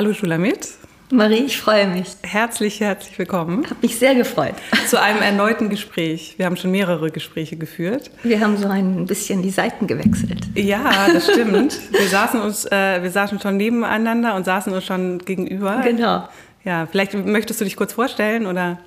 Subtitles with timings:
[0.00, 0.66] Hallo Schulamit.
[1.10, 2.16] Marie, ich freue mich.
[2.22, 3.66] Herzlich, herzlich willkommen.
[3.66, 4.54] Habe mich sehr gefreut.
[4.88, 6.36] Zu einem erneuten Gespräch.
[6.38, 8.10] Wir haben schon mehrere Gespräche geführt.
[8.22, 10.48] Wir haben so ein bisschen die Seiten gewechselt.
[10.54, 11.78] Ja, das stimmt.
[11.92, 15.82] Wir saßen uns, äh, wir saßen schon nebeneinander und saßen uns schon gegenüber.
[15.84, 16.26] Genau.
[16.64, 18.78] Ja, vielleicht möchtest du dich kurz vorstellen oder?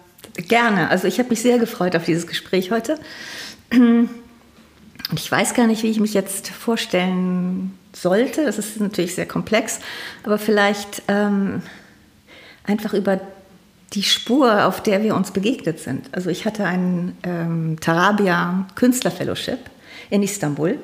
[0.47, 0.89] Gerne.
[0.89, 2.97] Also ich habe mich sehr gefreut auf dieses Gespräch heute.
[3.71, 4.09] Und
[5.15, 8.45] ich weiß gar nicht, wie ich mich jetzt vorstellen sollte.
[8.45, 9.79] Das ist natürlich sehr komplex,
[10.23, 11.63] aber vielleicht ähm,
[12.65, 13.19] einfach über
[13.93, 16.09] die Spur, auf der wir uns begegnet sind.
[16.11, 19.59] Also ich hatte ein ähm, Tarabia Künstlerfellowship
[20.09, 20.79] in Istanbul.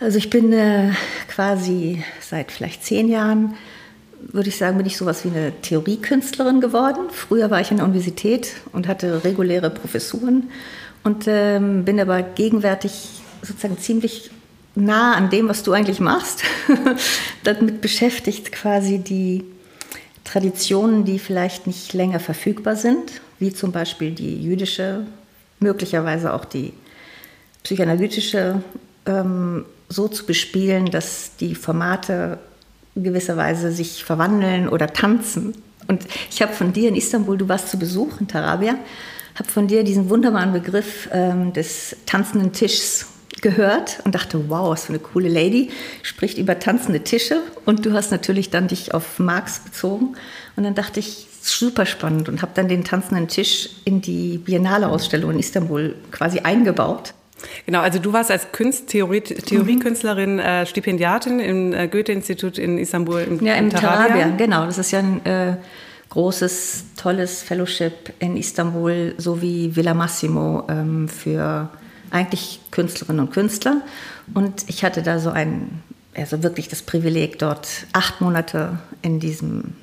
[0.00, 0.92] Also ich bin äh,
[1.28, 3.54] quasi seit vielleicht zehn Jahren,
[4.20, 7.08] würde ich sagen, bin ich sowas wie eine Theoriekünstlerin geworden.
[7.10, 10.50] Früher war ich in der Universität und hatte reguläre Professuren
[11.02, 14.30] und ähm, bin aber gegenwärtig sozusagen ziemlich
[14.84, 16.42] nah an dem, was du eigentlich machst,
[17.44, 19.44] damit beschäftigt quasi die
[20.24, 25.06] Traditionen, die vielleicht nicht länger verfügbar sind, wie zum Beispiel die jüdische,
[25.60, 26.72] möglicherweise auch die
[27.62, 28.62] psychoanalytische,
[29.06, 32.38] ähm, so zu bespielen, dass die Formate
[32.94, 35.54] gewisserweise sich verwandeln oder tanzen.
[35.86, 38.76] Und ich habe von dir in Istanbul, du warst zu Besuch in Tarabia,
[39.34, 43.06] habe von dir diesen wunderbaren Begriff ähm, des tanzenden Tischs
[43.42, 45.70] gehört und dachte, wow, was für eine coole Lady,
[46.02, 50.16] spricht über tanzende Tische und du hast natürlich dann dich auf Marx bezogen
[50.56, 55.32] und dann dachte ich, super spannend und habe dann den tanzenden Tisch in die Biennale-Ausstellung
[55.32, 57.14] in Istanbul quasi eingebaut.
[57.66, 60.40] Genau, also du warst als Kunst Theorie Theoriekünstlerin mhm.
[60.40, 63.20] äh, Stipendiatin im äh, Goethe-Institut in Istanbul.
[63.20, 64.08] Im, ja, im Tarabia.
[64.08, 64.36] Tarabia.
[64.36, 64.66] genau.
[64.66, 65.56] Das ist ja ein äh,
[66.10, 71.70] großes, tolles Fellowship in Istanbul, so wie Villa Massimo ähm, für
[72.10, 73.82] eigentlich Künstlerinnen und Künstler.
[74.34, 75.82] Und ich hatte da so ein,
[76.16, 79.74] also wirklich das Privileg, dort acht Monate in diesem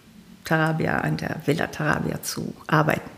[0.43, 3.14] Tarabia, an der Villa Tarabia zu arbeiten.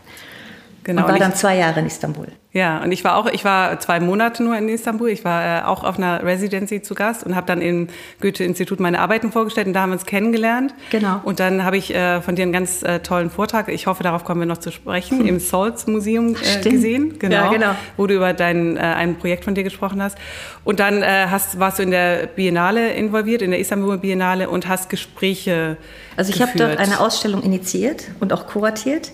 [0.88, 1.02] Genau.
[1.02, 2.28] Und war dann zwei Jahre in Istanbul.
[2.52, 5.10] Ja, und ich war auch, ich war zwei Monate nur in Istanbul.
[5.10, 7.88] Ich war äh, auch auf einer Residency zu Gast und habe dann im
[8.22, 10.72] Goethe-Institut meine Arbeiten vorgestellt und da haben wir uns kennengelernt.
[10.88, 11.20] Genau.
[11.24, 14.24] Und dann habe ich äh, von dir einen ganz äh, tollen Vortrag, ich hoffe, darauf
[14.24, 15.26] kommen wir noch zu sprechen, hm.
[15.26, 17.18] im Salz Museum äh, gesehen.
[17.18, 17.74] Genau, ja, genau.
[17.98, 20.16] Wo du über dein, äh, ein Projekt von dir gesprochen hast.
[20.64, 24.68] Und dann äh, hast, warst du in der Biennale involviert, in der Istanbul Biennale und
[24.68, 25.76] hast Gespräche
[26.16, 29.12] Also ich habe dort eine Ausstellung initiiert und auch kuratiert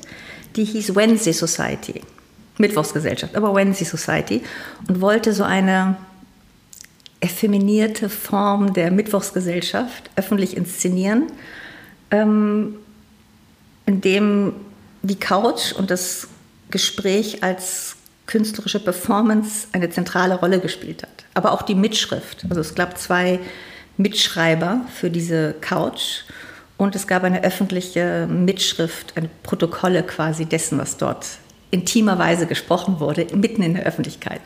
[0.56, 2.00] die hieß Wednesday Society,
[2.58, 4.42] Mittwochsgesellschaft, aber Wednesday Society
[4.88, 5.96] und wollte so eine
[7.20, 11.28] effeminierte Form der Mittwochsgesellschaft öffentlich inszenieren,
[12.10, 12.76] ähm,
[13.86, 14.52] in dem
[15.02, 16.28] die Couch und das
[16.70, 21.24] Gespräch als künstlerische Performance eine zentrale Rolle gespielt hat.
[21.34, 22.46] Aber auch die Mitschrift.
[22.48, 23.40] Also es gab zwei
[23.96, 26.22] Mitschreiber für diese Couch
[26.76, 31.26] und es gab eine öffentliche Mitschrift, eine Protokolle quasi dessen, was dort
[31.70, 34.40] intimerweise gesprochen wurde, mitten in der Öffentlichkeit.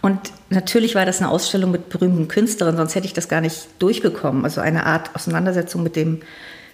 [0.00, 3.68] Und natürlich war das eine Ausstellung mit berühmten Künstlern, sonst hätte ich das gar nicht
[3.80, 4.44] durchbekommen.
[4.44, 6.20] Also eine Art Auseinandersetzung mit dem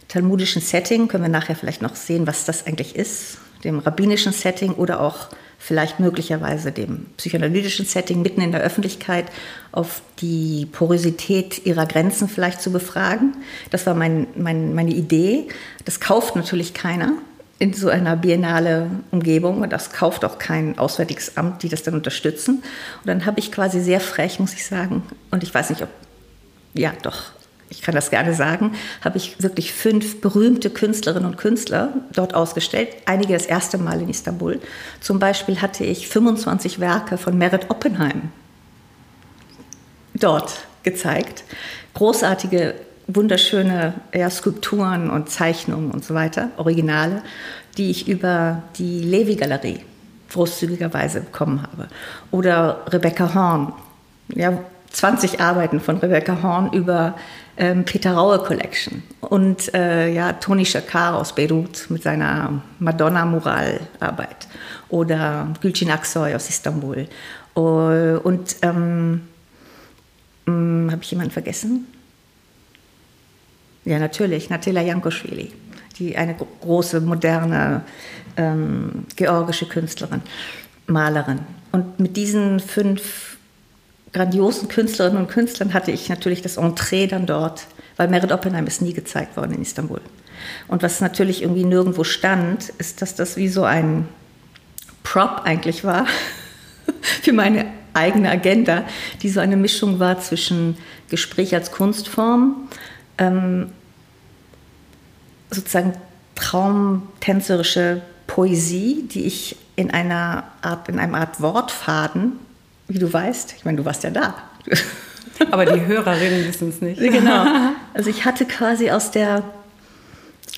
[0.08, 4.72] talmudischen Setting, können wir nachher vielleicht noch sehen, was das eigentlich ist, dem rabbinischen Setting
[4.74, 5.28] oder auch
[5.64, 9.24] vielleicht möglicherweise dem psychoanalytischen Setting mitten in der Öffentlichkeit
[9.72, 13.34] auf die Porosität ihrer Grenzen vielleicht zu befragen.
[13.70, 15.48] Das war mein, mein, meine Idee.
[15.86, 17.14] Das kauft natürlich keiner
[17.58, 21.94] in so einer biennale Umgebung und das kauft auch kein Auswärtiges Amt, die das dann
[21.94, 22.56] unterstützen.
[22.56, 25.88] Und dann habe ich quasi sehr frech, muss ich sagen, und ich weiß nicht, ob,
[26.74, 27.32] ja doch,
[27.74, 32.88] ich kann das gerne sagen, habe ich wirklich fünf berühmte Künstlerinnen und Künstler dort ausgestellt.
[33.06, 34.60] Einige das erste Mal in Istanbul.
[35.00, 38.30] Zum Beispiel hatte ich 25 Werke von Merit Oppenheim
[40.14, 41.44] dort gezeigt.
[41.94, 42.74] Großartige,
[43.06, 47.22] wunderschöne ja, Skulpturen und Zeichnungen und so weiter, Originale,
[47.76, 49.80] die ich über die Levi-Galerie
[50.32, 51.88] großzügigerweise bekommen habe.
[52.30, 53.72] Oder Rebecca Horn,
[54.34, 54.58] ja,
[54.90, 57.16] 20 Arbeiten von Rebecca Horn über
[57.56, 64.48] ähm, Peter Raue Collection und äh, ja, Toni Shakar aus Beirut mit seiner Madonna-Mural-Arbeit
[64.88, 67.06] oder Gülçin Aksoy aus Istanbul.
[67.56, 69.22] Uh, und ähm,
[70.46, 71.86] hm, habe ich jemanden vergessen?
[73.84, 75.52] Ja, natürlich, Natila Jankoschwili,
[75.98, 77.82] die eine große, moderne
[78.36, 80.22] ähm, georgische Künstlerin,
[80.86, 81.40] Malerin.
[81.70, 83.33] Und mit diesen fünf
[84.14, 87.66] grandiosen Künstlerinnen und Künstlern hatte ich natürlich das Entree dann dort,
[87.96, 90.00] weil Merit Oppenheim ist nie gezeigt worden in Istanbul.
[90.68, 94.08] Und was natürlich irgendwie nirgendwo stand, ist, dass das wie so ein
[95.02, 96.06] Prop eigentlich war
[97.22, 98.84] für meine eigene Agenda,
[99.22, 100.78] die so eine Mischung war zwischen
[101.10, 102.68] Gespräch als Kunstform,
[103.18, 103.72] ähm,
[105.50, 105.94] sozusagen
[106.34, 112.38] traumtänzerische Poesie, die ich in einer Art, in einem Art Wortfaden,
[112.88, 114.34] wie du weißt, ich meine, du warst ja da.
[115.50, 117.00] Aber die Hörerinnen wissen es nicht.
[117.00, 117.46] Genau.
[117.96, 119.44] Also ich hatte quasi aus der,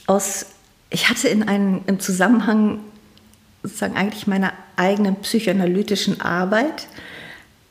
[0.06, 0.46] aus,
[0.88, 2.78] ich hatte in einem, im Zusammenhang
[3.62, 6.86] sozusagen eigentlich meiner eigenen psychoanalytischen Arbeit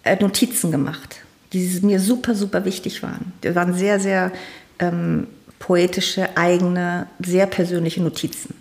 [0.04, 1.16] äh, Notizen gemacht,
[1.52, 3.34] die mir super, super wichtig waren.
[3.44, 4.32] Die waren sehr, sehr
[4.78, 5.26] ähm,
[5.58, 8.54] poetische, eigene, sehr persönliche Notizen.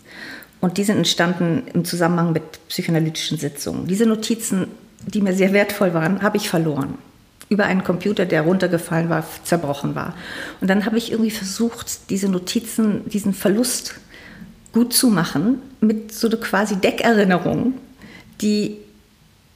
[0.60, 3.86] Und die sind entstanden im Zusammenhang mit psychoanalytischen Sitzungen.
[3.86, 4.68] Diese Notizen,
[5.06, 6.98] die mir sehr wertvoll waren, habe ich verloren.
[7.48, 10.14] Über einen Computer, der runtergefallen war, zerbrochen war.
[10.60, 13.96] Und dann habe ich irgendwie versucht, diese Notizen, diesen Verlust
[14.72, 17.74] gut zu machen mit so quasi Deckerinnerung,
[18.40, 18.78] die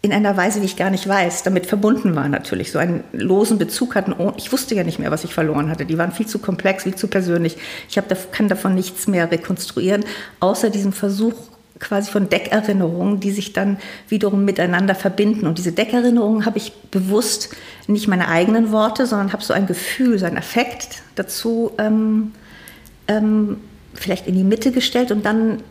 [0.00, 3.58] in einer Weise, die ich gar nicht weiß, damit verbunden war natürlich, so einen losen
[3.58, 4.14] Bezug hatten.
[4.16, 5.86] Oh, ich wusste ja nicht mehr, was ich verloren hatte.
[5.86, 7.56] Die waren viel zu komplex, viel zu persönlich.
[7.90, 10.04] Ich hab, kann davon nichts mehr rekonstruieren,
[10.38, 11.34] außer diesem Versuch
[11.78, 13.78] quasi von Deckerinnerungen, die sich dann
[14.08, 15.46] wiederum miteinander verbinden.
[15.46, 17.54] Und diese Deckerinnerungen habe ich bewusst
[17.86, 22.32] nicht meine eigenen Worte, sondern habe so ein Gefühl, so einen Affekt dazu ähm,
[23.06, 23.58] ähm,
[23.94, 25.62] vielleicht in die Mitte gestellt und dann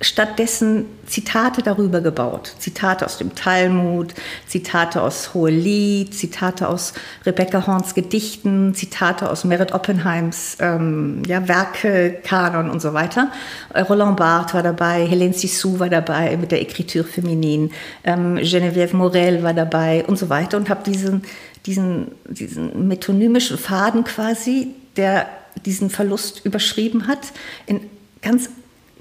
[0.00, 2.54] stattdessen Zitate darüber gebaut.
[2.58, 4.12] Zitate aus dem Talmud,
[4.46, 6.92] Zitate aus Hohelied, Zitate aus
[7.24, 13.32] Rebecca Horns Gedichten, Zitate aus Merit Oppenheims ähm, ja, Werke, Kanon und so weiter.
[13.72, 17.70] Äh, Roland Barthes war dabei, Hélène Sissou war dabei mit der Écriture féminine,
[18.04, 21.22] ähm, Geneviève Morel war dabei und so weiter und habe diesen,
[21.64, 25.26] diesen, diesen metonymischen Faden quasi, der
[25.64, 27.32] diesen Verlust überschrieben hat,
[27.64, 27.80] in
[28.20, 28.50] ganz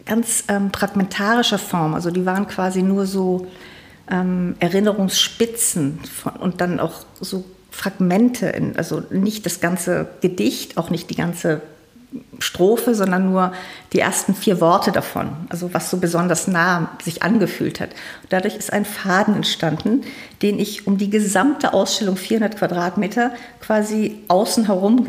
[0.05, 1.93] ganz ähm, fragmentarischer Form.
[1.93, 3.47] Also die waren quasi nur so
[4.09, 10.89] ähm, Erinnerungsspitzen von, und dann auch so Fragmente, in, also nicht das ganze Gedicht, auch
[10.89, 11.61] nicht die ganze
[12.39, 13.51] Strophe, sondern nur
[13.91, 17.89] die ersten vier Worte davon, also was so besonders nah sich angefühlt hat.
[18.23, 20.01] Und dadurch ist ein Faden entstanden,
[20.41, 25.05] den ich um die gesamte Ausstellung 400 Quadratmeter quasi außen herum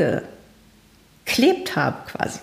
[1.24, 2.40] geklebt habe quasi.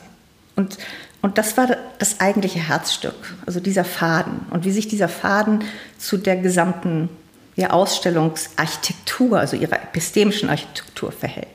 [0.56, 0.78] Und
[1.24, 1.68] und das war
[2.00, 3.16] das eigentliche Herzstück,
[3.46, 5.64] also dieser Faden und wie sich dieser Faden
[5.98, 7.10] zu der gesamten
[7.56, 11.48] ja, Ausstellungsarchitektur, also ihrer epistemischen Architektur verhält.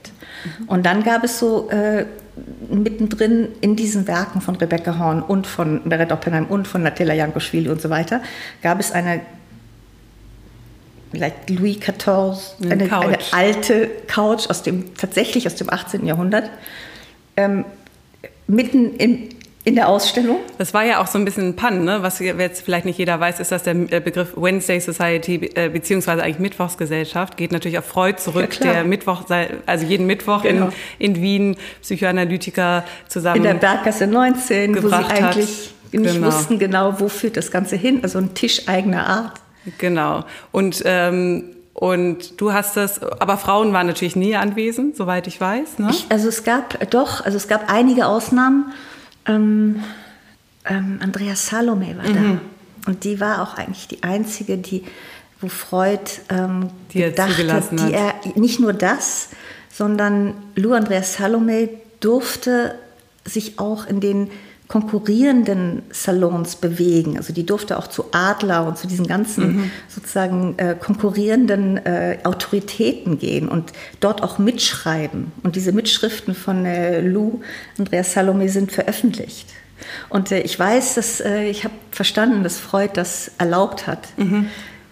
[0.60, 0.68] Mhm.
[0.68, 2.06] Und dann gab es so äh,
[2.70, 7.68] mittendrin in diesen Werken von Rebecca Horn und von Merit Oppenheim und von Natella Jankoschwili
[7.68, 8.22] und so weiter,
[8.62, 9.20] gab es eine
[11.12, 16.06] like Louis XIV, eine, eine, alte Couch aus dem, tatsächlich aus dem 18.
[16.06, 16.48] Jahrhundert,
[17.36, 17.66] ähm,
[18.46, 19.28] mitten im,
[19.68, 20.38] in der Ausstellung.
[20.56, 22.02] Das war ja auch so ein bisschen ein Pun, ne?
[22.02, 26.22] was jetzt vielleicht nicht jeder weiß, ist, dass der äh, Begriff Wednesday Society äh, beziehungsweise
[26.22, 29.24] eigentlich Mittwochsgesellschaft geht natürlich auf Freud zurück, ja, der Mittwoch,
[29.66, 30.70] also jeden Mittwoch genau.
[30.98, 35.36] in, in Wien Psychoanalytiker zusammen in der Berggasse 19, wo sie eigentlich hat.
[35.36, 36.26] nicht genau.
[36.26, 39.40] wussten genau, wo führt das Ganze hin, also ein Tisch eigener Art.
[39.78, 40.24] Genau.
[40.50, 45.78] Und ähm, und du hast das, aber Frauen waren natürlich nie anwesend, soweit ich weiß.
[45.78, 45.90] Ne?
[45.90, 48.72] Ich, also es gab doch, also es gab einige Ausnahmen.
[49.28, 49.82] Ähm,
[50.64, 52.14] ähm, Andrea Salome war mhm.
[52.14, 52.90] da.
[52.90, 54.84] Und die war auch eigentlich die einzige, die,
[55.40, 59.28] wo Freud ähm, die gedacht hat, die er nicht nur das,
[59.70, 61.68] sondern Lou Andrea Salome
[62.00, 62.74] durfte
[63.24, 64.30] sich auch in den
[64.68, 67.16] konkurrierenden Salons bewegen.
[67.16, 69.70] Also die durfte auch zu Adler und zu diesen ganzen mhm.
[69.88, 75.32] sozusagen äh, konkurrierenden äh, Autoritäten gehen und dort auch mitschreiben.
[75.42, 77.40] Und diese Mitschriften von äh, Lou,
[77.78, 79.48] Andreas Salome sind veröffentlicht.
[80.10, 84.08] Und äh, ich weiß, dass äh, ich habe verstanden, dass Freud das erlaubt hat.
[84.18, 84.48] Mhm.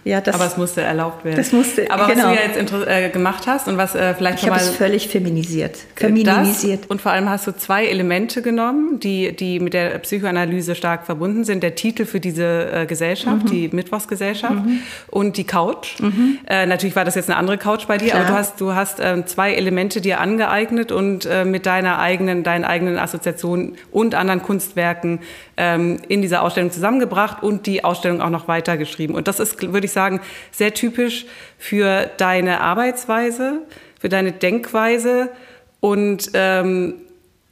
[0.07, 1.35] Ja, das, aber es musste erlaubt werden.
[1.35, 2.29] Das musste, aber genau.
[2.29, 5.09] was du ja jetzt äh, gemacht hast und was äh, vielleicht ich habe es völlig
[5.09, 5.77] feminisiert.
[5.95, 6.83] Feminisiert.
[6.83, 11.05] Das, und vor allem hast du zwei Elemente genommen, die, die mit der Psychoanalyse stark
[11.05, 11.61] verbunden sind.
[11.61, 13.49] Der Titel für diese äh, Gesellschaft, mhm.
[13.49, 14.79] die Mittwochsgesellschaft mhm.
[15.07, 15.99] und die Couch.
[15.99, 16.39] Mhm.
[16.47, 18.21] Äh, natürlich war das jetzt eine andere Couch bei dir, Klar.
[18.21, 22.43] aber du hast, du hast ähm, zwei Elemente dir angeeignet und äh, mit deiner eigenen,
[22.43, 25.19] deinen eigenen Assoziationen und anderen Kunstwerken
[25.57, 29.13] ähm, in dieser Ausstellung zusammengebracht und die Ausstellung auch noch weitergeschrieben.
[29.13, 29.96] Und das ist, würde ich sagen,
[30.51, 31.25] sehr typisch
[31.57, 33.61] für deine Arbeitsweise,
[33.99, 35.29] für deine Denkweise
[35.79, 36.95] und ähm,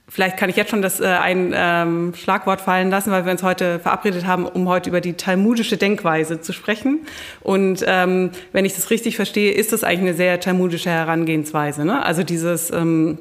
[0.07, 3.41] Vielleicht kann ich jetzt schon das äh, ein ähm, Schlagwort fallen lassen, weil wir uns
[3.41, 7.07] heute verabredet haben, um heute über die talmudische Denkweise zu sprechen.
[7.41, 11.85] Und ähm, wenn ich das richtig verstehe, ist das eigentlich eine sehr talmudische Herangehensweise.
[11.85, 12.05] Ne?
[12.05, 13.17] Also dieses ähm,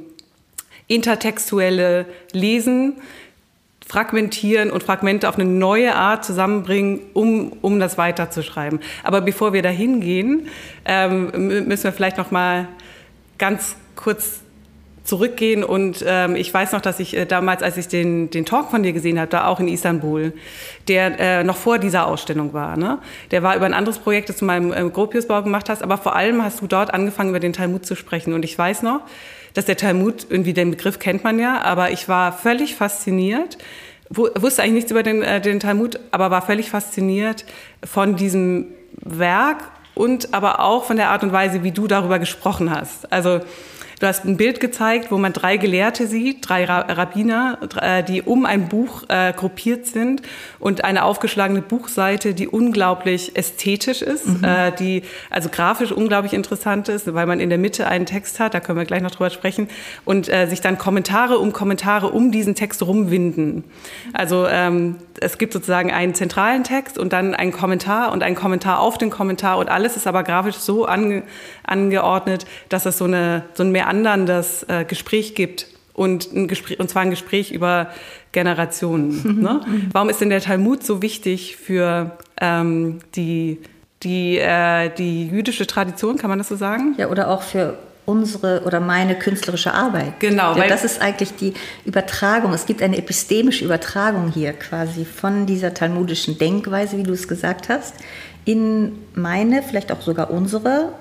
[0.86, 2.96] intertextuelle Lesen,
[3.94, 8.80] fragmentieren und Fragmente auf eine neue Art zusammenbringen, um, um das weiterzuschreiben.
[9.04, 10.48] Aber bevor wir da hingehen,
[10.84, 11.30] ähm,
[11.68, 12.66] müssen wir vielleicht noch mal
[13.38, 14.40] ganz kurz
[15.04, 18.70] zurückgehen und ähm, ich weiß noch, dass ich äh, damals, als ich den, den Talk
[18.70, 20.32] von dir gesehen habe, da auch in Istanbul,
[20.88, 22.98] der äh, noch vor dieser Ausstellung war, ne?
[23.30, 25.98] der war über ein anderes Projekt, das du mal im äh, Gropiusbau gemacht hast, aber
[25.98, 29.02] vor allem hast du dort angefangen, über den Talmud zu sprechen und ich weiß noch,
[29.54, 33.58] dass der Talmud, irgendwie den Begriff kennt man ja, aber ich war völlig fasziniert,
[34.10, 37.44] wusste eigentlich nichts über den, äh, den Talmud, aber war völlig fasziniert
[37.82, 42.70] von diesem Werk und aber auch von der Art und Weise, wie du darüber gesprochen
[42.70, 43.10] hast.
[43.12, 43.40] Also
[44.00, 48.46] Du hast ein Bild gezeigt, wo man drei Gelehrte sieht, drei Rabbiner, äh, die um
[48.46, 50.22] ein Buch äh, gruppiert sind
[50.58, 54.44] und eine aufgeschlagene Buchseite, die unglaublich ästhetisch ist, mhm.
[54.44, 58.54] äh, die also grafisch unglaublich interessant ist, weil man in der Mitte einen Text hat,
[58.54, 59.68] da können wir gleich noch drüber sprechen,
[60.04, 63.64] und äh, sich dann Kommentare um Kommentare um diesen Text rumwinden.
[64.12, 68.80] Also ähm, es gibt sozusagen einen zentralen Text und dann einen Kommentar und einen Kommentar
[68.80, 71.22] auf den Kommentar und alles ist aber grafisch so ange,
[71.64, 76.88] angeordnet, dass es so, eine, so ein meanderndes äh, Gespräch gibt und, ein Gespräch, und
[76.88, 77.90] zwar ein Gespräch über
[78.32, 79.38] Generationen.
[79.44, 79.60] Ne?
[79.92, 83.60] Warum ist denn der Talmud so wichtig für ähm, die,
[84.02, 86.94] die, äh, die jüdische Tradition, kann man das so sagen?
[86.98, 90.20] Ja, oder auch für unsere oder meine künstlerische Arbeit.
[90.20, 90.56] Genau.
[90.56, 92.52] Weil das ist eigentlich die Übertragung.
[92.52, 97.68] Es gibt eine epistemische Übertragung hier quasi von dieser talmudischen Denkweise, wie du es gesagt
[97.68, 97.94] hast,
[98.44, 100.92] in meine, vielleicht auch sogar unsere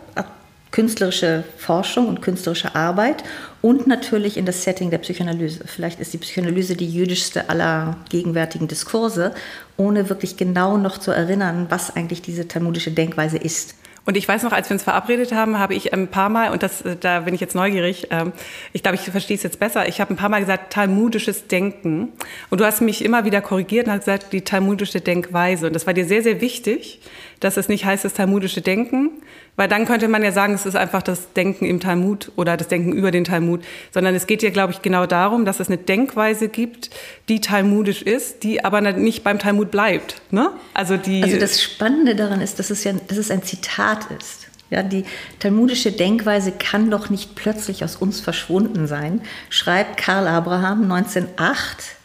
[0.74, 3.24] künstlerische Forschung und künstlerische Arbeit
[3.62, 5.66] und natürlich in das Setting der Psychoanalyse.
[5.68, 9.36] Vielleicht ist die Psychoanalyse die jüdischste aller gegenwärtigen Diskurse,
[9.78, 13.76] ohne wirklich genau noch zu erinnern, was eigentlich diese talmudische Denkweise ist.
[14.06, 16.62] Und ich weiß noch, als wir uns verabredet haben, habe ich ein paar Mal, und
[16.62, 18.34] das, äh, da bin ich jetzt neugierig, ähm,
[18.74, 22.10] ich glaube, ich verstehe es jetzt besser, ich habe ein paar Mal gesagt, talmudisches Denken.
[22.50, 25.68] Und du hast mich immer wieder korrigiert und hast gesagt, die talmudische Denkweise.
[25.68, 27.00] Und das war dir sehr, sehr wichtig,
[27.40, 29.12] dass es nicht heißt, das talmudische Denken,
[29.56, 32.68] weil dann könnte man ja sagen, es ist einfach das Denken im Talmud oder das
[32.68, 35.78] Denken über den Talmud, sondern es geht ja, glaube ich, genau darum, dass es eine
[35.78, 36.90] Denkweise gibt,
[37.30, 40.22] die talmudisch ist, die aber nicht beim Talmud bleibt.
[40.32, 40.50] Ne?
[40.74, 44.48] Also, die also das Spannende daran ist, dass es ja dass es ein Zitat ist.
[44.70, 45.06] Ja, die
[45.38, 51.96] talmudische Denkweise kann doch nicht plötzlich aus uns verschwunden sein, schreibt Karl Abraham 1908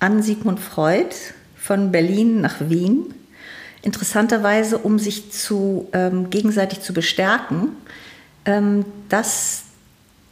[0.00, 1.14] an Sigmund Freud
[1.56, 3.14] von Berlin nach Wien
[3.82, 7.68] interessanterweise, um sich zu, ähm, gegenseitig zu bestärken,
[8.44, 9.64] ähm, dass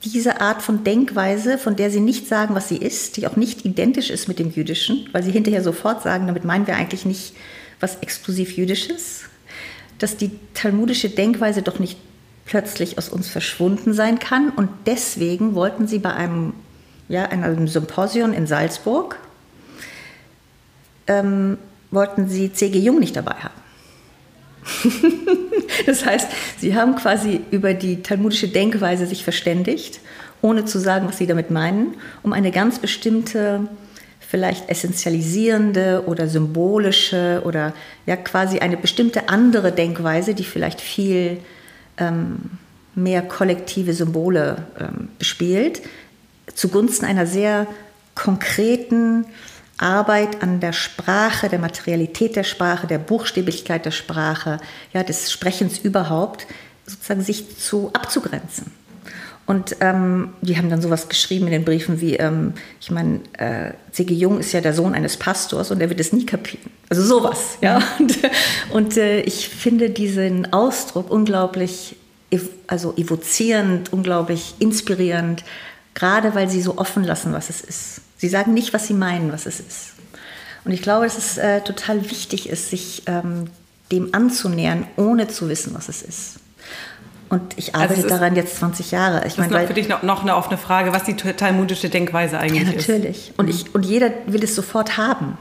[0.05, 3.65] diese Art von Denkweise, von der sie nicht sagen, was sie ist, die auch nicht
[3.65, 7.35] identisch ist mit dem Jüdischen, weil sie hinterher sofort sagen, damit meinen wir eigentlich nicht
[7.81, 9.23] was exklusiv Jüdisches,
[9.99, 11.99] dass die talmudische Denkweise doch nicht
[12.45, 14.51] plötzlich aus uns verschwunden sein kann.
[14.51, 16.55] Und deswegen wollten sie bei einem,
[17.09, 19.19] ja, einem Symposium in Salzburg
[21.09, 21.59] ähm,
[21.91, 22.79] wollten sie C.G.
[22.79, 23.55] Jung nicht dabei haben.
[25.87, 26.29] das heißt,
[26.59, 30.01] sie haben quasi über die talmudische Denkweise sich verständigt,
[30.43, 33.69] ohne zu sagen, was sie damit meinen, um eine ganz bestimmte,
[34.21, 37.73] vielleicht essentialisierende oder symbolische oder
[38.07, 41.39] ja quasi eine bestimmte andere Denkweise, die vielleicht viel
[41.97, 42.51] ähm,
[42.95, 45.81] mehr kollektive Symbole ähm, bespielt,
[46.55, 47.67] zugunsten einer sehr
[48.15, 49.25] konkreten,
[49.79, 54.59] Arbeit an der Sprache, der Materialität der Sprache, der Buchstäblichkeit der Sprache,
[54.93, 56.47] ja, des Sprechens überhaupt,
[56.87, 58.73] sozusagen sich zu abzugrenzen.
[59.49, 63.73] Und ähm, die haben dann sowas geschrieben in den Briefen wie, ähm, ich meine, äh,
[63.93, 64.13] C.G.
[64.13, 66.71] Jung ist ja der Sohn eines Pastors und er wird es nie kapieren.
[66.91, 67.83] Also sowas, ja.
[67.99, 68.19] Und,
[68.71, 71.97] und äh, ich finde diesen Ausdruck unglaublich,
[72.67, 75.45] also evozierend, unglaublich inspirierend,
[75.95, 78.01] gerade weil sie so offen lassen, was es ist.
[78.19, 79.93] Sie sagen nicht, was sie meinen, was es ist.
[80.65, 83.49] Und ich glaube, dass es äh, total wichtig ist, sich ähm,
[83.91, 86.41] dem anzunähern, ohne zu wissen, was es ist.
[87.31, 89.19] Und ich also arbeite also daran jetzt 20 Jahre.
[89.27, 92.39] Ich das meine, ist für dich noch, noch, eine offene Frage, was die talmudische Denkweise
[92.39, 92.79] eigentlich ja, natürlich.
[92.81, 92.89] ist.
[92.89, 93.33] Natürlich.
[93.37, 95.39] Und, ich, und jeder will es sofort haben.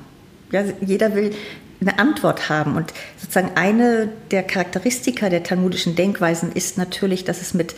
[0.51, 1.33] Ja, jeder will
[1.79, 2.75] eine Antwort haben.
[2.75, 7.75] Und sozusagen eine der Charakteristika der talmudischen Denkweisen ist natürlich, dass es mit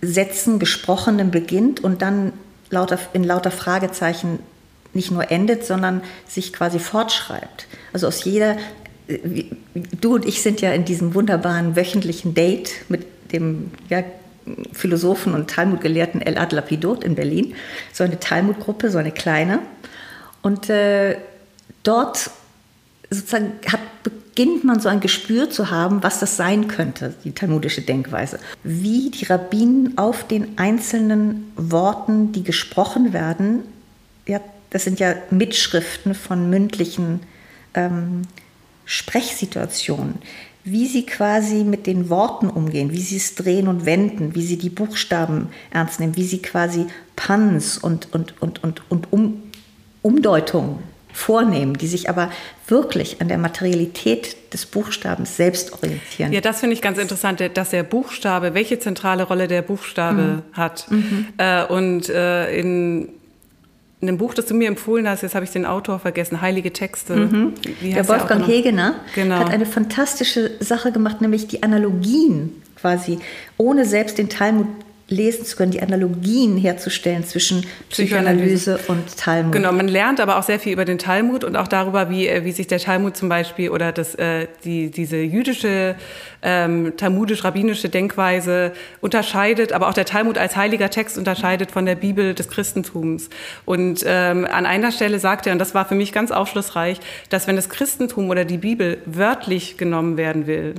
[0.00, 2.32] Sätzen, Gesprochenem beginnt und dann
[2.72, 4.40] lauter, in lauter Fragezeichen
[4.94, 7.66] nicht nur endet, sondern sich quasi fortschreibt.
[7.92, 8.56] Also aus jeder,
[10.00, 14.02] du und ich sind ja in diesem wunderbaren wöchentlichen Date mit dem ja,
[14.72, 17.54] Philosophen und Talmudgelehrten Elad Lapidot in Berlin,
[17.92, 19.60] so eine Talmudgruppe, so eine kleine.
[20.42, 21.16] Und äh,
[21.84, 22.30] dort
[23.08, 23.80] sozusagen hat,
[24.34, 28.38] beginnt man so ein Gespür zu haben, was das sein könnte, die talmudische Denkweise.
[28.64, 33.60] Wie die Rabbinen auf den einzelnen Worten, die gesprochen werden,
[34.26, 37.20] ja, das sind ja Mitschriften von mündlichen
[37.74, 38.22] ähm,
[38.86, 40.14] Sprechsituationen,
[40.64, 44.56] wie sie quasi mit den Worten umgehen, wie sie es drehen und wenden, wie sie
[44.56, 46.86] die Buchstaben ernst nehmen, wie sie quasi
[47.16, 49.42] Puns und, und, und, und, und um,
[50.00, 52.30] Umdeutungen vornehmen, die sich aber
[52.66, 56.32] wirklich an der Materialität des Buchstabens selbst orientieren.
[56.32, 60.42] Ja, das finde ich ganz interessant, dass der Buchstabe, welche zentrale Rolle der Buchstabe mhm.
[60.52, 60.86] hat.
[60.90, 61.26] Mhm.
[61.38, 63.08] Äh, und äh, in
[64.02, 66.72] in einem Buch, das du mir empfohlen hast, jetzt habe ich den Autor vergessen, Heilige
[66.72, 67.14] Texte.
[67.14, 67.54] Mhm.
[67.82, 69.36] der Wolfgang Hegener genau.
[69.36, 73.20] hat eine fantastische Sache gemacht, nämlich die Analogien quasi,
[73.58, 74.66] ohne selbst den Talmud
[75.12, 79.52] lesen zu können, die Analogien herzustellen zwischen Psychoanalyse, Psychoanalyse und Talmud.
[79.52, 82.44] Genau, man lernt aber auch sehr viel über den Talmud und auch darüber, wie, äh,
[82.44, 85.94] wie sich der Talmud zum Beispiel oder das, äh, die, diese jüdische,
[86.42, 92.34] ähm, talmudisch-rabbinische Denkweise unterscheidet, aber auch der Talmud als heiliger Text unterscheidet von der Bibel
[92.34, 93.28] des Christentums.
[93.64, 97.46] Und ähm, an einer Stelle sagt er, und das war für mich ganz aufschlussreich, dass
[97.46, 100.74] wenn das Christentum oder die Bibel wörtlich genommen werden will,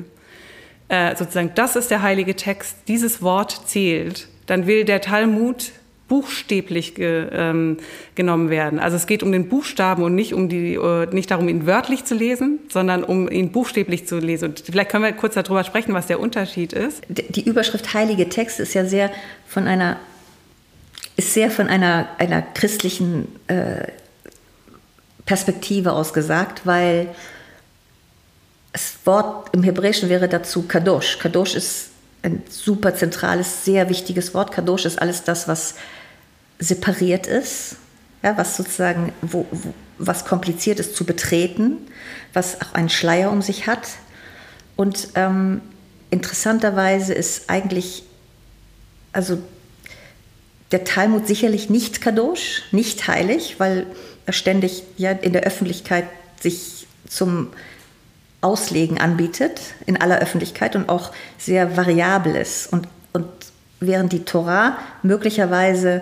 [0.90, 5.72] äh, sozusagen, das ist der heilige Text, dieses Wort zählt, dann will der Talmud
[6.08, 7.78] buchstäblich ge, ähm,
[8.16, 8.80] genommen werden.
[8.80, 12.06] Also es geht um den Buchstaben und nicht um die, äh, nicht darum, ihn wörtlich
[12.06, 14.50] zu lesen, sondern um ihn buchstäblich zu lesen.
[14.50, 17.04] Und vielleicht können wir kurz darüber sprechen, was der Unterschied ist.
[17.08, 19.10] Die Überschrift Heilige Text ist ja sehr
[19.48, 19.98] von einer,
[21.16, 23.88] ist sehr von einer, einer christlichen äh,
[25.26, 27.08] Perspektive aus gesagt, weil
[28.74, 31.20] das Wort im Hebräischen wäre dazu Kadosh.
[31.20, 31.90] Kadosh ist
[32.24, 34.52] ein super zentrales, sehr wichtiges Wort.
[34.52, 35.76] Kadosh ist alles das, was
[36.60, 37.76] separiert ist,
[38.24, 41.78] ja, was sozusagen, wo, wo, was kompliziert ist zu betreten,
[42.34, 43.88] was auch einen Schleier um sich hat.
[44.76, 45.62] Und ähm,
[46.10, 48.04] interessanterweise ist eigentlich,
[49.12, 49.38] also
[50.72, 53.86] der Talmud sicherlich nicht Kadosh, nicht heilig, weil
[54.26, 56.06] er ständig ja in der Öffentlichkeit
[56.40, 57.50] sich zum
[58.44, 62.72] Auslegen anbietet in aller Öffentlichkeit und auch sehr variabel ist.
[62.72, 63.28] Und, und
[63.80, 66.02] während die Torah möglicherweise,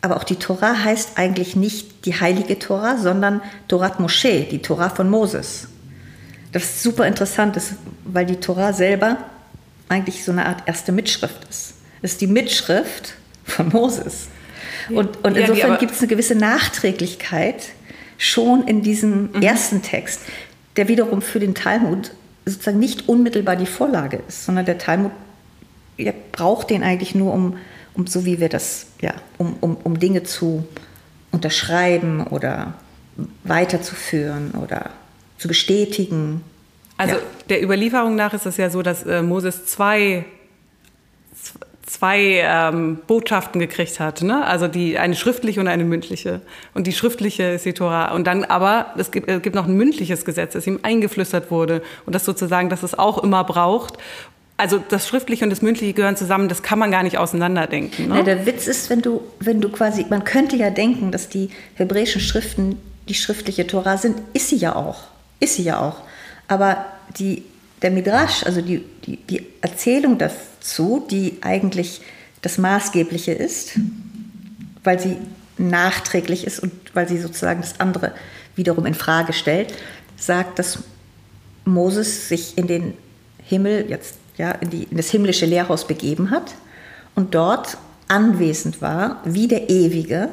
[0.00, 4.90] aber auch die Torah heißt eigentlich nicht die heilige Torah, sondern Torat Moshe, die Torah
[4.90, 5.68] von Moses.
[6.52, 9.18] Das ist super interessant, ist, weil die Torah selber
[9.88, 11.74] eigentlich so eine Art erste Mitschrift ist.
[12.02, 14.28] Es ist die Mitschrift von Moses.
[14.90, 17.70] Und, und insofern ja, gibt es eine gewisse Nachträglichkeit
[18.18, 19.42] schon in diesem mhm.
[19.42, 20.20] ersten Text
[20.76, 22.12] der wiederum für den Talmud
[22.46, 25.12] sozusagen nicht unmittelbar die Vorlage ist, sondern der Talmud
[25.96, 27.56] ja, braucht den eigentlich nur, um,
[27.94, 30.66] um so wie wir das, ja, um, um, um Dinge zu
[31.30, 32.74] unterschreiben oder
[33.44, 34.90] weiterzuführen oder
[35.38, 36.42] zu bestätigen.
[36.96, 37.20] Also ja.
[37.48, 40.24] der Überlieferung nach ist es ja so, dass äh, Moses zwei
[41.86, 44.44] zwei ähm, Botschaften gekriegt hat, ne?
[44.46, 46.40] Also die eine schriftliche und eine mündliche.
[46.72, 48.12] Und die schriftliche ist die Tora.
[48.12, 51.82] Und dann aber es gibt, es gibt noch ein mündliches Gesetz, das ihm eingeflüstert wurde
[52.06, 53.98] und das sozusagen, dass es auch immer braucht.
[54.56, 58.08] Also das Schriftliche und das Mündliche gehören zusammen, das kann man gar nicht auseinanderdenken.
[58.08, 58.18] Ne?
[58.18, 61.50] Ja, der Witz ist, wenn du, wenn du quasi, man könnte ja denken, dass die
[61.74, 65.02] hebräischen Schriften die schriftliche Tora sind, ist sie ja auch.
[65.40, 65.96] Ist sie ja auch.
[66.46, 66.84] Aber
[67.18, 67.42] die
[67.84, 72.00] der Midrash, also die, die, die Erzählung dazu, die eigentlich
[72.40, 73.78] das Maßgebliche ist,
[74.82, 75.18] weil sie
[75.58, 78.12] nachträglich ist und weil sie sozusagen das andere
[78.56, 79.74] wiederum in Frage stellt,
[80.16, 80.78] sagt, dass
[81.66, 82.94] Moses sich in den
[83.42, 86.54] Himmel, jetzt ja, in, die, in das himmlische Lehrhaus begeben hat
[87.14, 87.76] und dort
[88.08, 90.30] anwesend war, wie der Ewige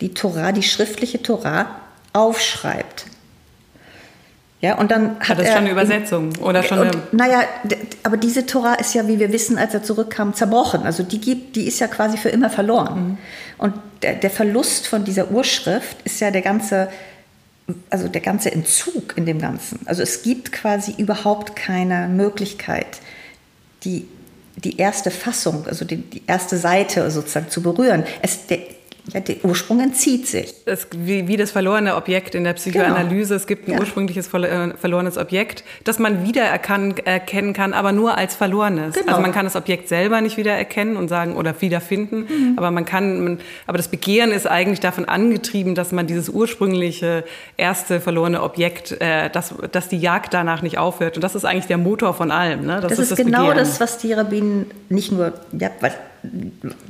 [0.00, 1.66] die Torah, die schriftliche Torah
[2.14, 3.04] aufschreibt.
[4.60, 7.44] Ja, und dann hat, hat das er schon eine Übersetzung oder schon und, eine Naja,
[8.02, 10.82] aber diese Tora ist ja, wie wir wissen, als er zurückkam, zerbrochen.
[10.82, 13.00] Also die gibt, die ist ja quasi für immer verloren.
[13.00, 13.18] Mhm.
[13.56, 16.88] Und der, der Verlust von dieser Urschrift ist ja der ganze,
[17.88, 19.80] also der ganze Entzug in dem Ganzen.
[19.86, 23.00] Also es gibt quasi überhaupt keine Möglichkeit,
[23.84, 24.06] die
[24.56, 28.04] die erste Fassung, also die, die erste Seite sozusagen zu berühren.
[28.20, 28.58] Es, der,
[29.12, 30.54] ja, der Ursprung entzieht sich.
[30.66, 33.28] Es, wie, wie, das verlorene Objekt in der Psychoanalyse.
[33.28, 33.36] Genau.
[33.36, 33.80] Es gibt ein ja.
[33.80, 38.94] ursprüngliches äh, verlorenes Objekt, das man wiedererkennen erkennen kann, aber nur als verlorenes.
[38.94, 39.08] Genau.
[39.08, 42.54] Also man kann das Objekt selber nicht wiedererkennen und sagen oder wiederfinden, mhm.
[42.56, 47.24] aber man kann, man, aber das Begehren ist eigentlich davon angetrieben, dass man dieses ursprüngliche
[47.56, 51.16] erste verlorene Objekt, äh, dass, dass die Jagd danach nicht aufhört.
[51.16, 52.66] Und das ist eigentlich der Motor von allem.
[52.66, 52.80] Ne?
[52.80, 53.58] Das, das, ist, ist das genau Begehren.
[53.58, 55.70] das, was die Rabbinen nicht nur, ja,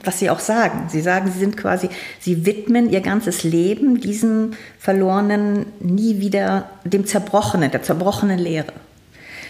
[0.04, 0.88] was sie auch sagen.
[0.88, 1.88] Sie sagen, sie sind quasi,
[2.18, 8.72] sie widmen ihr ganzes Leben diesem verlorenen, nie wieder, dem Zerbrochenen, der zerbrochenen Lehre.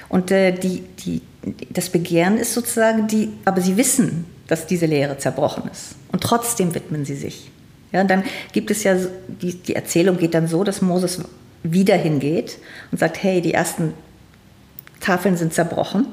[0.09, 1.23] Und äh, die, die,
[1.71, 5.95] das Begehren ist sozusagen die, aber sie wissen, dass diese Lehre zerbrochen ist.
[6.11, 7.51] Und trotzdem widmen sie sich.
[7.93, 8.97] Ja, und dann gibt es ja,
[9.29, 11.21] die, die Erzählung geht dann so, dass Moses
[11.63, 12.59] wieder hingeht
[12.91, 13.95] und sagt, hey, die ersten
[15.01, 16.07] Tafeln sind zerbrochen.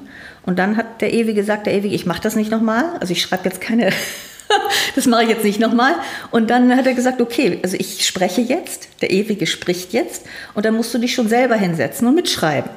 [0.47, 2.95] Und dann hat der Ewige gesagt, der Ewige, ich mache das nicht nochmal.
[3.01, 3.91] Also ich schreibe jetzt keine,
[4.95, 5.93] das mache ich jetzt nicht nochmal.
[6.31, 10.25] Und dann hat er gesagt, okay, also ich spreche jetzt, der Ewige spricht jetzt.
[10.53, 12.71] Und dann musst du dich schon selber hinsetzen und mitschreiben.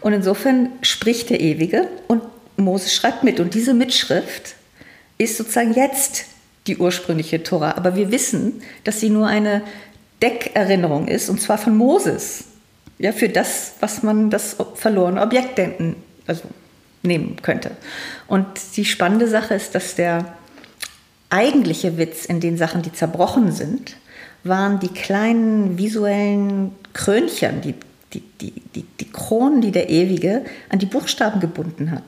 [0.00, 2.20] Und insofern spricht der Ewige und
[2.56, 3.38] Moses schreibt mit.
[3.38, 4.56] Und diese Mitschrift
[5.18, 6.24] ist sozusagen jetzt
[6.66, 7.76] die ursprüngliche Tora.
[7.76, 9.62] Aber wir wissen, dass sie nur eine
[10.20, 12.42] Deckerinnerung ist, und zwar von Moses.
[12.98, 15.94] Ja, für das, was man das verlorene Objekt denken,
[16.26, 16.42] also
[17.02, 17.72] nehmen könnte.
[18.26, 20.34] Und die spannende Sache ist, dass der
[21.30, 23.96] eigentliche Witz in den Sachen, die zerbrochen sind,
[24.44, 27.74] waren die kleinen visuellen Krönchen, die,
[28.12, 32.04] die, die, die, die Kronen, die der Ewige an die Buchstaben gebunden hat.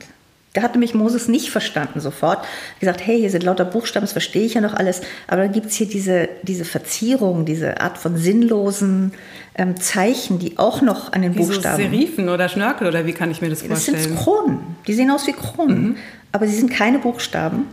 [0.53, 2.45] Da hatte mich Moses nicht verstanden sofort.
[2.81, 5.01] Gesagt, hey, hier sind lauter Buchstaben, das verstehe ich ja noch alles.
[5.27, 9.13] Aber dann gibt es hier diese, diese Verzierung, diese Art von sinnlosen
[9.55, 11.83] ähm, Zeichen, die auch noch an den wie Buchstaben.
[11.83, 13.97] So Serifen oder Schnörkel oder wie kann ich mir das vorstellen?
[13.97, 14.59] Das sind Kronen.
[14.87, 15.81] Die sehen aus wie Kronen.
[15.81, 15.95] Mhm.
[16.31, 17.65] Aber sie sind keine Buchstaben.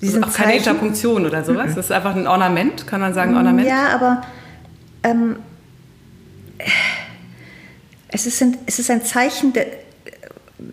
[0.00, 1.70] Sie also sind auch keine Interpunktion oder sowas.
[1.70, 1.74] Mhm.
[1.74, 3.68] Das ist einfach ein Ornament, kann man sagen, Ornament?
[3.68, 4.22] Ja, aber
[5.02, 5.36] ähm,
[8.08, 9.52] es, ist ein, es ist ein Zeichen,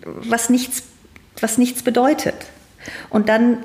[0.04, 0.84] was nichts
[1.42, 2.34] was nichts bedeutet.
[3.10, 3.58] Und dann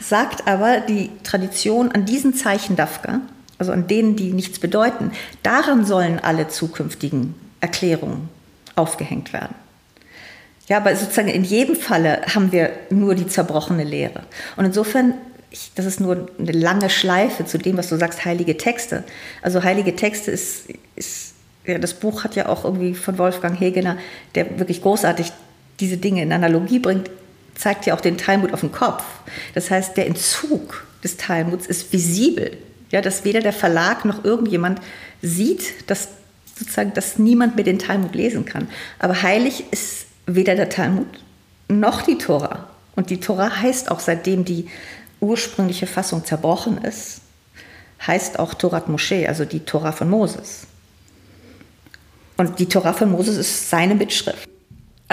[0.00, 3.20] sagt aber die Tradition an diesen Zeichen Dafka,
[3.62, 5.12] also an denen, die nichts bedeuten,
[5.44, 8.28] daran sollen alle zukünftigen Erklärungen
[8.74, 9.54] aufgehängt werden.
[10.66, 14.22] Ja, aber sozusagen in jedem Falle haben wir nur die zerbrochene Lehre.
[14.56, 15.14] Und insofern,
[15.50, 19.04] ich, das ist nur eine lange Schleife zu dem, was du sagst, heilige Texte.
[19.42, 23.96] Also heilige Texte ist, ist ja, das Buch hat ja auch irgendwie von Wolfgang Hegener,
[24.34, 25.30] der wirklich großartig
[25.78, 27.10] diese Dinge in Analogie bringt,
[27.54, 29.04] zeigt ja auch den Talmud auf den Kopf.
[29.54, 32.56] Das heißt, der Entzug des Talmuds ist visibel,
[32.92, 34.80] ja, dass weder der Verlag noch irgendjemand
[35.20, 36.08] sieht, dass
[36.54, 38.68] sozusagen, dass niemand mehr den Talmud lesen kann.
[38.98, 41.08] Aber heilig ist weder der Talmud
[41.68, 42.68] noch die Tora.
[42.94, 44.68] Und die Tora heißt auch, seitdem die
[45.20, 47.22] ursprüngliche Fassung zerbrochen ist,
[48.06, 50.66] heißt auch Torat Moshe, also die Tora von Moses.
[52.36, 54.51] Und die Tora von Moses ist seine Mitschrift.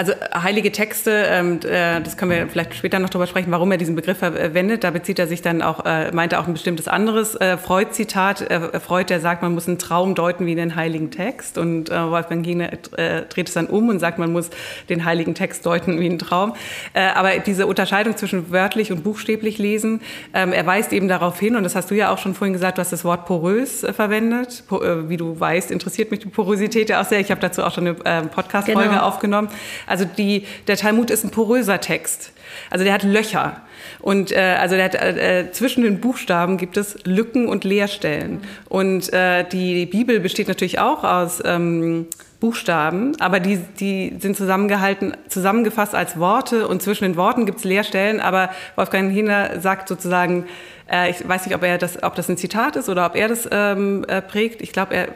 [0.00, 3.76] Also heilige Texte, ähm, äh, das können wir vielleicht später noch darüber sprechen, warum er
[3.76, 4.82] diesen Begriff verwendet.
[4.82, 8.50] Da bezieht er sich dann auch, äh, meint er auch ein bestimmtes anderes äh, Freud-Zitat.
[8.50, 11.58] Äh, Freud, der sagt, man muss einen Traum deuten wie einen heiligen Text.
[11.58, 14.48] Und äh, Wolfgang äh, dreht es dann um und sagt, man muss
[14.88, 16.54] den heiligen Text deuten wie einen Traum.
[16.94, 20.00] Äh, aber diese Unterscheidung zwischen wörtlich und buchstäblich lesen,
[20.32, 22.78] ähm, er weist eben darauf hin, und das hast du ja auch schon vorhin gesagt,
[22.78, 24.64] du hast das Wort porös äh, verwendet.
[24.66, 27.20] Po, äh, wie du weißt, interessiert mich die Porosität ja auch sehr.
[27.20, 29.02] Ich habe dazu auch schon eine äh, Podcast-Folge genau.
[29.02, 29.50] aufgenommen.
[29.90, 32.32] Also die, der Talmud ist ein poröser Text.
[32.70, 33.60] Also der hat Löcher.
[33.98, 38.40] Und äh, also der hat, äh, zwischen den Buchstaben gibt es Lücken und Leerstellen.
[38.68, 42.06] Und äh, die Bibel besteht natürlich auch aus ähm,
[42.40, 47.64] Buchstaben, aber die, die sind zusammengehalten, zusammengefasst als Worte und zwischen den Worten gibt es
[47.64, 48.20] Leerstellen.
[48.20, 50.46] Aber Wolfgang Hiener sagt sozusagen,
[50.90, 53.28] äh, ich weiß nicht, ob er das, ob das ein Zitat ist oder ob er
[53.28, 54.62] das ähm, äh, prägt.
[54.62, 55.08] Ich glaube, er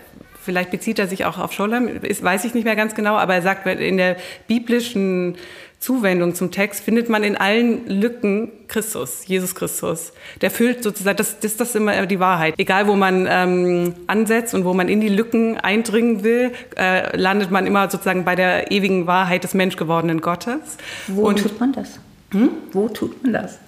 [0.45, 3.35] vielleicht bezieht er sich auch auf Scholem, ist, weiß ich nicht mehr ganz genau, aber
[3.35, 5.37] er sagt, in der biblischen
[5.85, 10.15] Zuwendung zum Text findet man in allen Lücken Christus, Jesus Christus.
[10.41, 12.55] Der füllt sozusagen, das, das, das ist immer die Wahrheit.
[12.57, 17.51] Egal, wo man ähm, ansetzt und wo man in die Lücken eindringen will, äh, landet
[17.51, 20.79] man immer sozusagen bei der ewigen Wahrheit des menschgewordenen Gottes.
[21.09, 22.01] Wo und, tut man das?
[22.31, 22.49] Hm?
[22.73, 23.59] Wo tut man das?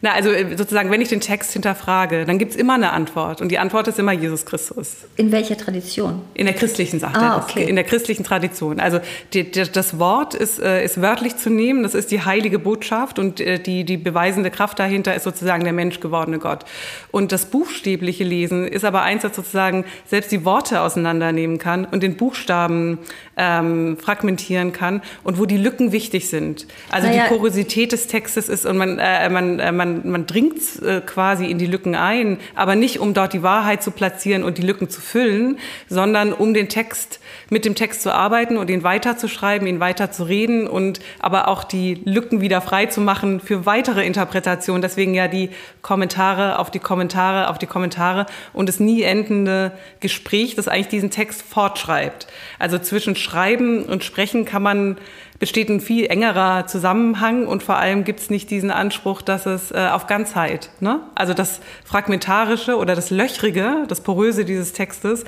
[0.00, 3.40] Na, also äh, sozusagen, wenn ich den Text hinterfrage, dann gibt es immer eine Antwort.
[3.40, 4.96] Und die Antwort ist immer Jesus Christus.
[5.16, 6.22] In welcher Tradition?
[6.34, 7.18] In der christlichen Sache.
[7.18, 7.64] Ah, okay.
[7.64, 8.78] In der christlichen Tradition.
[8.78, 9.00] Also
[9.32, 13.18] die, die, das Wort ist, äh, ist wörtlich zu nehmen, das ist die heilige Botschaft
[13.18, 16.64] und äh, die, die beweisende Kraft dahinter ist sozusagen der menschgewordene Gott.
[17.10, 22.04] Und das buchstäbliche Lesen ist aber eins, das sozusagen selbst die Worte auseinandernehmen kann und
[22.04, 22.98] den Buchstaben
[23.36, 26.66] ähm, fragmentieren kann und wo die Lücken wichtig sind.
[26.90, 27.24] Also naja.
[27.24, 31.46] die Porosität des Textes ist und man, äh, man, man man, man dringt äh, quasi
[31.46, 34.88] in die Lücken ein, aber nicht um dort die Wahrheit zu platzieren und die Lücken
[34.88, 37.20] zu füllen, sondern um den Text,
[37.50, 41.64] mit dem Text zu arbeiten und ihn weiterzuschreiben, ihn weiter zu reden und aber auch
[41.64, 44.82] die Lücken wieder frei zu machen für weitere Interpretationen.
[44.82, 45.50] Deswegen ja die
[45.82, 51.10] Kommentare auf die Kommentare auf die Kommentare und das nie endende Gespräch, das eigentlich diesen
[51.10, 52.26] Text fortschreibt.
[52.58, 54.96] Also zwischen Schreiben und Sprechen kann man
[55.38, 59.70] besteht ein viel engerer Zusammenhang und vor allem gibt es nicht diesen Anspruch, dass es
[59.70, 61.00] äh, auf Ganzheit, ne?
[61.14, 65.24] also das Fragmentarische oder das Löchrige, das Poröse dieses Textes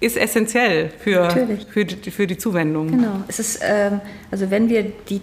[0.00, 1.30] ist essentiell für,
[1.70, 2.90] für, die, für die Zuwendung.
[2.90, 3.22] Genau.
[3.28, 4.00] Es ist, ähm,
[4.32, 5.20] also wenn wir die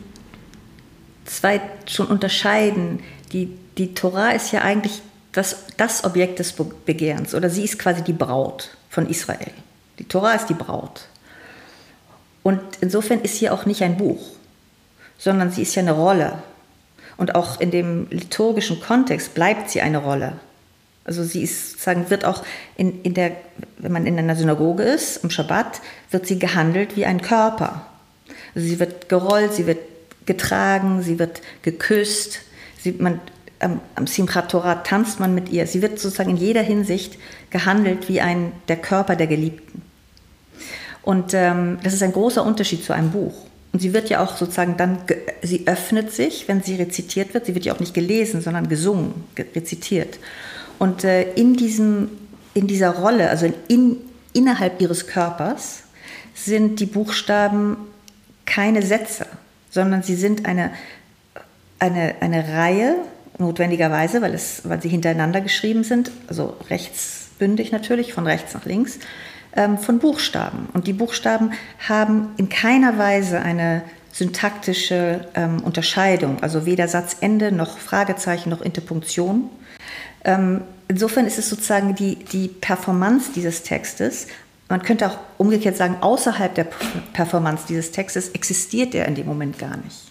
[1.26, 3.02] zwei schon unterscheiden,
[3.34, 5.02] die, die Torah ist ja eigentlich
[5.34, 6.54] das, das Objekt des
[6.86, 9.52] Begehrens oder sie ist quasi die Braut von Israel.
[10.00, 11.08] Die Torah ist die Braut.
[12.50, 14.20] Und insofern ist hier auch nicht ein Buch.
[15.20, 16.42] sondern sie ist ja eine Rolle.
[17.18, 20.40] Und auch in dem liturgischen Kontext bleibt sie eine Rolle.
[21.04, 22.44] Also sie ist, sozusagen, wird auch
[22.76, 23.34] in, in der,
[23.78, 27.86] wenn man in einer Synagoge ist, am Schabbat, wird sie gehandelt wie ein Körper.
[28.56, 29.80] Also sie wird gerollt, sie wird
[30.26, 32.40] getragen, sie wird geküsst,
[32.82, 33.20] sie, man,
[33.60, 35.68] am, am Simchat Torah tanzt man mit ihr.
[35.68, 37.20] Sie wird sozusagen in jeder Hinsicht
[37.52, 39.89] gehandelt wie ein, der Körper der Geliebten.
[41.10, 43.34] Und ähm, das ist ein großer Unterschied zu einem Buch.
[43.74, 45.00] Und sie wird ja auch sozusagen dann,
[45.42, 47.48] sie öffnet sich, wenn sie rezitiert wird.
[47.48, 50.20] Sie wird ja auch nicht gelesen, sondern gesungen, rezitiert.
[50.78, 52.12] Und äh, in, diesem,
[52.54, 53.98] in dieser Rolle, also in,
[54.34, 55.82] innerhalb ihres Körpers,
[56.36, 57.78] sind die Buchstaben
[58.46, 59.26] keine Sätze,
[59.72, 60.70] sondern sie sind eine,
[61.80, 62.98] eine, eine Reihe,
[63.40, 69.00] notwendigerweise, weil, es, weil sie hintereinander geschrieben sind, also rechtsbündig natürlich, von rechts nach links,
[69.56, 70.70] von Buchstaben.
[70.74, 71.52] Und die Buchstaben
[71.88, 79.50] haben in keiner Weise eine syntaktische ähm, Unterscheidung, also weder Satzende noch Fragezeichen noch Interpunktion.
[80.24, 84.28] Ähm, insofern ist es sozusagen die, die Performance dieses Textes.
[84.68, 86.68] Man könnte auch umgekehrt sagen, außerhalb der
[87.14, 90.10] Performance dieses Textes existiert er in dem Moment gar nicht.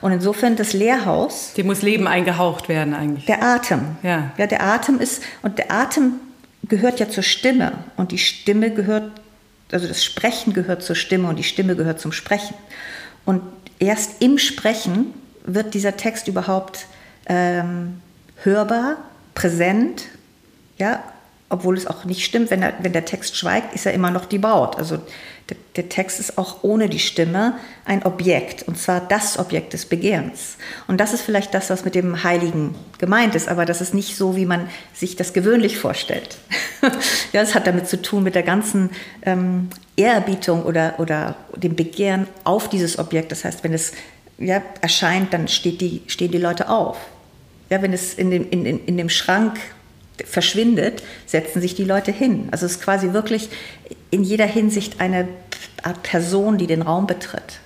[0.00, 1.52] Und insofern das Lehrhaus.
[1.54, 3.26] Dem muss Leben eingehaucht werden eigentlich.
[3.26, 3.96] Der Atem.
[4.02, 4.30] Ja.
[4.36, 6.14] ja, der Atem ist, und der Atem
[6.68, 7.72] gehört ja zur Stimme.
[7.96, 9.10] Und die Stimme gehört,
[9.72, 12.54] also das Sprechen gehört zur Stimme und die Stimme gehört zum Sprechen.
[13.24, 13.42] Und
[13.78, 16.86] erst im Sprechen wird dieser Text überhaupt
[17.26, 18.00] ähm,
[18.42, 18.98] hörbar,
[19.34, 20.04] präsent,
[20.78, 21.02] ja,
[21.50, 24.26] obwohl es auch nicht stimmt, wenn der, wenn der Text schweigt, ist er immer noch
[24.26, 24.76] die Braut.
[24.76, 24.98] Also
[25.48, 27.54] der, der, Text ist auch ohne die Stimme
[27.86, 30.58] ein Objekt, und zwar das Objekt des Begehrens.
[30.88, 34.14] Und das ist vielleicht das, was mit dem Heiligen gemeint ist, aber das ist nicht
[34.14, 36.36] so, wie man sich das gewöhnlich vorstellt.
[37.32, 38.90] ja, es hat damit zu tun mit der ganzen
[39.22, 43.32] ähm, Ehrerbietung oder, oder dem Begehren auf dieses Objekt.
[43.32, 43.92] Das heißt, wenn es
[44.36, 46.98] ja, erscheint, dann steht die, stehen die Leute auf.
[47.70, 49.58] Ja, wenn es in dem, in, in, in dem Schrank
[50.24, 52.48] verschwindet, setzen sich die Leute hin.
[52.50, 53.48] Also es ist quasi wirklich
[54.10, 55.28] in jeder Hinsicht eine
[55.82, 57.60] Art Person, die den Raum betritt.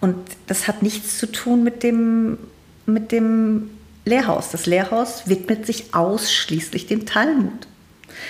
[0.00, 2.38] Und das hat nichts zu tun mit dem,
[2.86, 3.70] mit dem
[4.04, 4.50] Lehrhaus.
[4.50, 7.68] Das Lehrhaus widmet sich ausschließlich dem Talmud.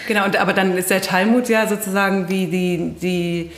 [0.07, 3.51] Genau, und, aber dann ist der Talmud ja sozusagen wie die, die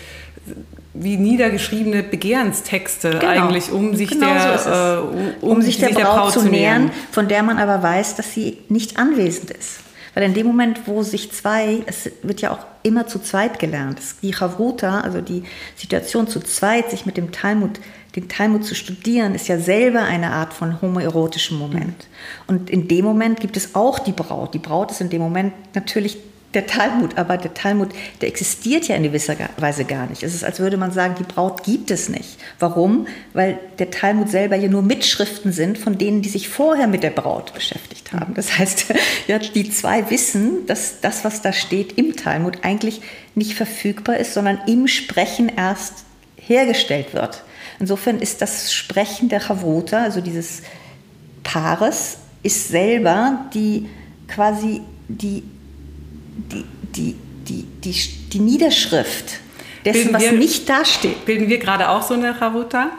[0.94, 3.26] wie niedergeschriebene Begehrenstexte genau.
[3.26, 6.42] eigentlich, um sich genau der, so äh, um, um, sich der, Braut, der Braut zu
[6.42, 9.80] nähern, von der man aber weiß, dass sie nicht anwesend ist.
[10.14, 14.00] Weil in dem Moment, wo sich zwei, es wird ja auch immer zu zweit gelernt,
[14.22, 15.42] die Chavruta, also die
[15.74, 17.80] Situation zu zweit, sich mit dem Talmud,
[18.14, 22.06] den Talmud zu studieren, ist ja selber eine Art von homoerotischem Moment.
[22.46, 24.54] Und in dem Moment gibt es auch die Braut.
[24.54, 26.18] Die Braut ist in dem Moment natürlich
[26.54, 27.90] der Talmud, aber der Talmud,
[28.20, 30.22] der existiert ja in gewisser Weise gar nicht.
[30.22, 32.38] Es ist, als würde man sagen, die Braut gibt es nicht.
[32.58, 33.06] Warum?
[33.32, 37.10] Weil der Talmud selber ja nur Mitschriften sind von denen, die sich vorher mit der
[37.10, 38.34] Braut beschäftigt haben.
[38.34, 38.86] Das heißt,
[39.26, 43.02] ja, die zwei wissen, dass das, was da steht im Talmud, eigentlich
[43.34, 46.04] nicht verfügbar ist, sondern im Sprechen erst
[46.36, 47.42] hergestellt wird.
[47.80, 50.62] Insofern ist das Sprechen der Chavruta, also dieses
[51.42, 53.88] Paares, ist selber die
[54.28, 55.42] quasi die
[56.36, 57.16] die, die,
[57.48, 57.94] die, die,
[58.32, 59.40] die Niederschrift
[59.84, 61.24] dessen, bilden was wir, nicht dasteht.
[61.24, 62.90] Bilden wir gerade auch so eine Charuta?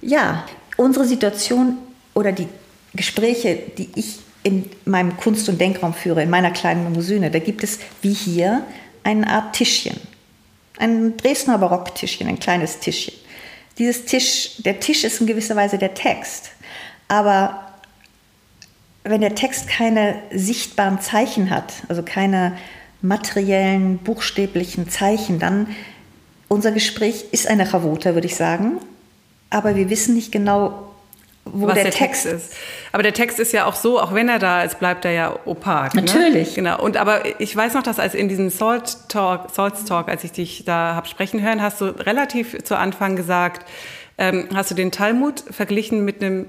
[0.00, 0.44] Ja,
[0.76, 1.78] unsere Situation
[2.14, 2.48] oder die
[2.94, 7.64] Gespräche, die ich in meinem Kunst- und Denkraum führe, in meiner kleinen Limousine, da gibt
[7.64, 8.64] es wie hier
[9.04, 9.96] eine Art Tischchen.
[10.78, 13.14] Ein Dresdner Barocktischchen, ein kleines Tischchen.
[13.78, 16.50] Dieses Tisch, der Tisch ist in gewisser Weise der Text.
[17.08, 17.67] Aber
[19.04, 22.56] wenn der Text keine sichtbaren Zeichen hat, also keine
[23.00, 25.68] materiellen, buchstäblichen Zeichen, dann
[26.48, 28.78] unser Gespräch ist eine Chavota, würde ich sagen.
[29.50, 30.88] Aber wir wissen nicht genau,
[31.44, 32.56] wo Was der, der Text, Text, ist.
[32.92, 35.38] Aber der Text ist ja auch so, auch wenn er da ist, bleibt er ja
[35.44, 35.94] opak.
[35.94, 36.02] Ne?
[36.02, 36.48] Natürlich.
[36.48, 36.54] Ne?
[36.54, 36.82] Genau.
[36.82, 40.32] Und aber ich weiß noch, dass als in diesem Salt Talk, Salts Talk, als ich
[40.32, 43.66] dich da habe sprechen hören, hast du relativ zu Anfang gesagt,
[44.18, 46.46] ähm, hast du den Talmud verglichen mit einem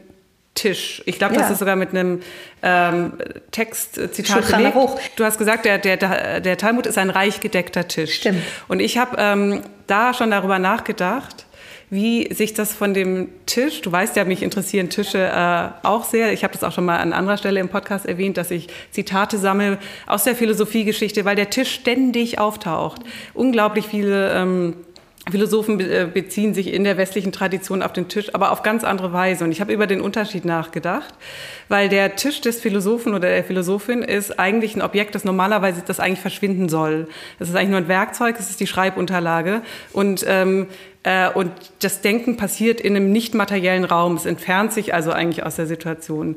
[0.55, 1.01] Tisch.
[1.05, 1.41] Ich glaube, ja.
[1.41, 2.21] das ist sogar mit einem
[2.61, 3.13] ähm,
[3.51, 4.75] Textzitat belegt.
[5.15, 8.15] Du hast gesagt, der, der, der Talmud ist ein reich gedeckter Tisch.
[8.15, 8.41] Stimmt.
[8.67, 11.45] Und ich habe ähm, da schon darüber nachgedacht,
[11.89, 16.33] wie sich das von dem Tisch, du weißt ja, mich interessieren Tische äh, auch sehr.
[16.33, 19.39] Ich habe das auch schon mal an anderer Stelle im Podcast erwähnt, dass ich Zitate
[19.39, 23.01] sammle aus der Philosophiegeschichte, weil der Tisch ständig auftaucht.
[23.33, 24.75] Unglaublich viele ähm,
[25.29, 29.13] Philosophen äh, beziehen sich in der westlichen Tradition auf den Tisch, aber auf ganz andere
[29.13, 29.43] Weise.
[29.43, 31.13] Und ich habe über den Unterschied nachgedacht,
[31.67, 35.99] weil der Tisch des Philosophen oder der Philosophin ist eigentlich ein Objekt, das normalerweise das
[35.99, 37.07] eigentlich verschwinden soll.
[37.39, 39.61] Das ist eigentlich nur ein Werkzeug, es ist die Schreibunterlage.
[39.93, 40.67] Und ähm,
[40.98, 40.98] Äh,
[41.33, 44.15] und das Denken passiert in einem nicht materiellen Raum.
[44.15, 46.35] Es entfernt sich also eigentlich aus der Situation.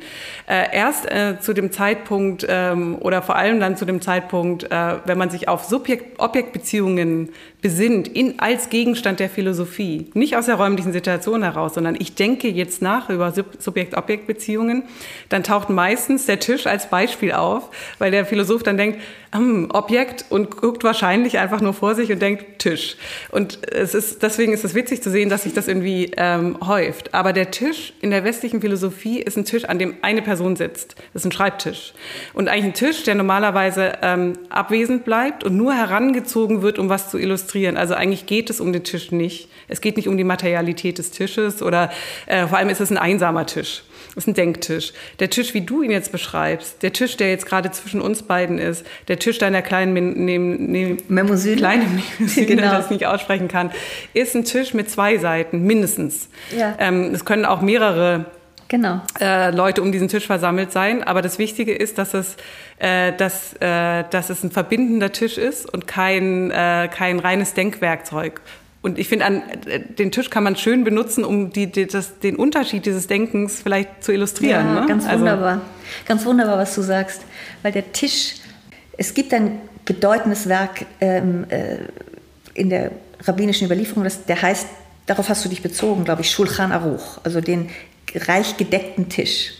[0.48, 4.94] Äh, erst äh, zu dem Zeitpunkt ähm, oder vor allem dann zu dem Zeitpunkt, äh,
[5.04, 10.92] wenn man sich auf Subjekt-Objekt-Beziehungen besinnt, in, als Gegenstand der Philosophie, nicht aus der räumlichen
[10.92, 14.84] Situation heraus, sondern ich denke jetzt nach über Subjekt-Objekt-Beziehungen,
[15.28, 19.00] dann taucht meistens der Tisch als Beispiel auf, weil der Philosoph dann denkt,
[19.32, 22.96] hm, Objekt und guckt wahrscheinlich einfach nur vor sich und denkt Tisch.
[23.30, 27.14] Und es ist, deswegen ist es witzig zu sehen, dass sich das irgendwie ähm, häuft.
[27.14, 30.96] Aber der Tisch in der westlichen Philosophie ist ein Tisch, an dem eine Person sitzt.
[31.12, 31.94] Das ist ein Schreibtisch.
[32.34, 37.10] Und eigentlich ein Tisch, der normalerweise ähm, abwesend bleibt und nur herangezogen wird, um was
[37.10, 37.76] zu illustrieren.
[37.76, 39.48] Also eigentlich geht es um den Tisch nicht.
[39.68, 41.90] Es geht nicht um die Materialität des Tisches oder
[42.26, 43.82] äh, vor allem ist es ein einsamer Tisch.
[44.14, 44.92] Das ist ein Denktisch.
[45.20, 48.58] Der Tisch, wie du ihn jetzt beschreibst, der Tisch, der jetzt gerade zwischen uns beiden
[48.58, 49.94] ist, der Tisch deiner kleinen
[50.26, 52.70] ne ne Memosyne, kleinen Memosyne genau.
[52.72, 53.70] das nicht aussprechen kann,
[54.12, 56.28] ist ein Tisch mit zwei Seiten, mindestens.
[56.56, 56.76] Ja.
[56.78, 58.26] Ähm, es können auch mehrere
[58.68, 59.00] genau.
[59.18, 61.02] äh, Leute um diesen Tisch versammelt sein.
[61.02, 62.36] Aber das Wichtige ist, dass es,
[62.78, 68.42] äh, dass, äh, dass es ein verbindender Tisch ist und kein, äh, kein reines Denkwerkzeug.
[68.82, 72.18] Und ich finde, an äh, den Tisch kann man schön benutzen, um die, die, das,
[72.18, 74.66] den Unterschied dieses Denkens vielleicht zu illustrieren.
[74.66, 74.86] Ja, ne?
[74.86, 75.52] ganz also wunderbar.
[75.52, 75.62] Also,
[76.06, 77.22] ganz wunderbar, was du sagst.
[77.62, 78.34] Weil der Tisch,
[78.98, 81.78] es gibt ein bedeutendes Werk ähm, äh,
[82.54, 82.90] in der
[83.20, 84.66] rabbinischen Überlieferung, das, der heißt,
[85.06, 87.70] darauf hast du dich bezogen, glaube ich, Shulchan Aruch, also den
[88.14, 89.54] reich gedeckten Tisch.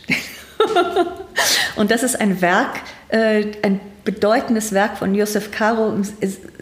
[1.75, 2.81] Und das ist ein Werk,
[3.13, 6.03] äh, ein bedeutendes Werk von Josef Caro im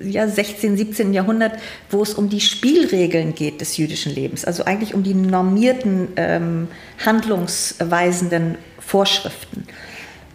[0.04, 1.14] ja, 16., 17.
[1.14, 1.54] Jahrhundert,
[1.90, 6.68] wo es um die Spielregeln geht des jüdischen Lebens, also eigentlich um die normierten, ähm,
[7.04, 9.66] handlungsweisenden Vorschriften.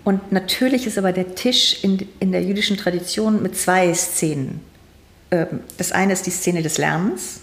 [0.05, 4.61] Und natürlich ist aber der Tisch in, in der jüdischen Tradition mit zwei Szenen.
[5.31, 7.41] Ähm, das eine ist die Szene des Lernens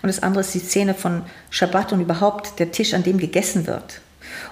[0.00, 3.66] und das andere ist die Szene von Schabbat und überhaupt der Tisch, an dem gegessen
[3.66, 4.00] wird.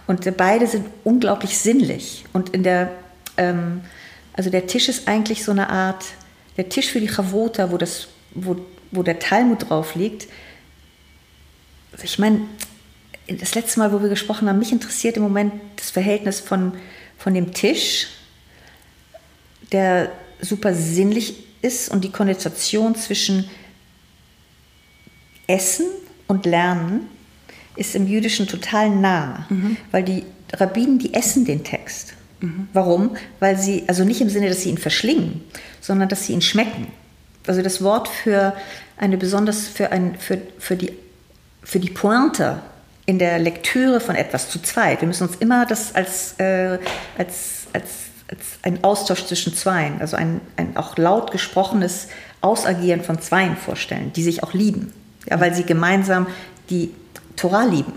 [0.06, 2.24] Und beide sind unglaublich sinnlich.
[2.33, 2.90] Und in der
[3.37, 3.83] ähm,
[4.33, 6.05] also der Tisch ist eigentlich so eine Art,
[6.57, 8.57] der Tisch für die Chavota, wo, das, wo,
[8.90, 10.29] wo der Talmud drauf liegt.
[11.93, 12.43] Also ich meine,
[13.27, 16.73] das letzte Mal, wo wir gesprochen haben, mich interessiert im Moment das Verhältnis von,
[17.19, 18.09] von dem Tisch,
[19.73, 23.49] der super sinnlich ist und die Konnotation zwischen
[25.47, 25.87] Essen
[26.27, 27.09] und Lernen
[27.77, 29.77] ist im Jüdischen total nah, mhm.
[29.90, 32.14] weil die Rabbinen, die essen den Text.
[32.40, 32.68] Mhm.
[32.72, 33.16] Warum?
[33.38, 35.42] Weil sie, also nicht im Sinne, dass sie ihn verschlingen,
[35.81, 36.88] sondern dass sie ihn schmecken.
[37.46, 38.55] Also das Wort für
[38.96, 40.92] eine besonders, für, ein, für, für, die,
[41.62, 42.61] für die Pointe
[43.07, 45.00] in der Lektüre von etwas zu zweit.
[45.00, 46.79] Wir müssen uns immer das als, äh,
[47.18, 47.90] als, als,
[48.29, 52.09] als ein Austausch zwischen Zweien, also ein, ein auch laut gesprochenes
[52.40, 54.92] Ausagieren von Zweien vorstellen, die sich auch lieben,
[55.29, 56.26] ja, weil sie gemeinsam
[56.68, 56.92] die
[57.37, 57.94] Torah lieben.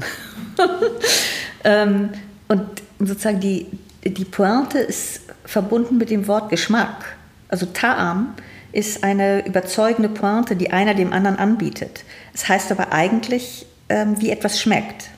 [1.64, 2.10] ähm,
[2.48, 2.66] und
[3.00, 3.68] sozusagen die,
[4.04, 7.16] die Pointe ist verbunden mit dem Wort Geschmack.
[7.48, 8.28] Also Ta'am
[8.72, 12.04] ist eine überzeugende Pointe, die einer dem anderen anbietet.
[12.34, 15.10] Es das heißt aber eigentlich, ähm, wie etwas schmeckt.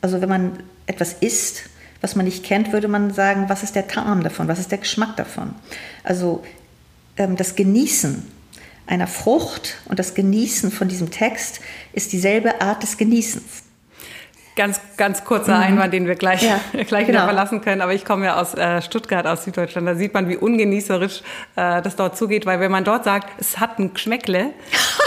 [0.00, 1.64] Also wenn man etwas isst,
[2.00, 4.78] was man nicht kennt, würde man sagen, was ist der Ta'am davon, was ist der
[4.78, 5.54] Geschmack davon.
[6.02, 6.44] Also
[7.16, 8.30] ähm, das Genießen
[8.86, 11.60] einer Frucht und das Genießen von diesem Text
[11.92, 13.63] ist dieselbe Art des Genießens.
[14.56, 15.62] Ganz, ganz kurzer mhm.
[15.62, 17.18] Einwand, den wir gleich, ja, gleich genau.
[17.18, 17.80] wieder verlassen können.
[17.80, 19.88] Aber ich komme ja aus äh, Stuttgart, aus Süddeutschland.
[19.88, 21.22] Da sieht man, wie ungenießerisch
[21.56, 22.46] äh, das dort zugeht.
[22.46, 24.50] Weil wenn man dort sagt, es hat ein Geschmäckle,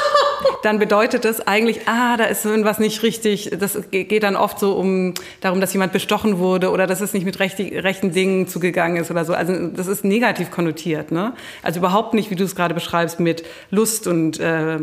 [0.64, 3.52] dann bedeutet es eigentlich, ah, da ist irgendwas nicht richtig.
[3.58, 7.26] Das geht dann oft so um darum, dass jemand bestochen wurde oder dass es nicht
[7.26, 9.34] mit rechten, rechten Dingen zugegangen ist oder so.
[9.34, 11.12] Also das ist negativ konnotiert.
[11.12, 11.34] Ne?
[11.64, 14.80] Also überhaupt nicht, wie du es gerade beschreibst, mit Lust und äh,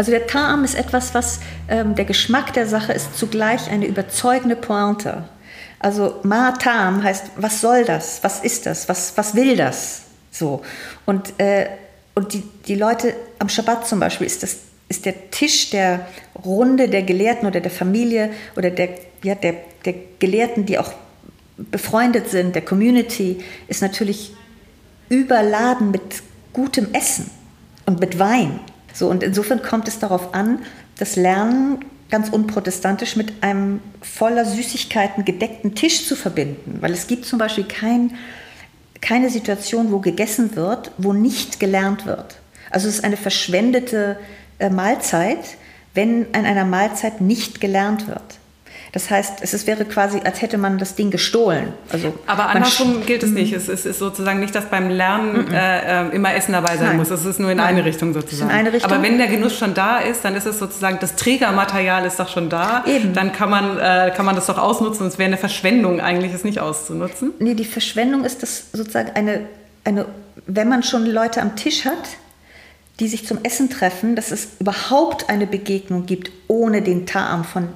[0.00, 4.56] also der Ta'am ist etwas, was ähm, der Geschmack der Sache ist zugleich eine überzeugende
[4.56, 5.24] Pointe.
[5.78, 8.24] Also Ma Ta'am heißt, was soll das?
[8.24, 8.88] Was ist das?
[8.88, 10.04] Was, was will das?
[10.30, 10.62] So.
[11.04, 11.66] Und, äh,
[12.14, 14.56] und die, die Leute am Schabbat zum Beispiel ist, das,
[14.88, 16.06] ist der Tisch der
[16.46, 18.88] Runde der Gelehrten oder der Familie oder der,
[19.22, 20.94] ja, der, der Gelehrten, die auch
[21.58, 24.32] befreundet sind, der Community, ist natürlich
[25.10, 26.22] überladen mit
[26.54, 27.30] gutem Essen
[27.84, 28.60] und mit Wein.
[28.92, 30.60] So, und insofern kommt es darauf an,
[30.98, 36.78] das Lernen ganz unprotestantisch mit einem voller Süßigkeiten gedeckten Tisch zu verbinden.
[36.80, 38.16] Weil es gibt zum Beispiel kein,
[39.00, 42.40] keine Situation, wo gegessen wird, wo nicht gelernt wird.
[42.70, 44.18] Also es ist eine verschwendete
[44.58, 45.56] äh, Mahlzeit,
[45.94, 48.39] wenn an einer Mahlzeit nicht gelernt wird.
[48.92, 51.72] Das heißt, es wäre quasi, als hätte man das Ding gestohlen.
[51.90, 53.52] Also Aber andersrum gilt es nicht.
[53.52, 56.96] Es ist, ist, sozusagen nicht, dass beim Lernen mm äh, immer Essen dabei sein Nein.
[56.96, 57.10] muss.
[57.10, 57.68] Es ist nur in Nein.
[57.68, 58.50] eine Richtung sozusagen.
[58.50, 58.90] In eine Richtung.
[58.90, 62.28] Aber wenn der Genuss schon da ist, dann ist es sozusagen, das Trägermaterial ist doch
[62.28, 62.84] schon da.
[62.86, 63.12] Eben.
[63.12, 65.06] Dann kann man, äh, kann man das doch ausnutzen.
[65.06, 67.32] Es wäre eine Verschwendung eigentlich, es nicht auszunutzen.
[67.38, 69.42] Nee, die Verschwendung ist das sozusagen eine,
[69.84, 70.06] eine,
[70.46, 72.16] wenn man schon Leute am Tisch hat,
[72.98, 77.68] die sich zum Essen treffen, dass es überhaupt eine Begegnung gibt ohne den Ta'am von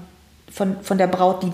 [0.55, 1.51] von, von der Braut, die,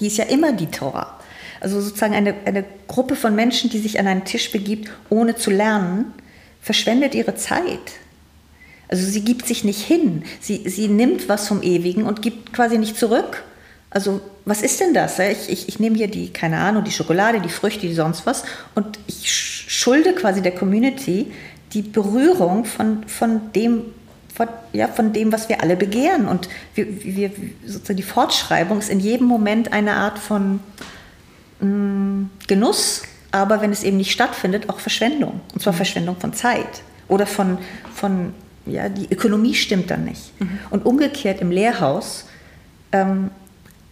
[0.00, 1.18] die ist ja immer die Tora.
[1.60, 5.50] Also sozusagen eine, eine Gruppe von Menschen, die sich an einen Tisch begibt, ohne zu
[5.50, 6.14] lernen,
[6.62, 7.92] verschwendet ihre Zeit.
[8.88, 10.22] Also sie gibt sich nicht hin.
[10.40, 13.44] Sie, sie nimmt was vom Ewigen und gibt quasi nicht zurück.
[13.90, 15.18] Also was ist denn das?
[15.18, 18.44] Ich, ich, ich nehme hier die, keine Ahnung, die Schokolade, die Früchte, die sonst was
[18.74, 21.32] und ich schulde quasi der Community
[21.74, 23.82] die Berührung von, von dem,
[24.34, 26.28] von, ja, von dem, was wir alle begehren.
[26.28, 27.30] Und wir, wir,
[27.64, 30.60] sozusagen die Fortschreibung ist in jedem Moment eine Art von
[31.60, 35.40] mh, mm, Genuss, aber wenn es eben nicht stattfindet, auch Verschwendung.
[35.52, 35.78] Und zwar mhm.
[35.78, 37.58] Verschwendung von Zeit oder von,
[37.94, 38.32] von
[38.64, 40.40] ja, die Ökonomie stimmt dann nicht.
[40.40, 40.58] Mhm.
[40.70, 42.26] Und umgekehrt im Lehrhaus
[42.92, 43.30] ähm,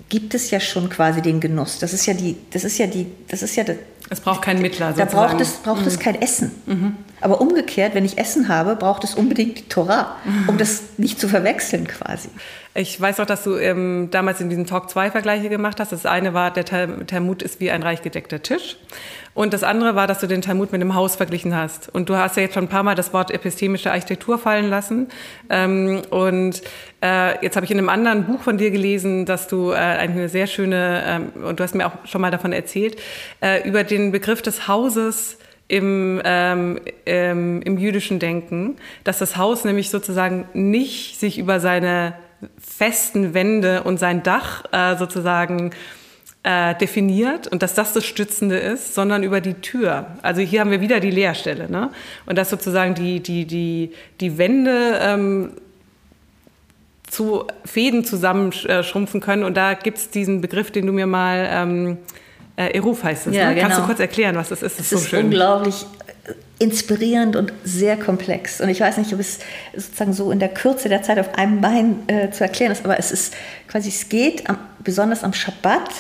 [0.09, 1.79] gibt es ja schon quasi den Genuss.
[1.79, 3.77] Das ist ja die, das ist ja die, das ist ja das,
[4.09, 4.89] es braucht keinen Mittler.
[4.89, 5.11] Sozusagen.
[5.11, 5.87] Da braucht es, braucht mhm.
[5.87, 6.51] es kein Essen.
[6.67, 6.97] Mhm.
[7.21, 10.59] Aber umgekehrt, wenn ich Essen habe, braucht es unbedingt die Torah, um mhm.
[10.59, 12.29] das nicht zu verwechseln quasi.
[12.75, 15.93] Ich weiß auch, dass du ähm, damals in diesem Talk zwei Vergleiche gemacht hast.
[15.93, 18.77] Das eine war, der Talmud ist wie ein reich gedeckter Tisch.
[19.37, 21.95] Und das andere war, dass du den Talmud mit einem Haus verglichen hast.
[21.95, 25.09] Und du hast ja jetzt schon ein paar Mal das Wort epistemische Architektur fallen lassen.
[25.51, 26.63] Ähm, und
[27.03, 30.31] äh, jetzt habe ich in einem anderen Buch von dir gelesen, dass du äh, eine
[30.31, 32.97] sehr schöne, ähm, und du hast mir auch schon mal davon erzählt,
[33.43, 35.37] äh, über den Begriff des Hauses
[35.69, 42.15] im, ähm, ähm, im jüdischen Denken, dass das Haus nämlich sozusagen nicht sich über seine
[42.59, 45.73] festen Wände und sein Dach äh, sozusagen
[46.47, 50.07] äh, definiert und dass das das Stützende ist, sondern über die Tür.
[50.23, 51.69] Also hier haben wir wieder die Leerstelle.
[51.69, 51.91] Ne?
[52.25, 53.91] Und dass sozusagen die, die, die,
[54.21, 55.51] die Wände ähm,
[57.11, 59.43] zu Fäden zusammenschrumpfen können.
[59.43, 61.49] Und da gibt es diesen Begriff, den du mir mal...
[61.51, 61.99] Ähm,
[62.59, 63.35] äh, Eruf heißt es.
[63.35, 63.55] Ja, ne?
[63.55, 63.67] genau.
[63.67, 64.79] Kannst du kurz erklären, was das ist?
[64.79, 65.85] Das, das ist, so unglaublich
[66.59, 68.63] inspirierend und sehr komplex.
[68.63, 69.41] Und ich weiß nicht, ob es
[69.77, 72.99] sozusagen so in der Kürze der Zeit auf einem Bein äh, zu erklären ist, aber
[72.99, 73.35] es ist
[73.69, 75.91] quasi, es geht am, besonders am Schabbat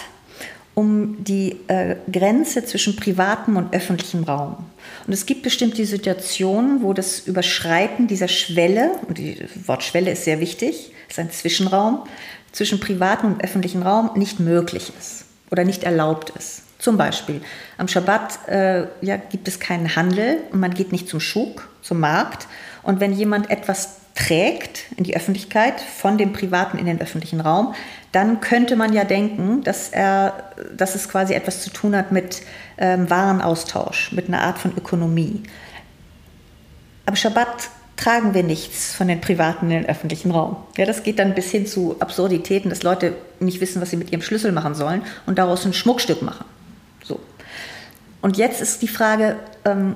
[0.76, 4.58] um die äh, Grenze zwischen privatem und öffentlichem Raum.
[5.06, 10.24] Und es gibt bestimmte Situationen, wo das Überschreiten dieser Schwelle, und das Wort Schwelle ist
[10.24, 12.06] sehr wichtig, ist ein Zwischenraum,
[12.52, 16.62] zwischen privatem und öffentlichem Raum nicht möglich ist oder nicht erlaubt ist.
[16.78, 17.40] Zum Beispiel
[17.78, 22.00] am Schabbat äh, ja, gibt es keinen Handel und man geht nicht zum Schuk, zum
[22.00, 22.48] Markt.
[22.82, 27.74] Und wenn jemand etwas trägt in die Öffentlichkeit, von dem privaten in den öffentlichen Raum,
[28.16, 32.40] dann könnte man ja denken, dass, er, dass es quasi etwas zu tun hat mit
[32.78, 35.42] ähm, Warenaustausch, mit einer Art von Ökonomie.
[37.04, 40.56] Am Schabbat tragen wir nichts von den privaten in den öffentlichen Raum.
[40.78, 44.10] Ja, das geht dann bis hin zu Absurditäten, dass Leute nicht wissen, was sie mit
[44.10, 46.46] ihrem Schlüssel machen sollen und daraus ein Schmuckstück machen.
[47.04, 47.20] So.
[48.22, 49.36] Und jetzt ist die Frage,
[49.66, 49.94] ähm,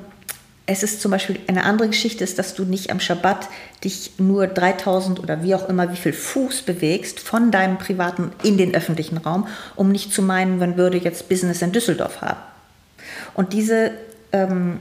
[0.71, 3.49] es ist zum Beispiel eine andere Geschichte, ist, dass du nicht am Schabbat
[3.83, 8.57] dich nur 3000 oder wie auch immer, wie viel Fuß bewegst von deinem privaten in
[8.57, 12.39] den öffentlichen Raum, um nicht zu meinen, man würde jetzt Business in Düsseldorf haben.
[13.35, 13.91] Und diese
[14.31, 14.79] ähm,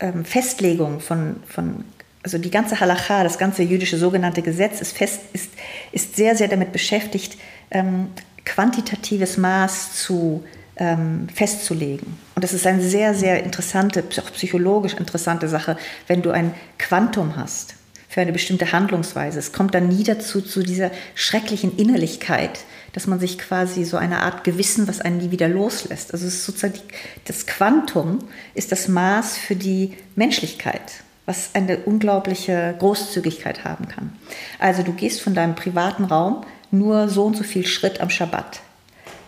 [0.00, 1.84] ähm, Festlegung von, von
[2.22, 5.50] also die ganze Halacha, das ganze jüdische sogenannte Gesetz ist, fest, ist,
[5.92, 7.38] ist sehr, sehr damit beschäftigt,
[7.70, 8.08] ähm,
[8.44, 10.44] quantitatives Maß zu
[10.76, 12.18] ähm, festzulegen.
[12.34, 17.36] Und das ist eine sehr, sehr interessante, auch psychologisch interessante Sache, wenn du ein Quantum
[17.36, 17.74] hast
[18.08, 19.38] für eine bestimmte Handlungsweise.
[19.38, 22.60] Es kommt dann nie dazu, zu dieser schrecklichen Innerlichkeit,
[22.92, 26.12] dass man sich quasi so eine Art Gewissen, was einen nie wieder loslässt.
[26.12, 28.20] Also es ist sozusagen die, das Quantum
[28.54, 34.12] ist das Maß für die Menschlichkeit was eine unglaubliche Großzügigkeit haben kann.
[34.58, 38.60] Also du gehst von deinem privaten Raum nur so und so viel Schritt am Schabbat.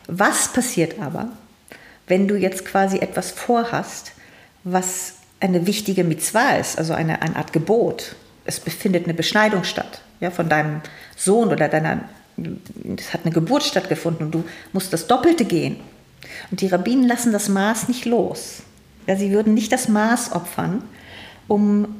[0.09, 1.29] Was passiert aber,
[2.07, 4.13] wenn du jetzt quasi etwas vorhast,
[4.65, 8.17] was eine wichtige Mitzvah ist, also eine, eine Art Gebot?
[8.47, 10.81] Es befindet eine Beschneidung statt, ja, von deinem
[11.15, 12.01] Sohn oder deiner,
[12.97, 15.77] es hat eine Geburt stattgefunden und du musst das Doppelte gehen.
[16.51, 18.63] Und die Rabbinen lassen das Maß nicht los.
[19.07, 20.83] Ja, sie würden nicht das Maß opfern,
[21.49, 21.97] um,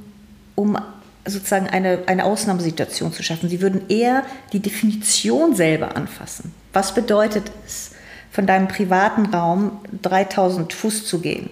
[0.55, 0.79] um
[1.27, 3.51] sozusagen eine, eine Ausnahmesituation zu schaffen.
[3.51, 6.55] Sie würden eher die Definition selber anfassen.
[6.73, 7.91] Was bedeutet es,
[8.39, 11.51] von deinem privaten Raum 3000 Fuß zu gehen?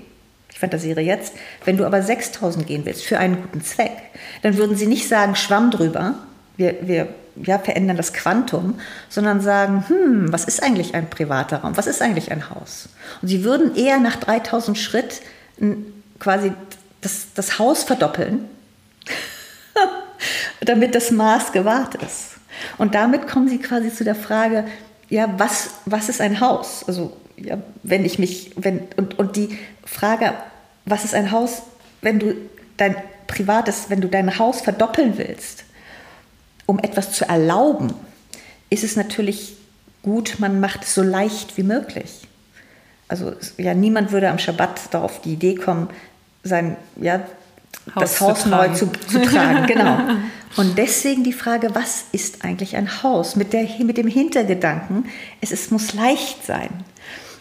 [0.53, 1.35] Ich fantasiere jetzt,
[1.65, 3.91] wenn du aber 6000 gehen willst für einen guten Zweck,
[4.43, 6.15] dann würden sie nicht sagen, schwamm drüber,
[6.57, 7.09] wir, wir
[7.43, 8.79] ja, verändern das Quantum,
[9.09, 11.77] sondern sagen, hm, was ist eigentlich ein privater Raum?
[11.77, 12.89] Was ist eigentlich ein Haus?
[13.21, 15.23] Und sie würden eher nach 3000 Schritt
[16.21, 16.53] quasi
[17.01, 18.49] das, das Haus verdoppeln,
[20.61, 22.37] damit das Maß gewahrt ist.
[22.79, 24.67] Und damit kommen sie quasi zu der Frage,
[25.09, 26.85] ja, was, was ist ein Haus?
[26.87, 30.35] Also, ja, wenn ich mich, wenn, und, und die Frage,
[30.85, 31.63] was ist ein Haus,
[32.03, 32.35] wenn du
[32.77, 32.97] dein
[33.27, 35.65] privates, wenn du dein Haus verdoppeln willst,
[36.67, 37.95] um etwas zu erlauben,
[38.71, 39.57] ist es natürlich
[40.03, 42.27] gut, man macht es so leicht wie möglich.
[43.09, 45.89] Also ja, niemand würde am Schabbat darauf die Idee kommen,
[46.43, 47.25] sein, ja,
[47.95, 49.67] Haus das Haus zu neu zu, zu, tragen.
[49.67, 49.99] Genau.
[50.57, 53.37] Und deswegen die Frage, was ist eigentlich ein Haus?
[53.37, 55.07] Mit, der, mit dem Hintergedanken,
[55.41, 56.71] es, es muss leicht sein.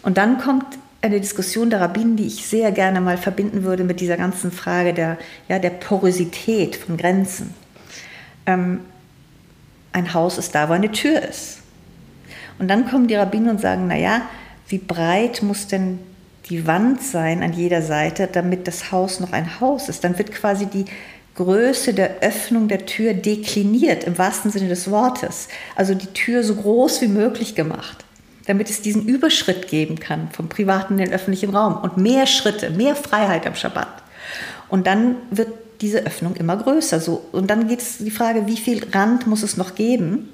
[0.02, 0.66] Und dann kommt
[1.02, 4.92] eine Diskussion der Rabbinen, die ich sehr gerne mal verbinden würde mit dieser ganzen Frage
[4.92, 5.18] der,
[5.48, 7.54] ja, der Porosität von Grenzen.
[8.44, 8.80] Ähm,
[9.92, 11.58] ein Haus ist da, wo eine Tür ist.
[12.58, 14.22] Und dann kommen die Rabbinen und sagen, naja,
[14.68, 15.98] wie breit muss denn
[16.48, 20.04] die Wand sein an jeder Seite, damit das Haus noch ein Haus ist?
[20.04, 20.84] Dann wird quasi die
[21.34, 25.48] Größe der Öffnung der Tür dekliniert, im wahrsten Sinne des Wortes.
[25.74, 28.06] Also die Tür so groß wie möglich gemacht
[28.46, 32.70] damit es diesen Überschritt geben kann vom privaten in den öffentlichen Raum und mehr Schritte,
[32.70, 33.88] mehr Freiheit am Schabbat.
[34.68, 35.48] Und dann wird
[35.80, 37.00] diese Öffnung immer größer.
[37.00, 37.24] So.
[37.32, 40.28] Und dann geht es die Frage, wie viel Rand muss es noch geben,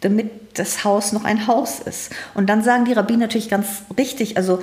[0.00, 2.12] damit das Haus noch ein Haus ist.
[2.34, 4.62] Und dann sagen die Rabbiner natürlich ganz richtig, also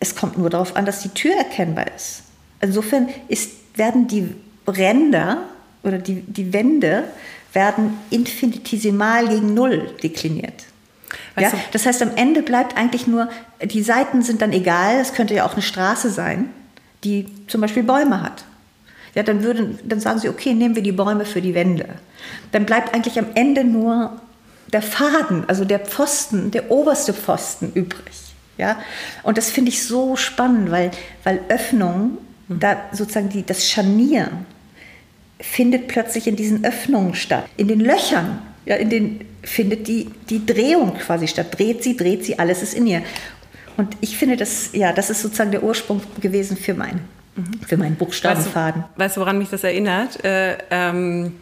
[0.00, 2.22] es kommt nur darauf an, dass die Tür erkennbar ist.
[2.60, 4.34] Insofern ist, werden die
[4.66, 5.44] Ränder
[5.82, 7.04] oder die, die Wände
[7.52, 10.64] werden infinitesimal gegen Null dekliniert.
[11.38, 11.52] Ja?
[11.72, 13.28] Das heißt, am Ende bleibt eigentlich nur,
[13.62, 16.50] die Seiten sind dann egal, es könnte ja auch eine Straße sein,
[17.04, 18.44] die zum Beispiel Bäume hat.
[19.14, 21.88] Ja, dann, würden, dann sagen sie, okay, nehmen wir die Bäume für die Wände.
[22.52, 24.20] Dann bleibt eigentlich am Ende nur
[24.72, 28.27] der Faden, also der Pfosten, der oberste Pfosten übrig.
[28.58, 28.78] Ja?
[29.22, 30.90] Und das finde ich so spannend, weil,
[31.24, 32.60] weil Öffnung, mhm.
[32.60, 34.30] da sozusagen die, das Scharnier
[35.40, 40.44] findet plötzlich in diesen Öffnungen statt, in den Löchern ja, in den findet die, die
[40.44, 41.58] Drehung quasi statt.
[41.58, 43.02] Dreht sie, dreht sie, alles ist in ihr.
[43.78, 47.00] Und ich finde, das, ja, das ist sozusagen der Ursprung gewesen für, mein,
[47.66, 48.82] für meinen Buchstabenfaden.
[48.82, 50.22] Weißt du, weißt du, woran mich das erinnert?
[50.22, 51.32] Äh, ähm,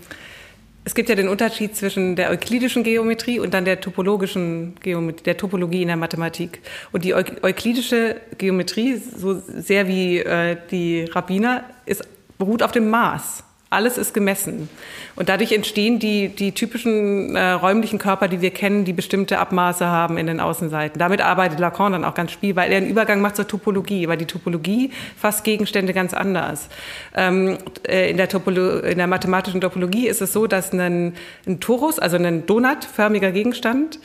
[0.87, 5.37] es gibt ja den Unterschied zwischen der euklidischen Geometrie und dann der topologischen Geometrie, der
[5.37, 6.61] Topologie in der Mathematik.
[6.93, 12.05] Und die euklidische Geometrie, so sehr wie äh, die Rabbiner, ist,
[12.39, 13.43] beruht auf dem Maß.
[13.77, 14.71] Alles ist gemessen.
[15.17, 19.85] Und dadurch entstehen die, die typischen äh, räumlichen Körper, die wir kennen, die bestimmte Abmaße
[19.85, 20.99] haben in den Außenseiten.
[20.99, 24.17] Damit arbeitet Lacan dann auch ganz spiel, weil er einen Übergang macht zur Topologie, weil
[24.17, 26.71] die Topologie fasst Gegenstände ganz anders.
[27.15, 31.13] Ähm, äh, in, der Topolo in der mathematischen Topologie ist es so, dass ein,
[31.47, 33.99] ein Torus, also ein donutförmiger Gegenstand,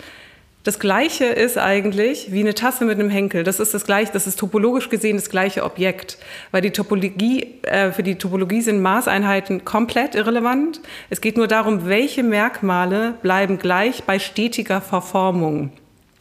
[0.63, 3.43] das Gleiche ist eigentlich wie eine Tasse mit einem Henkel.
[3.43, 6.19] Das ist das gleiche, das ist topologisch gesehen das gleiche Objekt,
[6.51, 10.81] weil die Topologie äh, für die Topologie sind Maßeinheiten komplett irrelevant.
[11.09, 15.71] Es geht nur darum, welche Merkmale bleiben gleich bei stetiger Verformung.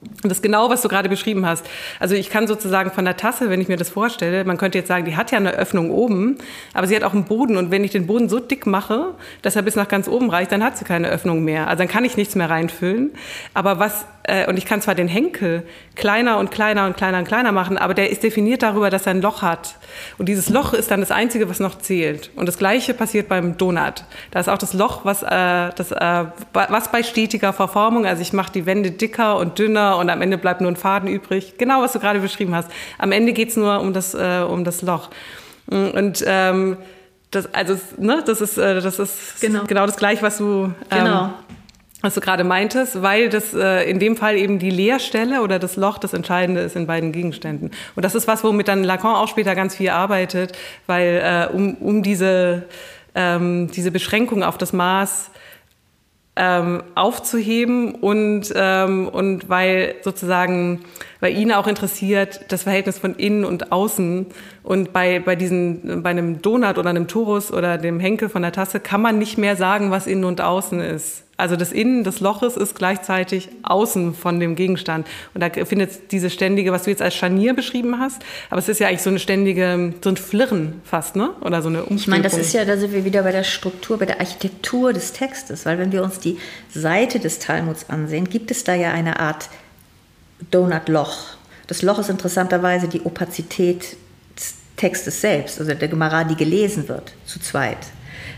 [0.03, 1.67] Und das ist genau, was du gerade beschrieben hast.
[1.99, 4.89] Also ich kann sozusagen von der Tasse, wenn ich mir das vorstelle, man könnte jetzt
[4.89, 6.39] sagen, die hat ja eine Öffnung oben,
[6.73, 7.59] aber sie hat auch einen Boden.
[7.59, 10.53] Und wenn ich den Boden so dick mache, dass er bis nach ganz oben reicht,
[10.53, 11.69] dann hat sie keine Öffnung mehr.
[11.69, 13.11] Also dann kann ich nichts mehr reinfüllen.
[13.53, 15.65] Aber was äh, und ich kann zwar den Henkel
[15.97, 19.15] kleiner und kleiner und kleiner und kleiner machen, aber der ist definiert darüber, dass er
[19.15, 19.77] ein Loch hat.
[20.19, 22.31] Und dieses Loch ist dann das Einzige, was noch zählt.
[22.37, 24.05] Und das Gleiche passiert beim Donut.
[24.31, 28.33] Da ist auch das Loch, was, äh, das, äh, was bei stetiger Verformung, also ich
[28.33, 31.55] mache die Wände dicker und dünner und am Ende bleibt nur ein Faden übrig.
[31.59, 32.71] Genau, was du gerade beschrieben hast.
[32.99, 35.11] Am Ende geht's nur um das, äh, um das Loch.
[35.67, 36.77] Und ähm,
[37.31, 39.65] das, also, ne, das ist, äh, das ist genau.
[39.65, 41.31] genau das Gleiche, was du ähm, genau
[42.03, 45.77] was du gerade meintest, weil das äh, in dem Fall eben die Leerstelle oder das
[45.77, 47.71] Loch das Entscheidende ist in beiden Gegenständen.
[47.95, 51.75] Und das ist was, womit dann Lacan auch später ganz viel arbeitet, weil äh, um,
[51.75, 52.65] um diese,
[53.15, 55.31] ähm, diese Beschränkung auf das Maß
[56.41, 60.81] ähm, aufzuheben und, ähm, und weil sozusagen
[61.21, 64.27] bei Ihnen auch interessiert das Verhältnis von innen und außen
[64.63, 68.53] und bei, bei diesen, bei einem Donut oder einem Torus oder dem Henkel von der
[68.53, 71.25] Tasse kann man nicht mehr sagen, was innen und außen ist.
[71.41, 75.07] Also das Innen des Loches ist gleichzeitig außen von dem Gegenstand.
[75.33, 78.79] Und da findet diese ständige, was du jetzt als Scharnier beschrieben hast, aber es ist
[78.79, 81.31] ja eigentlich so eine ständige, so ein Flirren fast, ne?
[81.41, 81.97] Oder so eine Umstülpung.
[81.97, 84.93] Ich meine, das ist ja, da sind wir wieder bei der Struktur, bei der Architektur
[84.93, 86.37] des Textes, weil wenn wir uns die
[86.69, 89.49] Seite des Talmuds ansehen, gibt es da ja eine Art
[90.51, 91.17] Donut-Loch.
[91.67, 93.97] Das Loch ist interessanterweise die Opazität
[94.37, 97.79] des Textes selbst, also der Gemara, die gelesen wird, zu zweit.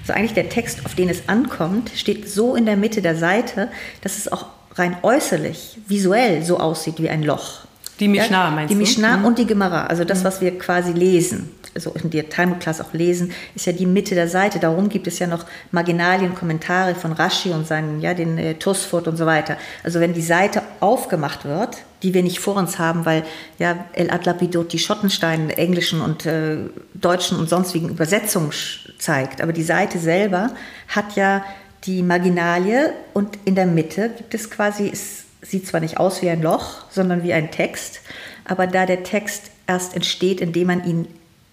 [0.03, 3.69] Also eigentlich der Text, auf den es ankommt, steht so in der Mitte der Seite,
[4.03, 7.61] dass es auch rein äußerlich, visuell so aussieht wie ein Loch.
[8.01, 8.81] Die Mishnah meinst die du?
[8.81, 9.25] Die Mishnah mhm.
[9.27, 10.25] und die Gemara, also das, mhm.
[10.25, 14.29] was wir quasi lesen, also in der Talmud-Class auch lesen, ist ja die Mitte der
[14.29, 14.59] Seite.
[14.59, 19.09] Darum gibt es ja noch Marginalien, Kommentare von Rashi und seinen, ja, den äh, Tosfot
[19.09, 19.57] und so weiter.
[19.85, 23.25] Also wenn die Seite aufgemacht wird, die wir nicht vor uns haben, weil
[23.59, 26.57] ja El Atlapidot die Schottenstein englischen und äh,
[26.95, 28.51] deutschen und sonstigen Übersetzungen
[28.99, 29.41] zeigt.
[29.41, 30.51] Aber die Seite selber
[30.89, 31.45] hat ja
[31.85, 36.31] die Marginalie und in der Mitte gibt es quasi, es sieht zwar nicht aus wie
[36.31, 38.01] ein Loch, sondern wie ein Text,
[38.45, 41.09] aber da der Text erst entsteht, indem man ihn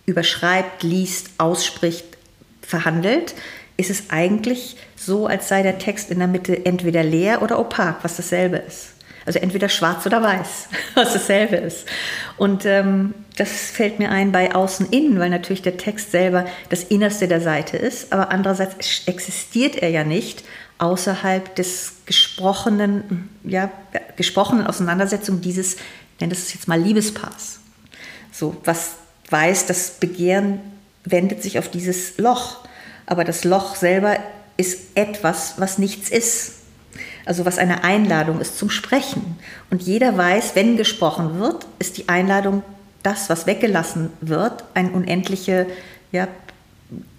[0.06, 2.06] überschreibt, liest, ausspricht,
[2.62, 3.36] verhandelt,
[3.78, 8.04] ist es eigentlich so, als sei der Text in der Mitte entweder leer oder opak,
[8.04, 8.94] was dasselbe ist.
[9.30, 11.86] Also entweder schwarz oder weiß, was dasselbe ist.
[12.36, 17.28] Und ähm, das fällt mir ein bei Außen-Innen, weil natürlich der Text selber das Innerste
[17.28, 20.44] der Seite ist, aber andererseits existiert er ja nicht
[20.80, 23.70] außerhalb des gesprochenen, ja,
[24.16, 25.78] gesprochenen Auseinandersetzung dieses,
[26.20, 27.60] nenne das jetzt mal Liebespaars.
[28.32, 28.94] So, was
[29.30, 30.60] weiß, das Begehren
[31.06, 32.68] wendet sich auf dieses Loch,
[33.06, 34.18] aber das Loch selber
[34.58, 36.59] ist etwas, was nichts ist
[37.30, 39.38] also was eine Einladung ist zum Sprechen.
[39.70, 42.64] Und jeder weiß, wenn gesprochen wird, ist die Einladung
[43.04, 45.68] das, was weggelassen wird, ein unendlicher
[46.12, 46.28] ja,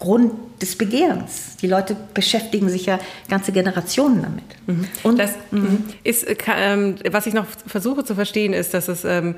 [0.00, 1.58] Grund des Begehrens.
[1.62, 2.98] Die Leute beschäftigen sich ja
[3.28, 4.44] ganze Generationen damit.
[4.66, 4.88] Mhm.
[5.04, 5.84] Und das mhm.
[6.02, 9.36] ist, äh, was ich noch versuche zu verstehen, ist, dass es ähm,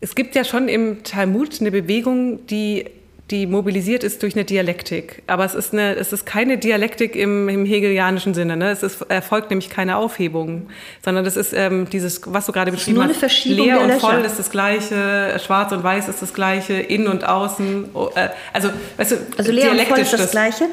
[0.00, 2.86] es gibt ja schon im Talmud eine Bewegung, die
[3.30, 5.22] die mobilisiert ist durch eine Dialektik.
[5.26, 8.56] Aber es ist, eine, es ist keine Dialektik im, im hegelianischen Sinne.
[8.56, 8.70] Ne?
[8.70, 10.68] Es ist, erfolgt nämlich keine Aufhebung,
[11.04, 13.44] sondern das ist ähm, dieses, was du gerade beschrieben hast.
[13.44, 17.88] Leer und voll ist das Gleiche, schwarz und weiß ist das Gleiche, innen und außen.
[17.94, 20.66] Oh, äh, also, weißt du, also leer und voll ist das, das Gleiche,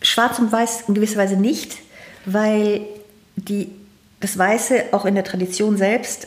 [0.00, 1.76] schwarz und weiß in gewisser Weise nicht,
[2.24, 2.86] weil
[3.36, 3.68] die,
[4.20, 6.26] das Weiße auch in der Tradition selbst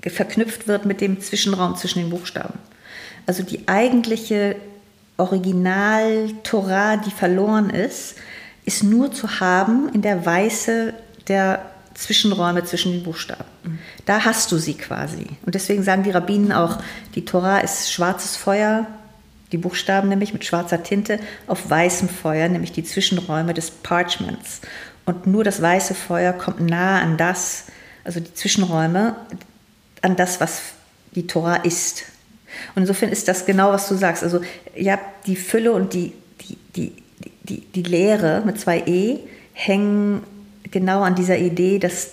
[0.00, 2.54] verknüpft wird mit dem Zwischenraum zwischen den Buchstaben.
[3.26, 4.56] Also die eigentliche
[5.16, 8.16] Original-Torah, die verloren ist,
[8.64, 10.94] ist nur zu haben in der Weiße
[11.28, 11.62] der
[11.94, 13.44] Zwischenräume zwischen den Buchstaben.
[14.06, 15.26] Da hast du sie quasi.
[15.44, 16.78] Und deswegen sagen die Rabbinen auch,
[17.14, 18.86] die Torah ist schwarzes Feuer,
[19.52, 24.62] die Buchstaben nämlich mit schwarzer Tinte auf weißem Feuer, nämlich die Zwischenräume des Parchments.
[25.04, 27.64] Und nur das weiße Feuer kommt nahe an das,
[28.04, 29.14] also die Zwischenräume,
[30.00, 30.62] an das, was
[31.14, 32.04] die Torah ist.
[32.74, 34.22] Und insofern ist das genau, was du sagst.
[34.22, 34.40] Also
[34.76, 36.92] ja, die Fülle und die, die, die,
[37.42, 39.18] die, die Lehre mit zwei E
[39.52, 40.22] hängen
[40.70, 42.12] genau an dieser Idee, dass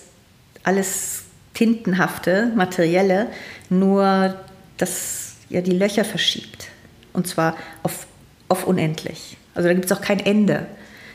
[0.62, 1.24] alles
[1.54, 3.28] tintenhafte, materielle
[3.68, 4.34] nur
[4.76, 6.68] das, ja, die Löcher verschiebt.
[7.12, 8.06] Und zwar auf,
[8.48, 9.36] auf unendlich.
[9.54, 10.66] Also da gibt es auch kein Ende.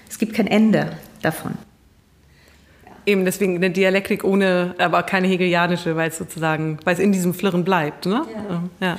[0.09, 1.53] Es gibt kein Ende davon.
[3.05, 7.33] Eben, deswegen eine Dialektik ohne, aber keine hegelianische, weil es sozusagen, weil es in diesem
[7.33, 8.07] Flirren bleibt.
[8.07, 8.25] Ne?
[8.33, 8.63] Ja.
[8.87, 8.97] ja.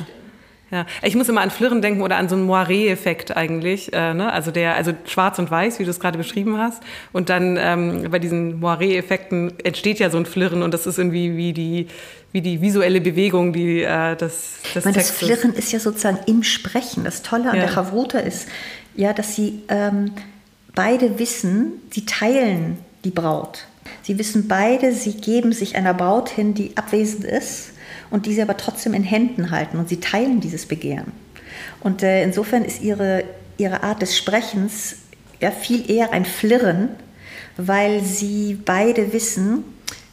[0.71, 3.93] Ja, ich muss immer an Flirren denken oder an so einen Moiré-Effekt eigentlich.
[3.93, 4.33] Äh, ne?
[4.33, 6.83] Also der, also schwarz und weiß, wie du es gerade beschrieben hast.
[7.13, 11.37] Und dann ähm, bei diesen Moiré-Effekten entsteht ja so ein Flirren und das ist irgendwie
[11.37, 11.87] wie die,
[12.33, 16.19] wie die visuelle Bewegung, die äh, das, das ich meine, Das Flirren ist ja sozusagen
[16.27, 17.05] im Sprechen.
[17.05, 17.63] Das Tolle an ja.
[17.63, 18.49] der Chavruta ist,
[18.97, 20.13] ja, dass sie ähm,
[20.75, 23.67] beide wissen, sie teilen die Braut.
[24.03, 27.71] Sie wissen beide, sie geben sich einer Braut hin, die abwesend ist
[28.11, 31.13] und die sie aber trotzdem in Händen halten und sie teilen dieses Begehren.
[31.81, 33.25] Und äh, insofern ist ihre,
[33.59, 34.97] ihre Art des Sprechens
[35.41, 36.91] ja viel eher ein Flirren,
[37.57, 39.65] weil sie beide wissen,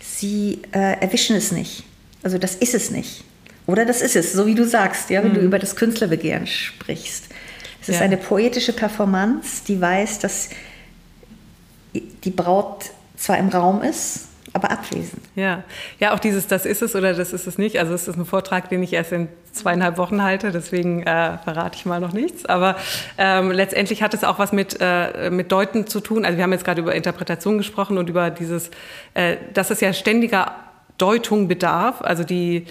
[0.02, 1.84] sie äh, erwischen es nicht.
[2.24, 3.24] Also das ist es nicht.
[3.66, 5.36] Oder das ist es, so wie du sagst, ja, wenn mhm.
[5.36, 7.26] du über das Künstlerbegehren sprichst.
[7.82, 8.02] Es ist ja.
[8.02, 10.50] eine poetische Performance, die weiß, dass
[11.94, 15.22] die Braut zwar im Raum ist, aber abwesend.
[15.36, 15.64] Ja,
[16.00, 17.80] ja, auch dieses Das ist es oder das ist es nicht.
[17.80, 21.76] Also es ist ein Vortrag, den ich erst in zweieinhalb Wochen halte, deswegen äh, verrate
[21.76, 22.46] ich mal noch nichts.
[22.46, 22.76] Aber
[23.18, 26.24] ähm, letztendlich hat es auch was mit, äh, mit Deuten zu tun.
[26.24, 28.70] Also wir haben jetzt gerade über Interpretation gesprochen und über dieses,
[29.16, 30.56] äh, dass es ja ständiger
[31.00, 32.02] Deutung bedarf.
[32.02, 32.68] Also die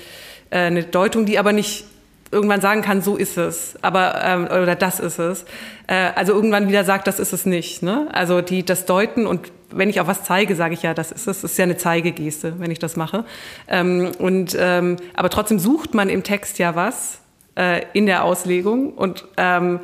[0.51, 1.85] äh, eine Deutung, die aber nicht
[2.31, 5.45] irgendwann sagen kann, so ist es, aber ähm, oder das ist es.
[5.87, 7.83] Äh, also irgendwann wieder sagt, das ist es nicht.
[7.83, 8.09] Ne?
[8.13, 11.27] Also die das Deuten und wenn ich auf was zeige, sage ich ja, das ist
[11.27, 11.43] es.
[11.43, 13.25] Das ist ja eine Zeigegeste, wenn ich das mache.
[13.69, 17.19] Ähm, und ähm, aber trotzdem sucht man im Text ja was
[17.57, 19.81] äh, in der Auslegung und ähm,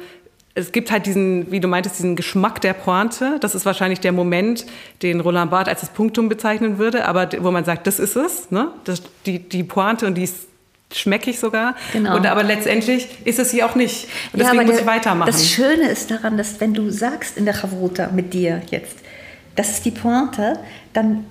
[0.58, 3.38] es gibt halt diesen, wie du meintest, diesen Geschmack der Pointe.
[3.40, 4.66] Das ist wahrscheinlich der Moment,
[5.02, 8.50] den Roland Barth als das Punktum bezeichnen würde, aber wo man sagt, das ist es,
[8.50, 8.72] ne?
[8.82, 10.48] Das, die, die Pointe und die ist
[10.92, 11.76] schmeckig sogar.
[11.92, 12.16] Genau.
[12.16, 14.08] Und aber letztendlich ist es sie auch nicht.
[14.32, 15.30] Und deswegen ja, muss der, ich weitermachen.
[15.30, 18.96] Das Schöne ist daran, dass wenn du sagst in der Chavruta mit dir jetzt,
[19.58, 20.58] das ist die Pointe,
[20.92, 21.26] dann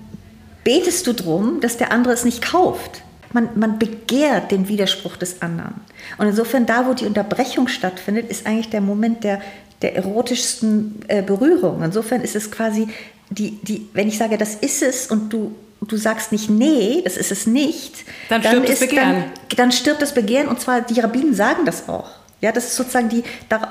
[0.62, 3.02] betest du drum, dass der andere es nicht kauft.
[3.32, 5.74] Man, man begehrt den Widerspruch des anderen.
[6.18, 9.40] Und insofern, da wo die Unterbrechung stattfindet, ist eigentlich der Moment der,
[9.80, 11.82] der erotischsten äh, Berührung.
[11.82, 12.88] Insofern ist es quasi,
[13.30, 17.16] die, die, wenn ich sage, das ist es und du du sagst nicht, nee, das
[17.16, 19.14] ist es nicht, dann stirbt dann das Begehren.
[19.14, 22.10] Dann, dann, stirbt das Begehren und zwar die Rabbinen sagen das auch.
[22.40, 23.22] Ja, das ist sozusagen die,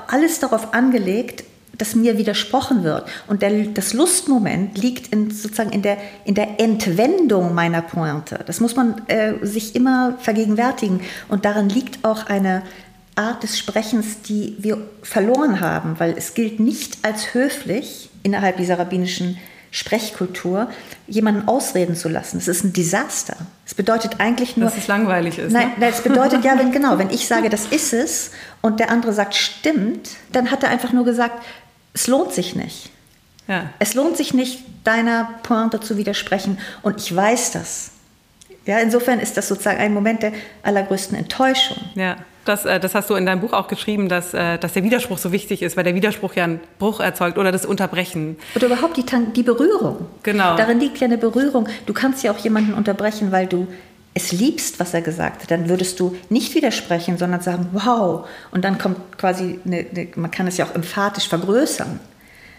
[0.08, 1.44] alles darauf angelegt,
[1.78, 3.08] dass mir widersprochen wird.
[3.26, 8.40] Und der, das Lustmoment liegt in, sozusagen in der, in der Entwendung meiner Pointe.
[8.46, 11.00] Das muss man äh, sich immer vergegenwärtigen.
[11.28, 12.62] Und darin liegt auch eine
[13.14, 18.78] Art des Sprechens, die wir verloren haben, weil es gilt nicht als höflich innerhalb dieser
[18.78, 19.38] rabbinischen
[19.70, 20.70] Sprechkultur,
[21.06, 22.38] jemanden ausreden zu lassen.
[22.38, 23.36] Das ist ein Desaster.
[23.66, 24.68] Es bedeutet eigentlich nur.
[24.68, 25.52] Dass es langweilig ist.
[25.52, 25.88] Nein, ne?
[25.88, 28.30] es bedeutet ja, wenn, genau, wenn ich sage, das ist es
[28.62, 31.44] und der andere sagt, stimmt, dann hat er einfach nur gesagt,
[31.94, 32.90] es lohnt sich nicht.
[33.46, 33.70] Ja.
[33.78, 36.58] Es lohnt sich nicht, deiner Pointe zu widersprechen.
[36.82, 37.92] Und ich weiß das.
[38.66, 40.32] Ja, insofern ist das sozusagen ein Moment der
[40.62, 41.78] allergrößten Enttäuschung.
[41.94, 42.16] Ja.
[42.44, 45.18] Das, äh, das hast du in deinem Buch auch geschrieben, dass, äh, dass der Widerspruch
[45.18, 48.38] so wichtig ist, weil der Widerspruch ja einen Bruch erzeugt oder das Unterbrechen.
[48.56, 49.04] Oder überhaupt die,
[49.36, 50.06] die Berührung.
[50.22, 50.56] Genau.
[50.56, 51.68] Darin liegt ja eine Berührung.
[51.84, 53.68] Du kannst ja auch jemanden unterbrechen, weil du
[54.14, 58.26] es liebst, was er gesagt hat, dann würdest du nicht widersprechen, sondern sagen, wow.
[58.50, 62.00] Und dann kommt quasi, eine, eine, man kann es ja auch emphatisch vergrößern.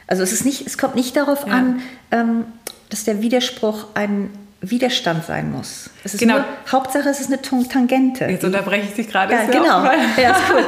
[0.07, 1.53] Also es, ist nicht, es kommt nicht darauf ja.
[1.53, 1.81] an,
[2.11, 2.45] ähm,
[2.89, 4.29] dass der Widerspruch ein
[4.62, 5.89] Widerstand sein muss.
[6.03, 6.36] Es ist genau.
[6.36, 8.26] Nur, Hauptsache, es ist eine Tangente.
[8.26, 9.34] Jetzt unterbreche ich dich gerade.
[9.34, 9.84] Ja, genau.
[10.22, 10.66] Ja, ist cool.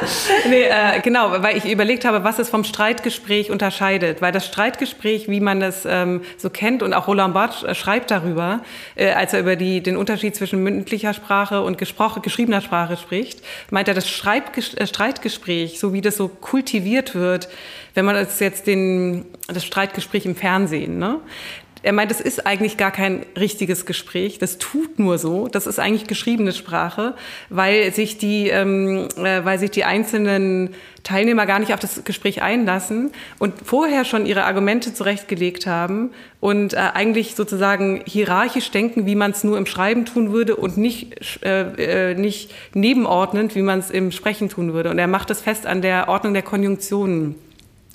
[0.48, 4.22] nee, äh, genau, weil ich überlegt habe, was es vom Streitgespräch unterscheidet.
[4.22, 8.10] Weil das Streitgespräch, wie man das ähm, so kennt, und auch Roland Barthes äh, schreibt
[8.10, 8.60] darüber,
[8.94, 13.88] äh, als er über die, den Unterschied zwischen mündlicher Sprache und geschriebener Sprache spricht, meint
[13.88, 17.48] er, das Schreibges äh, Streitgespräch, so wie das so kultiviert wird,
[17.94, 21.20] wenn man jetzt den, das Streitgespräch im Fernsehen, ne?
[21.82, 24.38] Er meint, es ist eigentlich gar kein richtiges Gespräch.
[24.38, 25.48] Das tut nur so.
[25.48, 27.14] Das ist eigentlich geschriebene Sprache,
[27.48, 32.42] weil sich die, ähm, äh, weil sich die einzelnen Teilnehmer gar nicht auf das Gespräch
[32.42, 33.10] einlassen
[33.40, 36.10] und vorher schon ihre Argumente zurechtgelegt haben
[36.40, 40.76] und äh, eigentlich sozusagen hierarchisch denken, wie man es nur im Schreiben tun würde und
[40.76, 44.90] nicht, äh, äh, nicht nebenordnend, wie man es im Sprechen tun würde.
[44.90, 47.34] Und er macht das fest an der Ordnung der Konjunktionen.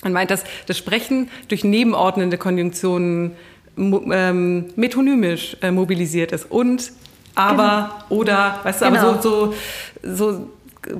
[0.02, 3.32] Man meint, dass das Sprechen durch nebenordnende Konjunktionen
[3.78, 6.50] ähm, metonymisch äh, mobilisiert ist.
[6.50, 6.92] Und,
[7.34, 8.20] aber, genau.
[8.20, 8.98] oder, weißt du, genau.
[8.98, 9.54] aber so,
[10.02, 10.50] so, so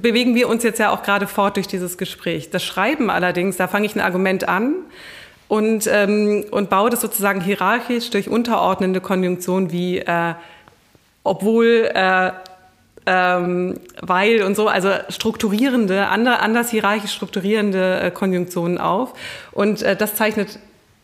[0.01, 2.51] bewegen wir uns jetzt ja auch gerade fort durch dieses Gespräch.
[2.51, 4.74] Das Schreiben allerdings, da fange ich ein Argument an
[5.49, 10.35] und, ähm, und baue das sozusagen hierarchisch durch unterordnende Konjunktionen wie äh,
[11.29, 12.33] obwohl, äh,
[13.07, 19.14] ähm, weil und so, also strukturierende, andere, anders hierarchisch strukturierende äh, Konjunktionen auf.
[19.53, 20.59] Und äh, das zeichnet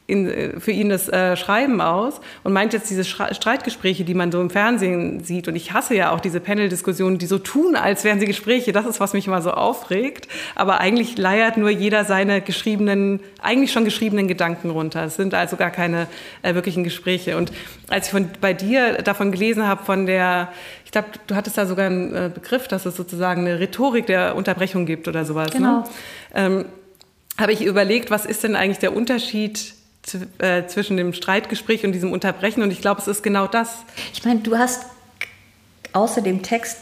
[0.06, 4.30] in, äh, für ihn das äh, Schreiben aus und meint jetzt diese Streitgespräche, die man
[4.30, 5.48] so im Fernsehen sieht.
[5.48, 8.72] Und ich hasse ja auch diese Panel-Diskussionen, die so tun, als wären sie Gespräche.
[8.72, 10.28] Das ist, was mich immer so aufregt.
[10.54, 15.04] Aber eigentlich leiert nur jeder seine geschriebenen, eigentlich schon geschriebenen Gedanken runter.
[15.04, 16.06] Es sind also gar keine
[16.42, 17.38] äh, wirklichen Gespräche.
[17.38, 17.50] Und
[17.88, 20.52] als ich von, bei dir davon gelesen habe, von der,
[20.84, 24.36] ich glaube, du hattest da sogar einen äh, Begriff, dass es sozusagen eine Rhetorik der
[24.36, 25.54] Unterbrechung gibt oder sowas.
[25.54, 25.58] Ne?
[25.58, 25.78] Genau.
[25.78, 25.84] Ne?
[26.34, 26.64] Ähm,
[27.38, 29.74] habe ich überlegt, was ist denn eigentlich der Unterschied
[30.38, 32.62] äh, zwischen dem Streitgespräch und diesem Unterbrechen.
[32.62, 33.84] Und ich glaube, es ist genau das.
[34.12, 34.86] Ich meine, du hast
[35.92, 36.78] außer dem Text,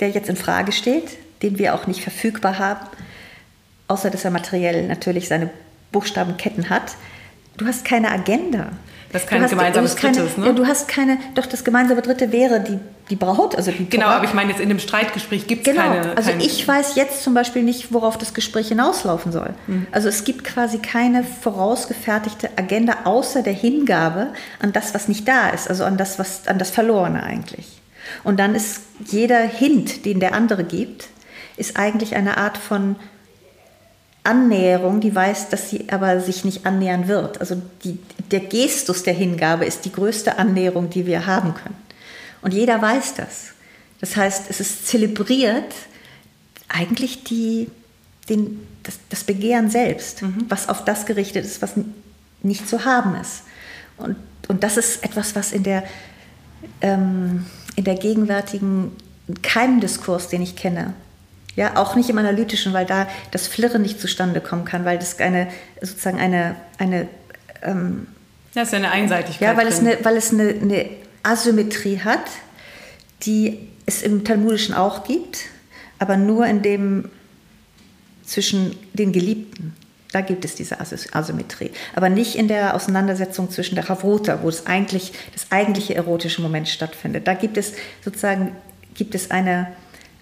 [0.00, 2.86] der jetzt in Frage steht, den wir auch nicht verfügbar haben,
[3.86, 5.50] außer dass er materiell natürlich seine
[5.92, 6.96] Buchstabenketten hat,
[7.56, 8.70] du hast keine Agenda.
[9.12, 10.46] Das ist kein hast, gemeinsames Drittes, ne?
[10.46, 12.78] Ja, du hast keine, doch das gemeinsame Dritte wäre die,
[13.08, 15.88] die Braut, also die Genau, aber ich meine jetzt in dem Streitgespräch gibt es genau.
[15.88, 16.16] keine...
[16.16, 19.54] Also ich weiß jetzt zum Beispiel nicht, worauf das Gespräch hinauslaufen soll.
[19.66, 19.86] Mhm.
[19.92, 24.28] Also es gibt quasi keine vorausgefertigte Agenda außer der Hingabe
[24.60, 27.80] an das, was nicht da ist, also an das, was, an das Verlorene eigentlich.
[28.24, 31.08] Und dann ist jeder Hint, den der andere gibt,
[31.56, 32.96] ist eigentlich eine Art von
[34.28, 37.40] Annäherung, die weiß, dass sie aber sich nicht annähern wird.
[37.40, 37.98] Also die,
[38.30, 41.76] der Gestus der Hingabe ist die größte Annäherung, die wir haben können.
[42.42, 43.52] Und jeder weiß das.
[44.00, 45.74] Das heißt, es ist zelebriert
[46.68, 47.70] eigentlich die,
[48.28, 50.44] den, das, das Begehren selbst, mhm.
[50.48, 51.72] was auf das gerichtet ist, was
[52.42, 53.42] nicht zu haben ist.
[53.96, 54.16] Und,
[54.46, 55.84] und das ist etwas, was in der,
[56.82, 58.92] ähm, in der gegenwärtigen
[59.42, 60.92] Keimdiskurs, den ich kenne,
[61.58, 65.18] ja, auch nicht im analytischen, weil da das Flirren nicht zustande kommen kann, weil das
[65.18, 65.48] eine
[65.80, 67.08] sozusagen eine, eine
[67.62, 68.06] ähm,
[68.54, 69.40] das ist ja eine Einseitigkeit.
[69.40, 70.88] Ja, weil es, eine, weil es eine, eine
[71.24, 72.22] Asymmetrie hat,
[73.22, 75.46] die es im Talmudischen auch gibt,
[75.98, 77.10] aber nur in dem
[78.24, 79.74] zwischen den Geliebten.
[80.12, 81.72] Da gibt es diese Asymmetrie.
[81.96, 86.68] Aber nicht in der Auseinandersetzung zwischen der Chavruta, wo es eigentlich, das eigentliche erotische Moment
[86.68, 87.26] stattfindet.
[87.26, 87.72] Da gibt es
[88.04, 88.52] sozusagen
[88.94, 89.72] gibt es eine,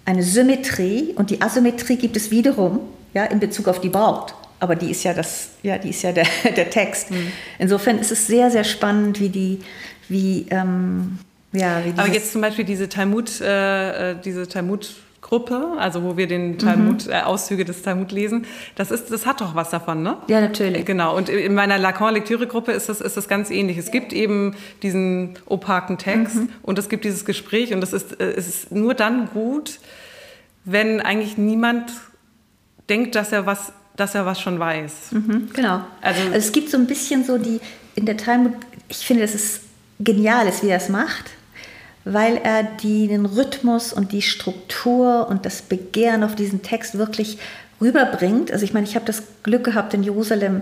[0.07, 2.79] eine Symmetrie und die Asymmetrie gibt es wiederum
[3.13, 4.33] ja, in Bezug auf die Braut.
[4.59, 7.11] Aber die ist ja, das, ja, die ist ja der, der Text.
[7.11, 7.31] Mhm.
[7.59, 9.59] Insofern ist es sehr, sehr spannend, wie die,
[10.07, 11.19] wie, ähm,
[11.51, 14.95] ja, wie Aber jetzt zum Beispiel diese Talmud, äh, äh diese Talmud
[15.27, 17.11] Gruppe, also wo wir den Talmud, mhm.
[17.11, 18.45] äh, Auszüge des Talmud lesen,
[18.75, 20.17] das ist, das hat doch was davon, ne?
[20.27, 20.85] Ja, natürlich.
[20.85, 21.17] Genau.
[21.17, 23.77] Und in meiner Lacan-Lektüre-Gruppe ist das, ist das ganz ähnlich.
[23.77, 26.49] Es gibt eben diesen opaken Text mhm.
[26.61, 29.79] und es gibt dieses Gespräch und das ist, äh, es ist nur dann gut,
[30.67, 31.91] wenn eigentlich niemand
[32.89, 35.11] denkt, dass er was, dass er was schon weiß.
[35.11, 35.81] Mhm, genau.
[36.01, 37.59] Also, also es gibt so ein bisschen so die
[37.95, 38.53] in der Talmud.
[38.89, 39.61] Ich finde, es ist
[39.99, 41.31] genial, wie er es macht
[42.09, 47.37] weil er die, den Rhythmus und die Struktur und das Begehren auf diesen Text wirklich
[47.81, 48.51] rüberbringt.
[48.51, 50.61] Also ich meine, ich habe das Glück gehabt, in Jerusalem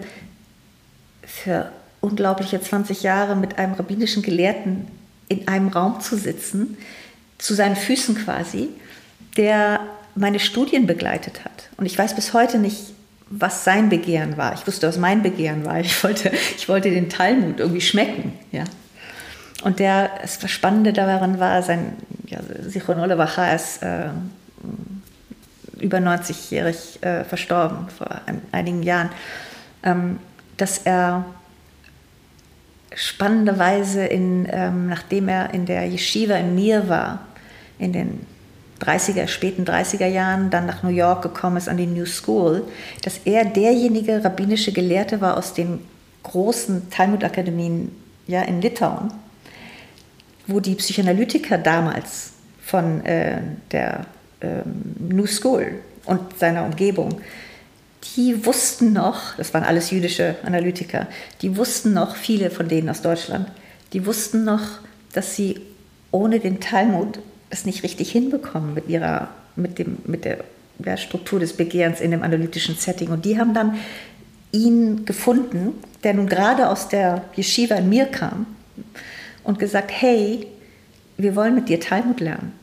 [1.23, 4.87] für unglaubliche 20 Jahre mit einem rabbinischen Gelehrten
[5.27, 6.77] in einem Raum zu sitzen,
[7.37, 8.69] zu seinen Füßen quasi,
[9.37, 9.81] der
[10.15, 11.69] meine Studien begleitet hat.
[11.77, 12.93] Und ich weiß bis heute nicht,
[13.29, 14.53] was sein Begehren war.
[14.53, 15.79] Ich wusste, was mein Begehren war.
[15.79, 18.33] Ich wollte, ich wollte den Talmud irgendwie schmecken.
[18.51, 18.63] Ja.
[19.63, 21.93] Und der, das Spannende daran war, sein
[22.27, 24.09] ja, Sichon Olewacha ist äh,
[25.79, 29.09] über 90-jährig äh, verstorben, vor ein, einigen Jahren,
[29.83, 30.19] ähm,
[30.57, 31.25] dass er
[32.93, 37.19] spannenderweise, in, ähm, nachdem er in der Yeshiva in Mir war,
[37.77, 38.25] in den
[38.81, 42.63] 30er, späten 30er Jahren, dann nach New York gekommen ist an die New School,
[43.03, 45.79] dass er derjenige rabbinische Gelehrte war aus den
[46.23, 47.91] großen Talmud-Akademien
[48.27, 49.13] ja, in Litauen,
[50.47, 54.05] wo die Psychoanalytiker damals von äh, der
[54.41, 54.61] äh,
[54.99, 57.21] New School und seiner Umgebung,
[58.15, 61.07] die wussten noch, das waren alles jüdische Analytiker,
[61.41, 63.49] die wussten noch, viele von denen aus Deutschland,
[63.93, 64.61] die wussten noch,
[65.13, 65.61] dass sie
[66.11, 67.19] ohne den Talmud
[67.55, 70.39] es nicht richtig hinbekommen mit ihrer, mit dem, mit der,
[70.77, 73.09] der Struktur des Begehrens in dem analytischen Setting.
[73.09, 73.77] Und die haben dann
[74.51, 78.45] ihn gefunden, der nun gerade aus der Yeshiva in mir kam
[79.43, 80.47] und gesagt, hey,
[81.17, 82.53] wir wollen mit dir Talmud lernen.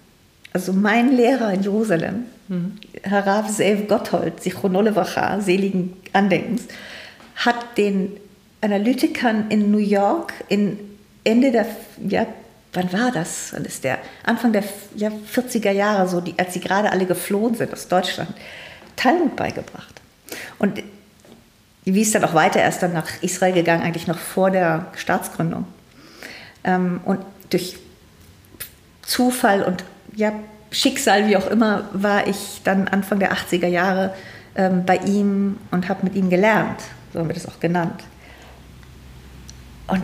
[0.52, 2.72] Also mein Lehrer in Jerusalem, mhm.
[3.02, 6.66] Herr Rav Zev Gotthold, Sichronolevacha, seligen Andenkens,
[7.36, 8.12] hat den
[8.60, 10.78] Analytikern in New York in
[11.24, 11.66] Ende der,
[12.08, 12.26] ja,
[12.72, 13.52] wann war das?
[13.52, 13.98] Wann ist der?
[14.24, 14.64] Anfang der
[14.96, 18.30] ja, 40er Jahre, so die, als sie gerade alle geflohen sind aus Deutschland,
[18.96, 20.00] Talmud beigebracht.
[20.58, 20.82] Und
[21.84, 22.60] wie ist dann auch weiter?
[22.60, 25.66] Er ist dann nach Israel gegangen, eigentlich noch vor der Staatsgründung.
[26.64, 27.20] Ähm, und
[27.50, 27.76] durch
[29.02, 30.32] Zufall und ja,
[30.70, 34.14] Schicksal, wie auch immer, war ich dann Anfang der 80er Jahre
[34.54, 36.80] ähm, bei ihm und habe mit ihm gelernt.
[37.12, 38.04] So haben wir das auch genannt.
[39.88, 40.02] Und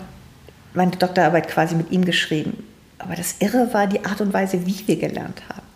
[0.79, 2.65] meine Doktorarbeit quasi mit ihm geschrieben.
[2.99, 5.67] Aber das Irre war die Art und Weise, wie wir gelernt haben.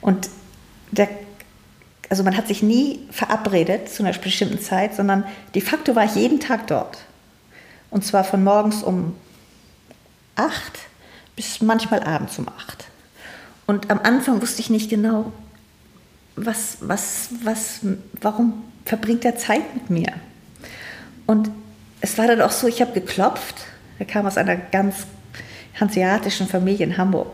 [0.00, 0.28] Und
[0.90, 1.08] der,
[2.08, 6.14] also man hat sich nie verabredet zu einer bestimmten Zeit, sondern de facto war ich
[6.16, 6.98] jeden Tag dort.
[7.90, 9.16] Und zwar von morgens um
[10.36, 10.78] acht
[11.36, 12.86] bis manchmal abends um acht.
[13.66, 15.32] Und am Anfang wusste ich nicht genau,
[16.34, 17.80] was, was, was,
[18.20, 20.12] warum verbringt er Zeit mit mir?
[21.26, 21.50] Und
[22.00, 23.54] es war dann auch so, ich habe geklopft.
[24.00, 25.06] Er kam aus einer ganz
[25.78, 27.28] hanseatischen Familie in Hamburg,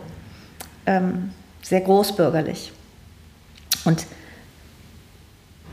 [0.84, 1.30] ähm,
[1.62, 2.72] sehr großbürgerlich.
[3.84, 4.04] Und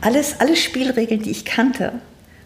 [0.00, 1.92] alles, alle Spielregeln, die ich kannte,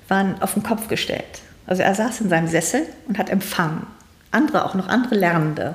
[0.08, 1.42] waren auf den Kopf gestellt.
[1.66, 3.86] Also er saß in seinem Sessel und hat empfangen
[4.30, 5.74] andere, auch noch andere Lernende.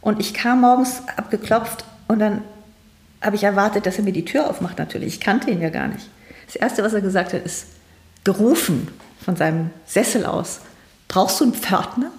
[0.00, 2.42] Und ich kam morgens, abgeklopft und dann
[3.20, 5.14] habe ich erwartet, dass er mir die Tür aufmacht natürlich.
[5.14, 6.08] Ich kannte ihn ja gar nicht.
[6.46, 7.66] Das Erste, was er gesagt hat, ist
[8.24, 8.88] gerufen
[9.20, 10.60] von seinem Sessel aus.
[11.08, 12.10] Brauchst du einen Pförtner?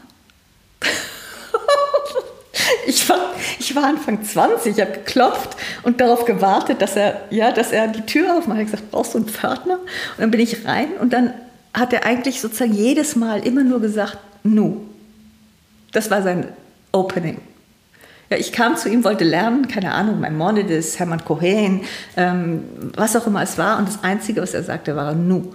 [2.87, 3.19] ich, war,
[3.59, 7.87] ich war Anfang 20, ich habe geklopft und darauf gewartet, dass er, ja, dass er
[7.87, 8.57] die Tür aufmacht.
[8.57, 9.75] Ich habe gesagt, brauchst du einen Pförtner?
[9.75, 11.33] Und dann bin ich rein und dann
[11.73, 14.81] hat er eigentlich sozusagen jedes Mal immer nur gesagt, nu.
[15.91, 16.47] Das war sein
[16.91, 17.39] Opening.
[18.29, 21.81] Ja, ich kam zu ihm, wollte lernen, keine Ahnung, Maimonides, Hermann Cohen,
[22.15, 22.63] ähm,
[22.95, 23.79] was auch immer es war.
[23.79, 25.53] Und das Einzige, was er sagte, war Nu.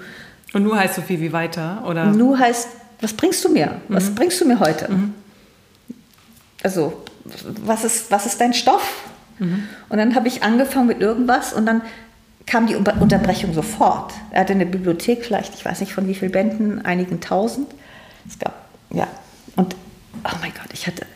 [0.53, 2.07] Und Nu heißt so viel wie weiter, oder?
[2.07, 2.69] Nu heißt,
[3.05, 3.81] was bringst du mir?
[3.89, 4.15] Was mhm.
[4.17, 4.91] bringst du mir heute?
[4.91, 5.15] Mhm.
[6.63, 7.05] Also,
[7.65, 9.05] was ist, was ist dein Stoff?
[9.39, 9.69] Mhm.
[9.89, 11.83] Und dann habe ich angefangen mit irgendwas und dann
[12.47, 14.13] kam die Unterbrechung sofort.
[14.31, 17.69] Er hatte eine Bibliothek, vielleicht, ich weiß nicht von wie vielen Bänden, einigen tausend.
[18.29, 18.55] Es gab,
[18.91, 19.07] ja.
[19.57, 19.75] Und
[20.25, 21.07] oh mein Gott, ich hatte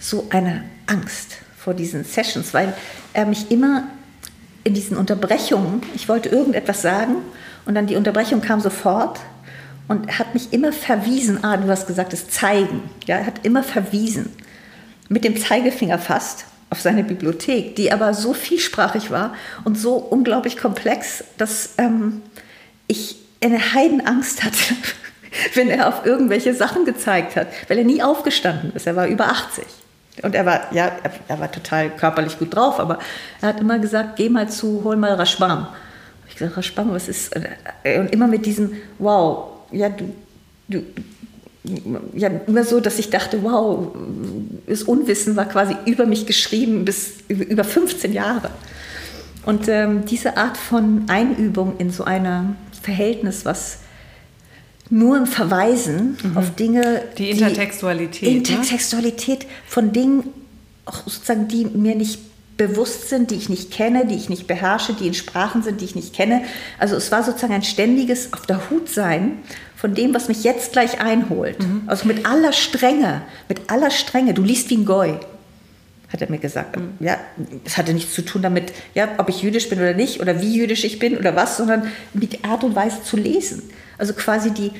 [0.00, 2.74] so eine Angst vor diesen Sessions, weil
[3.12, 3.84] er mich immer
[4.64, 7.16] in diesen Unterbrechungen, ich wollte irgendetwas sagen
[7.66, 9.20] und dann die Unterbrechung kam sofort
[9.88, 12.90] und er hat mich immer verwiesen, ah, du hast gesagt, es zeigen.
[13.06, 14.30] Ja, er hat immer verwiesen,
[15.08, 19.34] mit dem Zeigefinger fast auf seine Bibliothek, die aber so vielsprachig war
[19.64, 22.20] und so unglaublich komplex, dass ähm,
[22.86, 24.74] ich eine Heidenangst hatte,
[25.54, 28.86] wenn er auf irgendwelche Sachen gezeigt hat, weil er nie aufgestanden ist.
[28.86, 29.64] Er war über 80.
[30.22, 30.90] Und er war, ja,
[31.28, 32.98] er war total körperlich gut drauf, aber
[33.40, 35.68] er hat immer gesagt, geh mal zu, hol mal Raschbam.
[36.28, 37.34] Ich gesagt, Raschbam, was ist?
[37.36, 40.12] Und immer mit diesem, wow, ja, du,
[40.68, 40.82] du,
[42.14, 43.92] ja, immer so, dass ich dachte, wow,
[44.66, 48.50] das Unwissen war quasi über mich geschrieben bis über 15 Jahre.
[49.44, 53.78] Und ähm, diese Art von Einübung in so ein Verhältnis, was
[54.90, 56.36] nur im Verweisen mhm.
[56.36, 57.02] auf Dinge.
[57.18, 58.28] Die Intertextualität.
[58.28, 59.46] Die Intertextualität ne?
[59.66, 60.24] von Dingen,
[60.84, 62.20] auch sozusagen, die mir nicht
[62.58, 65.86] bewusst sind, die ich nicht kenne, die ich nicht beherrsche, die in Sprachen sind, die
[65.86, 66.42] ich nicht kenne.
[66.78, 69.38] Also es war sozusagen ein ständiges Auf der Hut sein
[69.76, 71.60] von dem, was mich jetzt gleich einholt.
[71.60, 71.84] Mhm.
[71.86, 74.34] Also mit aller Strenge, mit aller Strenge.
[74.34, 75.14] Du liest wie ein Goy,
[76.12, 76.76] hat er mir gesagt.
[76.76, 76.94] Mhm.
[76.98, 77.16] Ja,
[77.64, 80.52] es hatte nichts zu tun damit, ja, ob ich jüdisch bin oder nicht oder wie
[80.52, 83.62] jüdisch ich bin oder was, sondern mit der Art und Weise zu lesen.
[83.98, 84.72] Also quasi die,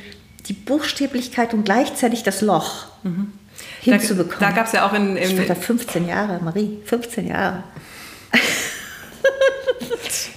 [0.47, 2.87] die Buchstäblichkeit und gleichzeitig das Loch.
[3.05, 3.38] Mhm
[3.93, 4.41] hinzubekommen.
[4.41, 5.31] Da, da gab es ja auch in, in.
[5.31, 7.65] Ich war da 15 Jahre, Marie, 15 Jahre.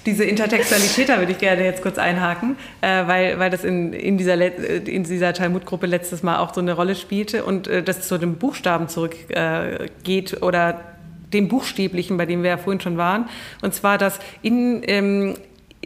[0.06, 4.18] Diese Intertextualität, da würde ich gerne jetzt kurz einhaken, äh, weil, weil das in, in
[4.18, 8.08] dieser, äh, in dieser Talmud-Gruppe letztes Mal auch so eine Rolle spielte und äh, das
[8.08, 10.82] zu dem Buchstaben zurückgeht äh, oder
[11.34, 13.30] dem Buchstäblichen, bei dem wir ja vorhin schon waren.
[13.62, 15.36] Und zwar, dass in, ähm,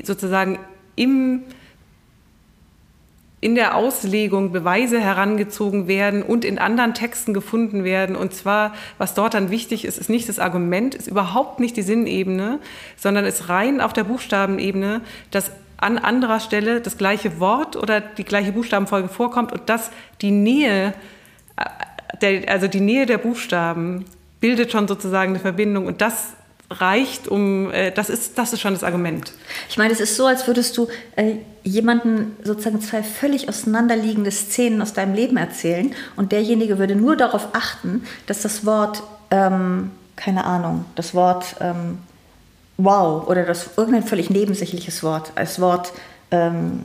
[0.01, 0.59] sozusagen
[0.95, 1.43] im
[3.41, 8.15] in der Auslegung Beweise herangezogen werden und in anderen Texten gefunden werden.
[8.15, 11.81] Und zwar, was dort dann wichtig ist, ist nicht das Argument, ist überhaupt nicht die
[11.81, 12.59] Sinnebene,
[12.97, 18.23] sondern ist rein auf der Buchstabenebene, dass an anderer Stelle das gleiche Wort oder die
[18.23, 20.93] gleiche Buchstabenfolge vorkommt und dass die Nähe,
[21.57, 21.65] äh,
[22.21, 24.05] der, also die Nähe der Buchstaben
[24.39, 26.33] bildet schon sozusagen eine Verbindung und das
[26.69, 29.33] reicht, um äh, das ist das ist schon das Argument.
[29.69, 34.81] Ich meine, es ist so, als würdest du äh, jemanden sozusagen zwei völlig auseinanderliegende Szenen
[34.81, 40.45] aus deinem Leben erzählen und derjenige würde nur darauf achten, dass das Wort ähm, keine
[40.45, 41.99] Ahnung, das Wort ähm,
[42.77, 45.93] wow oder das irgendein völlig nebensächliches Wort, als Wort
[46.31, 46.83] ähm,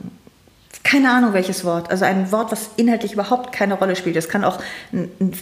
[0.83, 4.15] keine Ahnung welches Wort, also ein Wort, was inhaltlich überhaupt keine Rolle spielt.
[4.15, 4.59] Das kann auch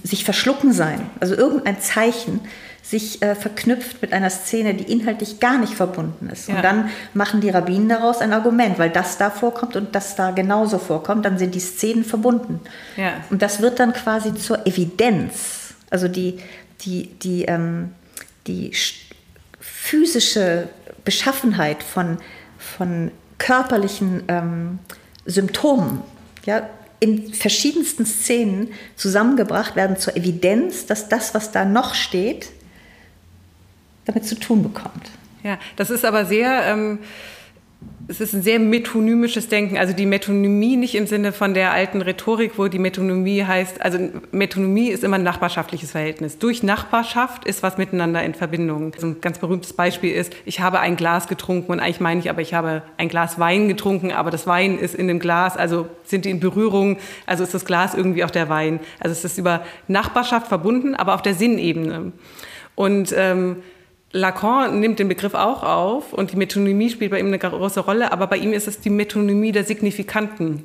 [0.03, 2.41] sich verschlucken sein, also irgendein Zeichen
[2.89, 6.47] sich äh, verknüpft mit einer Szene, die inhaltlich gar nicht verbunden ist.
[6.47, 6.55] Ja.
[6.55, 10.31] Und dann machen die Rabbinen daraus ein Argument, weil das da vorkommt und das da
[10.31, 12.59] genauso vorkommt, dann sind die Szenen verbunden.
[12.97, 13.13] Ja.
[13.29, 16.39] Und das wird dann quasi zur Evidenz, also die,
[16.81, 17.91] die, die, ähm,
[18.47, 18.71] die
[19.59, 20.67] physische
[21.05, 22.17] Beschaffenheit von,
[22.57, 24.79] von körperlichen ähm,
[25.27, 26.01] Symptomen.
[26.45, 26.67] Ja,
[26.99, 32.49] in verschiedensten Szenen zusammengebracht werden zur Evidenz, dass das, was da noch steht,
[34.09, 35.11] damit zu tun bekommt.
[35.43, 36.99] Ja, das ist aber sehr, ähm,
[38.09, 39.77] es ist ein sehr metonymisches Denken.
[39.77, 43.99] Also die Metonymie nicht im Sinne von der alten Rhetorik, wo die Metonymie heißt, also
[44.31, 46.39] Metonymie ist immer ein nachbarschaftliches Verhältnis.
[46.39, 48.93] Durch Nachbarschaft ist was miteinander in Verbindung.
[48.95, 52.31] Also ein ganz berühmtes Beispiel ist, ich habe ein Glas getrunken und eigentlich meine ich
[52.31, 55.87] aber, ich habe ein Glas Wein getrunken, aber das Wein ist in dem Glas, also
[56.03, 56.97] sind die in Berührung,
[57.27, 58.79] also ist das Glas irgendwie auch der Wein.
[58.99, 62.11] Also es ist über Nachbarschaft verbunden, aber auf der Sinnebene.
[62.73, 63.57] Und ähm,
[64.11, 68.11] Lacan nimmt den Begriff auch auf und die Metonymie spielt bei ihm eine große Rolle,
[68.11, 70.63] aber bei ihm ist es die Metonymie der Signifikanten.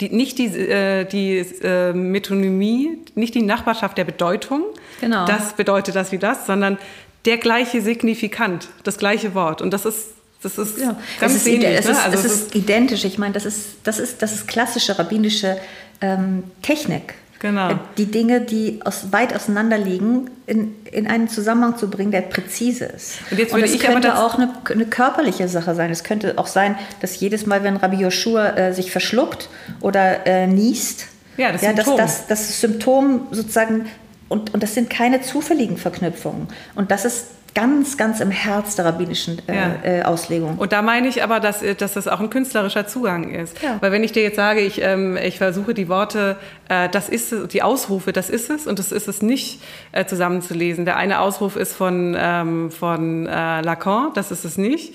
[0.00, 4.62] Die, nicht die, äh, die äh, Metonymie, nicht die Nachbarschaft der Bedeutung,
[5.00, 5.26] genau.
[5.26, 6.78] das bedeutet das wie das, sondern
[7.24, 9.60] der gleiche Signifikant, das gleiche Wort.
[9.60, 10.96] Und das ist das ist ja.
[11.18, 11.70] ganz es ist, ähnlich.
[11.70, 11.92] Es, ne?
[11.92, 13.04] ist, also es ist, identisch.
[13.04, 15.58] Ich meine, das ist, das ist, das ist klassische rabbinische
[16.00, 17.14] ähm, Technik.
[17.40, 17.70] Genau.
[17.70, 22.22] Äh, die Dinge, die aus, weit auseinander liegen, in, in einen Zusammenhang zu bringen, der
[22.22, 23.18] präzise ist.
[23.30, 25.90] Und jetzt würde Und es ich könnte aber auch eine, eine, körperliche Sache sein.
[25.90, 29.48] Es könnte auch sein, dass jedes Mal, wenn Rabbi Joshua äh, sich verschluckt
[29.80, 31.96] oder äh, niest, ja, das, ja, Symptom.
[31.96, 33.86] Das, das, das Symptom sozusagen,
[34.28, 36.48] und, und das sind keine zufälligen Verknüpfungen.
[36.74, 39.74] Und das ist ganz, ganz im Herz der rabbinischen äh, ja.
[39.82, 40.58] äh, Auslegung.
[40.58, 43.60] Und da meine ich aber, dass, äh, dass das auch ein künstlerischer Zugang ist.
[43.62, 43.78] Ja.
[43.80, 46.36] Weil wenn ich dir jetzt sage, ich, ähm, ich versuche die Worte,
[46.68, 49.60] äh, das ist es, die Ausrufe, das ist es und das ist es nicht
[49.92, 50.84] äh, zusammenzulesen.
[50.84, 54.94] Der eine Ausruf ist von, ähm, von äh, Lacan, das ist es nicht.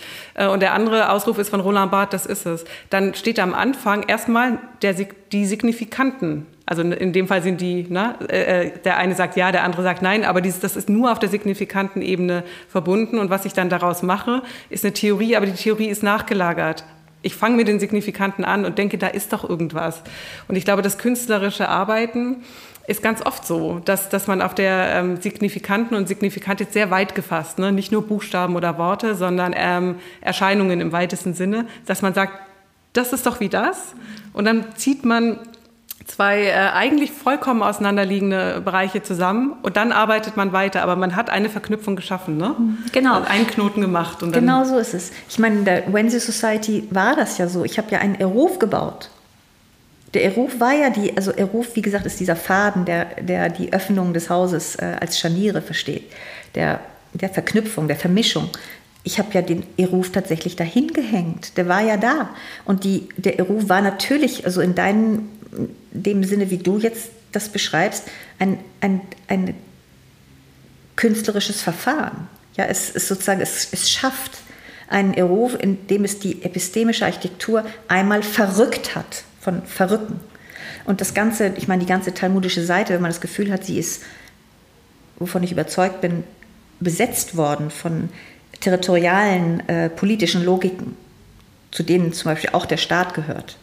[0.51, 2.65] und der andere Ausruf ist von Roland Barthes, das ist es.
[2.89, 4.93] Dann steht am Anfang erstmal der,
[5.31, 9.63] die Signifikanten Also in dem Fall sind die, ne, äh, der eine sagt ja, der
[9.63, 13.19] andere sagt nein, aber dieses, das ist nur auf der signifikanten Ebene verbunden.
[13.19, 16.85] Und was ich dann daraus mache, ist eine Theorie, aber die Theorie ist nachgelagert.
[17.21, 20.01] Ich fange mit den Signifikanten an und denke, da ist doch irgendwas.
[20.47, 22.43] Und ich glaube, das künstlerische Arbeiten
[22.87, 26.91] ist ganz oft so, dass, dass man auf der ähm, Signifikanten und Signifikant jetzt sehr
[26.91, 27.71] weit gefasst, ne?
[27.71, 32.33] nicht nur Buchstaben oder Worte, sondern ähm, Erscheinungen im weitesten Sinne, dass man sagt,
[32.91, 33.93] das ist doch wie das.
[34.33, 35.39] Und dann zieht man
[36.05, 40.83] zwei äh, eigentlich vollkommen auseinanderliegende Bereiche zusammen und dann arbeitet man weiter.
[40.83, 42.55] Aber man hat eine Verknüpfung geschaffen, ne?
[42.91, 43.17] Genau.
[43.17, 44.23] Und einen Knoten gemacht.
[44.23, 45.11] Und genau so ist es.
[45.29, 47.63] Ich meine, in der Wednesday Society war das ja so.
[47.63, 49.09] Ich habe ja einen Eruf gebaut.
[50.13, 53.73] Der Eruf war ja die, also Eruf, wie gesagt, ist dieser Faden, der, der die
[53.73, 56.03] Öffnung des Hauses äh, als Scharniere versteht,
[56.53, 56.81] der,
[57.13, 58.49] der Verknüpfung, der Vermischung.
[59.03, 61.57] Ich habe ja den Eruf tatsächlich dahin gehängt.
[61.57, 62.29] Der war ja da.
[62.63, 65.29] Und die, der Eruf war natürlich, also in deinem
[65.91, 68.05] dem Sinne, wie du jetzt das beschreibst,
[68.39, 69.53] ein, ein, ein
[70.95, 72.27] künstlerisches Verfahren.
[72.55, 74.39] Ja, es ist sozusagen, es, es schafft
[74.87, 80.19] einen Eruf, in dem es die epistemische Architektur einmal verrückt hat von Verrücken.
[80.85, 83.79] Und das Ganze, ich meine, die ganze talmudische Seite, wenn man das Gefühl hat, sie
[83.79, 84.03] ist,
[85.17, 86.23] wovon ich überzeugt bin,
[86.79, 88.09] besetzt worden von
[88.63, 90.95] territorialen äh, politischen Logiken,
[91.71, 93.57] zu denen zum Beispiel auch der Staat gehört.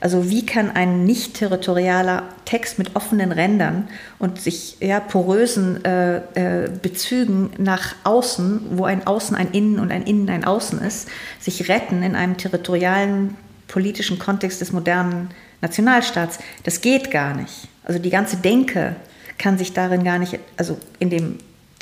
[0.00, 3.88] Also wie kann ein nicht territorialer Text mit offenen Rändern
[4.18, 6.16] und sich ja, porösen äh,
[6.64, 11.08] äh, Bezügen nach außen, wo ein Außen ein Innen und ein Innen ein Außen ist,
[11.40, 13.36] sich retten in einem territorialen
[13.68, 15.30] politischen Kontext des modernen
[15.60, 16.38] Nationalstaats?
[16.64, 17.68] Das geht gar nicht.
[17.84, 18.96] Also die ganze Denke
[19.38, 21.38] kann sich darin gar nicht, also in dem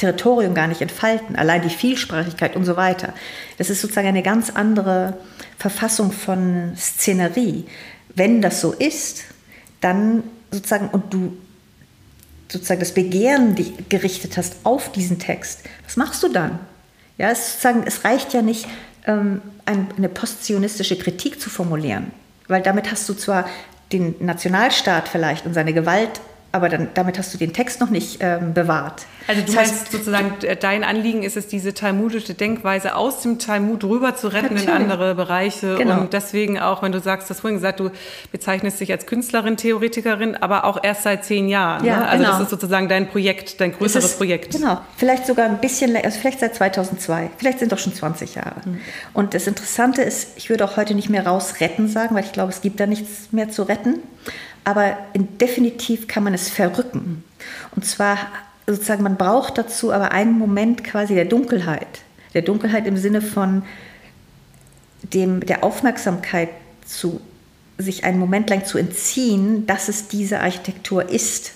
[0.07, 3.13] Territorium gar nicht entfalten, allein die Vielsprachigkeit und so weiter.
[3.59, 5.17] Das ist sozusagen eine ganz andere
[5.59, 7.67] Verfassung von Szenerie
[8.15, 9.25] wenn das so ist,
[9.81, 11.37] dann sozusagen, und du
[12.49, 13.57] sozusagen das Begehren
[13.89, 16.59] gerichtet hast auf diesen Text, was machst du dann?
[17.19, 18.67] Ja, es, sozusagen, es reicht ja nicht,
[19.07, 22.13] ähm, eine postzionistische Kritik zu formulieren,
[22.49, 23.49] weil damit hast du zwar
[23.93, 26.21] den Nationalstaat vielleicht und seine Gewalt
[26.55, 29.07] aber dann, damit hast du den Text noch nicht ähm, bewahrt.
[29.27, 33.41] Also du das meinst heißt, sozusagen, dein Anliegen ist es, diese talmudische Denkweise aus dem
[33.41, 34.69] Talmud rüber zu retten natürlich.
[34.69, 35.75] in andere Bereiche.
[35.77, 36.03] Genau.
[36.03, 37.91] Und deswegen auch, wenn du sagst, das vorhin gesagt, du
[38.31, 41.85] bezeichnest dich als Künstlerin, Theoretikerin, aber auch erst seit zehn Jahren.
[41.85, 42.09] Ja, ne?
[42.09, 42.33] Also genau.
[42.35, 44.53] das ist sozusagen dein Projekt, dein größeres ist, Projekt.
[44.53, 48.61] Genau, vielleicht sogar ein bisschen, also vielleicht seit 2002, vielleicht sind doch schon 20 Jahre.
[48.65, 48.81] Mhm.
[49.13, 52.53] Und das Interessante ist, ich würde auch heute nicht mehr rausretten sagen, weil ich glaube,
[52.53, 54.03] es gibt da nichts mehr zu retten
[54.65, 57.23] aber definitiv kann man es verrücken.
[57.77, 58.19] Und zwar
[58.67, 62.01] sozusagen, man braucht dazu aber einen Moment quasi der Dunkelheit.
[62.33, 63.62] Der Dunkelheit im Sinne von
[65.03, 66.49] dem, der Aufmerksamkeit
[66.85, 67.21] zu
[67.77, 71.53] sich einen Moment lang zu entziehen, dass es diese Architektur ist.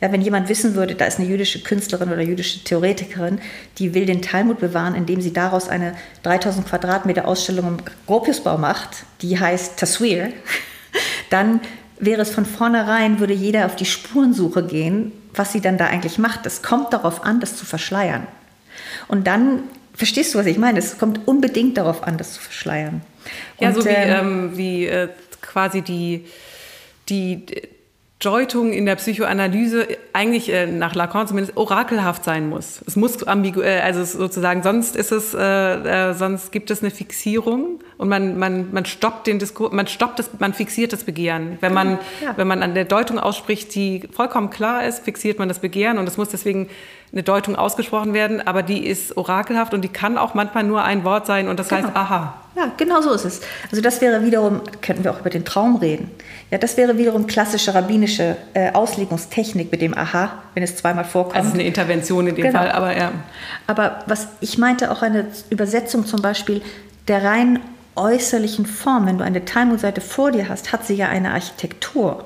[0.00, 3.40] Ja, wenn jemand wissen würde, da ist eine jüdische Künstlerin oder jüdische Theoretikerin,
[3.78, 9.04] die will den Talmud bewahren, indem sie daraus eine 3000 Quadratmeter Ausstellung im Gropiusbau macht,
[9.22, 10.32] die heißt Taswir,
[11.30, 11.60] dann
[12.00, 16.18] wäre es von vornherein, würde jeder auf die Spurensuche gehen, was sie dann da eigentlich
[16.18, 16.46] macht.
[16.46, 18.26] Es kommt darauf an, das zu verschleiern.
[19.08, 20.78] Und dann, verstehst du, was ich meine?
[20.78, 23.02] Es kommt unbedingt darauf an, das zu verschleiern.
[23.60, 25.08] Ja, so wie, ähm, ähm, wie äh,
[25.40, 26.24] quasi die,
[27.08, 27.44] die
[28.20, 32.80] Deutung in der Psychoanalyse eigentlich äh, nach Lacan zumindest orakelhaft sein muss.
[32.84, 36.90] Es muss ambigu äh, also sozusagen sonst ist es äh, äh, sonst gibt es eine
[36.90, 41.58] Fixierung und man man man stoppt den Diskurs, man stoppt das, man fixiert das Begehren.
[41.60, 42.36] Wenn man ja.
[42.36, 46.08] wenn man an der Deutung ausspricht, die vollkommen klar ist, fixiert man das Begehren und
[46.08, 46.68] es muss deswegen
[47.12, 51.04] eine Deutung ausgesprochen werden, aber die ist orakelhaft und die kann auch manchmal nur ein
[51.04, 51.84] Wort sein und das genau.
[51.84, 52.34] heißt aha.
[52.54, 53.40] Ja, genau so ist es.
[53.70, 56.10] Also das wäre wiederum, könnten wir auch über den Traum reden.
[56.50, 61.36] Ja, das wäre wiederum klassische rabbinische äh, Auslegungstechnik mit dem Aha, wenn es zweimal vorkommt.
[61.36, 62.58] Also eine Intervention in dem genau.
[62.58, 63.12] Fall, aber ja.
[63.66, 66.60] Aber was ich meinte, auch eine Übersetzung zum Beispiel
[67.06, 67.60] der rein
[67.96, 72.24] äußerlichen Form, wenn du eine Talmud-Seite vor dir hast, hat sie ja eine Architektur.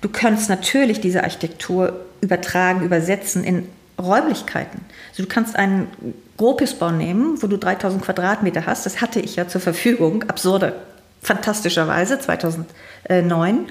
[0.00, 3.68] Du könntest natürlich diese Architektur übertragen, übersetzen in
[3.98, 4.84] Räumlichkeiten.
[5.10, 5.88] Also du kannst einen
[6.36, 8.86] Gropiusbau nehmen, wo du 3000 Quadratmeter hast.
[8.86, 10.74] Das hatte ich ja zur Verfügung, absurde,
[11.22, 13.66] fantastischerweise 2009.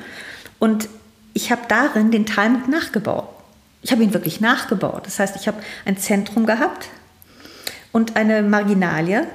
[0.60, 0.90] Und
[1.34, 3.30] ich habe darin den Talmud nachgebaut.
[3.82, 5.06] Ich habe ihn wirklich nachgebaut.
[5.06, 6.90] Das heißt, ich habe ein Zentrum gehabt
[7.91, 9.28] und eine Marginalie.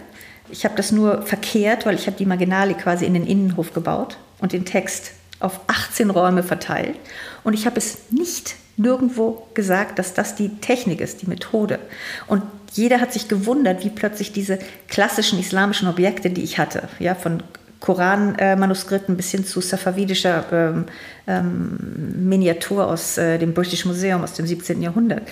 [0.50, 4.18] Ich habe das nur verkehrt, weil ich habe die Marginalie quasi in den Innenhof gebaut
[4.40, 6.96] und den Text auf 18 Räume verteilt.
[7.44, 11.78] Und ich habe es nicht nirgendwo gesagt, dass das die Technik ist, die Methode.
[12.26, 12.42] Und
[12.72, 14.58] jeder hat sich gewundert, wie plötzlich diese
[14.88, 17.42] klassischen islamischen Objekte, die ich hatte, ja, von
[17.82, 20.84] Koran-Manuskripten bis hin zu safavidischer ähm,
[21.26, 24.80] ähm, Miniatur aus äh, dem British Museum aus dem 17.
[24.80, 25.22] Jahrhundert.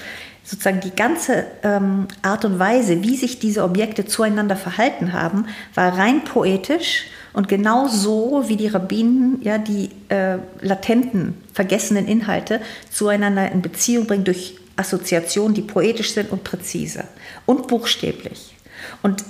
[0.43, 5.97] Sozusagen die ganze ähm, Art und Weise, wie sich diese Objekte zueinander verhalten haben, war
[5.97, 13.51] rein poetisch und genau so, wie die Rabbinen ja die äh, latenten, vergessenen Inhalte zueinander
[13.51, 17.05] in Beziehung bringen durch Assoziationen, die poetisch sind und präzise
[17.47, 18.55] und buchstäblich.
[19.03, 19.25] Und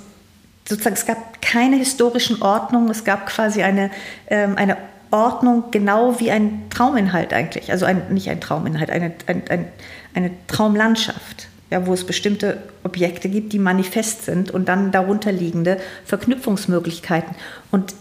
[0.67, 3.91] sozusagen, es gab keine historischen Ordnungen, es gab quasi eine,
[4.27, 4.77] ähm, eine
[5.11, 7.71] Ordnung genau wie ein Trauminhalt eigentlich.
[7.71, 9.67] Also ein, nicht ein Trauminhalt, eine, ein, ein,
[10.13, 15.79] eine Traumlandschaft, ja, wo es bestimmte Objekte gibt, die manifest sind und dann darunter liegende
[16.05, 17.35] Verknüpfungsmöglichkeiten.
[17.71, 17.95] Und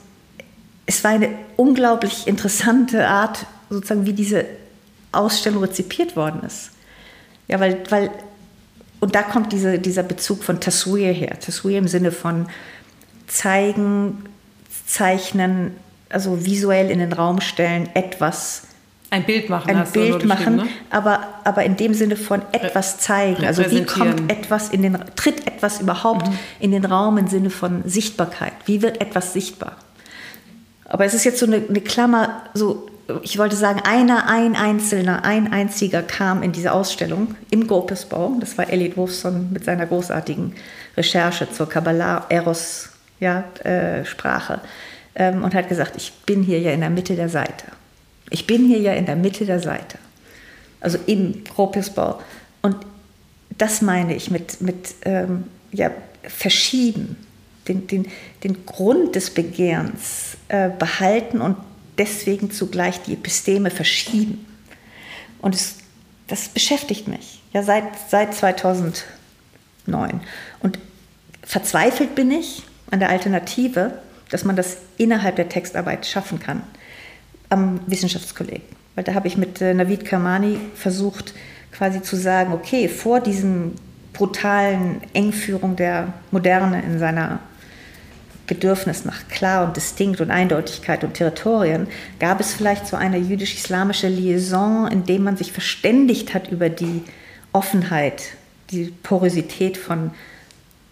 [0.86, 4.44] es war eine unglaublich interessante Art, sozusagen, wie diese
[5.12, 6.72] Ausstellung rezipiert worden ist.
[7.46, 8.10] Ja, weil, weil
[8.98, 11.38] und da kommt diese, dieser Bezug von Taswir her.
[11.38, 12.48] Taswir im Sinne von
[13.28, 14.24] zeigen,
[14.86, 15.76] zeichnen,
[16.08, 18.64] also visuell in den Raum stellen, etwas.
[19.10, 19.76] Ein Bild machen.
[19.76, 20.68] Ein Bild machen, ne?
[20.88, 23.44] aber, aber in dem Sinne von etwas zeigen.
[23.44, 26.38] Also wie kommt etwas in den, tritt etwas überhaupt mhm.
[26.60, 28.52] in den Raum im Sinne von Sichtbarkeit?
[28.66, 29.76] Wie wird etwas sichtbar?
[30.84, 32.86] Aber es ist jetzt so eine, eine Klammer, so
[33.22, 38.36] ich wollte sagen, einer, ein einzelner, ein einziger kam in diese Ausstellung im Gopesbau.
[38.38, 40.54] Das war Elliot Wolfson mit seiner großartigen
[40.96, 44.60] Recherche zur Kabbalah-Eros-Sprache ja,
[45.14, 47.64] äh, ähm, und hat gesagt, ich bin hier ja in der Mitte der Seite.
[48.30, 49.98] Ich bin hier ja in der Mitte der Seite.
[50.80, 52.20] Also im Gopesbau.
[52.62, 52.76] Und
[53.58, 55.90] das meine ich mit, mit ähm, ja,
[56.22, 57.16] verschieben,
[57.68, 58.06] den, den,
[58.42, 61.56] den Grund des Begehrens äh, behalten und
[61.98, 64.46] deswegen zugleich die Episteme verschieben.
[65.42, 65.76] Und es,
[66.26, 69.02] das beschäftigt mich ja seit, seit 2009.
[70.60, 70.78] Und
[71.42, 73.98] verzweifelt bin ich an der Alternative,
[74.30, 76.62] dass man das innerhalb der Textarbeit schaffen kann,
[77.50, 78.62] am Wissenschaftskolleg.
[78.94, 81.34] Weil da habe ich mit äh, Navid Kamani versucht,
[81.72, 83.72] quasi zu sagen, okay, vor diesem
[84.12, 87.40] brutalen Engführung der Moderne in seiner
[88.46, 91.86] Bedürfnis nach klar und distinkt und Eindeutigkeit und Territorien,
[92.18, 97.02] gab es vielleicht so eine jüdisch-islamische Liaison, in dem man sich verständigt hat über die
[97.52, 98.24] Offenheit,
[98.70, 100.10] die Porosität von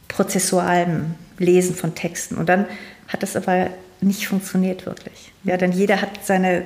[0.06, 2.36] prozessualem Lesen von Texten.
[2.36, 2.66] Und dann
[3.08, 5.32] hat das aber nicht funktioniert wirklich.
[5.44, 6.64] Ja, denn jeder hat seine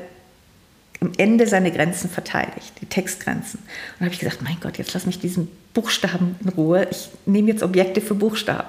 [1.00, 3.58] am Ende seine Grenzen verteidigt, die Textgrenzen.
[3.58, 3.68] Und
[3.98, 6.86] dann habe ich gesagt, mein Gott, jetzt lass mich diesen Buchstaben in Ruhe.
[6.92, 8.68] Ich nehme jetzt Objekte für Buchstaben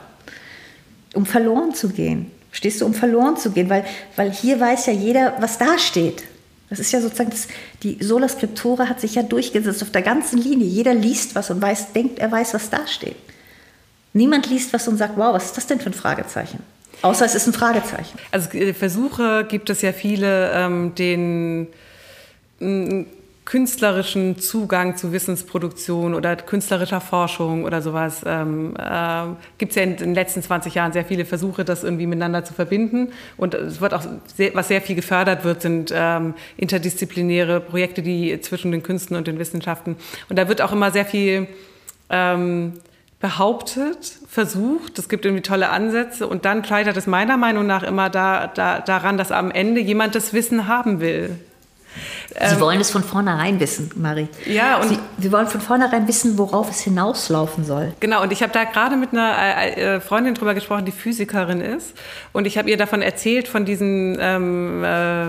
[1.13, 2.31] um verloren zu gehen.
[2.51, 3.69] Stehst du, um verloren zu gehen?
[3.69, 3.85] Weil,
[4.15, 6.23] weil hier weiß ja jeder, was da steht.
[6.69, 7.47] Das ist ja sozusagen, das,
[7.83, 10.67] die Sola Scriptura hat sich ja durchgesetzt auf der ganzen Linie.
[10.67, 13.15] Jeder liest was und weiß, denkt, er weiß, was da steht.
[14.13, 16.59] Niemand liest was und sagt, wow, was ist das denn für ein Fragezeichen?
[17.03, 18.17] Außer es ist ein Fragezeichen.
[18.31, 21.67] Also äh, Versuche gibt es ja viele, ähm, den
[23.45, 29.25] künstlerischen Zugang zu Wissensproduktion oder künstlerischer Forschung oder sowas ähm, äh,
[29.57, 32.53] gibt es ja in den letzten 20 Jahren sehr viele Versuche, das irgendwie miteinander zu
[32.53, 33.11] verbinden.
[33.35, 34.03] Und es wird auch
[34.33, 39.27] sehr, was sehr viel gefördert wird, sind ähm, interdisziplinäre Projekte, die zwischen den Künsten und
[39.27, 39.97] den Wissenschaften.
[40.29, 41.47] Und da wird auch immer sehr viel
[42.09, 42.73] ähm,
[43.23, 48.09] behauptet, versucht, es gibt irgendwie tolle Ansätze und dann scheitert es meiner Meinung nach immer
[48.09, 51.39] da, da, daran, dass am Ende jemand das Wissen haben will.
[52.27, 54.27] Sie ähm, wollen es von vornherein wissen, Marie.
[54.45, 57.93] Ja, und Sie, Sie, wollen von vornherein wissen, worauf es hinauslaufen soll.
[58.01, 61.61] Genau, und ich habe da gerade mit einer äh, äh, Freundin drüber gesprochen, die Physikerin
[61.61, 61.93] ist.
[62.33, 65.27] Und ich habe ihr davon erzählt, von diesen ähm, äh,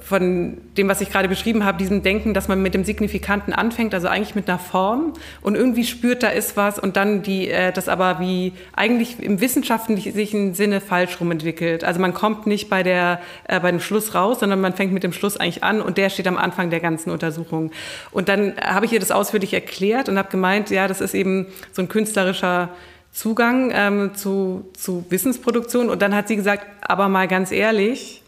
[0.00, 3.92] von dem, was ich gerade beschrieben habe, diesem Denken, dass man mit dem Signifikanten anfängt,
[3.92, 5.12] also eigentlich mit einer Form
[5.42, 9.40] und irgendwie spürt, da ist was und dann die, äh, das aber wie eigentlich im
[9.42, 11.84] wissenschaftlichen Sinne falsch rum entwickelt.
[11.84, 15.02] Also man kommt nicht bei, der, äh, bei dem Schluss raus, sondern man fängt mit
[15.02, 17.70] dem Schluss eigentlich an und der steht am Anfang der ganzen Untersuchung.
[18.12, 21.48] Und dann habe ich ihr das ausführlich erklärt und habe gemeint, ja, das ist eben
[21.72, 22.70] so ein künstlerischer
[23.12, 25.90] Zugang ähm, zu, zu Wissensproduktion.
[25.90, 28.22] Und dann hat sie gesagt, aber mal ganz ehrlich,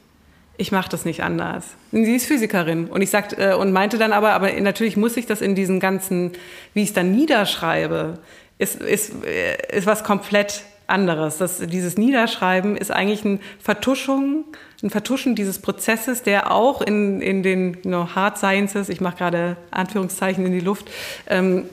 [0.58, 1.64] ich mache das nicht anders.
[1.92, 5.24] Sie ist Physikerin und ich sagte äh, und meinte dann aber, aber natürlich muss ich
[5.24, 6.32] das in diesen ganzen,
[6.74, 8.18] wie ich es dann niederschreibe,
[8.58, 11.38] ist, ist, äh, ist was komplett anderes.
[11.38, 14.44] Das, dieses Niederschreiben ist eigentlich eine Vertuschung,
[14.82, 19.18] ein Vertuschen dieses Prozesses, der auch in, in den you know, Hard Sciences, ich mache
[19.18, 20.90] gerade Anführungszeichen in die Luft,
[21.28, 21.66] ähm,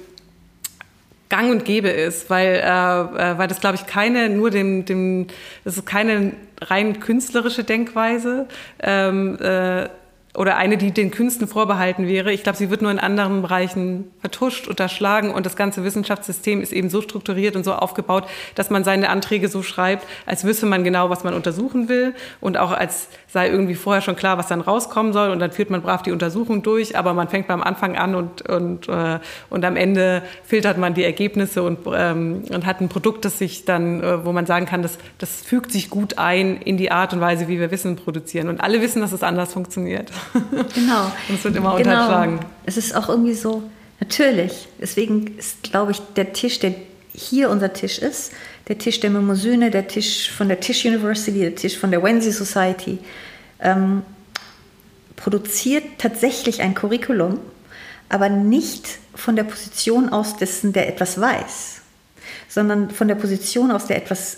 [1.30, 5.26] gang und gäbe ist, weil, äh, äh weil das, glaube ich, keine, nur dem, dem,
[5.64, 8.48] das ist keine rein künstlerische Denkweise,
[8.82, 9.90] ähm, äh,
[10.36, 12.32] oder eine, die den Künsten vorbehalten wäre.
[12.32, 16.74] Ich glaube, sie wird nur in anderen Bereichen vertuscht, unterschlagen und das ganze Wissenschaftssystem ist
[16.74, 18.26] eben so strukturiert und so aufgebaut,
[18.56, 22.58] dass man seine Anträge so schreibt, als wüsste man genau, was man untersuchen will und
[22.58, 25.82] auch als sei irgendwie vorher schon klar, was dann rauskommen soll und dann führt man
[25.82, 29.76] brav die Untersuchung durch, aber man fängt beim Anfang an und, und, äh, und am
[29.76, 34.26] Ende filtert man die Ergebnisse und, ähm, und hat ein Produkt, das sich dann, äh,
[34.26, 37.48] wo man sagen kann, das, das fügt sich gut ein in die Art und Weise,
[37.48, 38.48] wie wir Wissen produzieren.
[38.48, 40.12] Und alle wissen, dass es anders funktioniert.
[40.74, 41.12] Genau.
[41.30, 41.92] Und es wird immer genau.
[41.92, 42.40] unterschlagen.
[42.66, 43.64] Es ist auch irgendwie so,
[44.00, 44.68] natürlich.
[44.80, 46.76] Deswegen ist, glaube ich, der Tisch, der
[47.14, 48.32] hier unser Tisch ist,
[48.68, 52.32] der Tisch der Mimosine, der Tisch von der Tisch University, der Tisch von der Wensi
[52.32, 53.00] Society,
[53.60, 54.02] ähm,
[55.16, 57.40] produziert tatsächlich ein Curriculum,
[58.10, 61.82] aber nicht von der Position aus dessen, der etwas weiß,
[62.50, 64.38] sondern von der Position aus, der etwas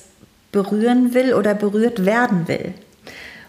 [0.52, 2.74] berühren will oder berührt werden will.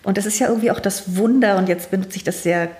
[0.08, 2.70] Und das ist ja irgendwie auch das Wunder, und jetzt benutze ich das sehr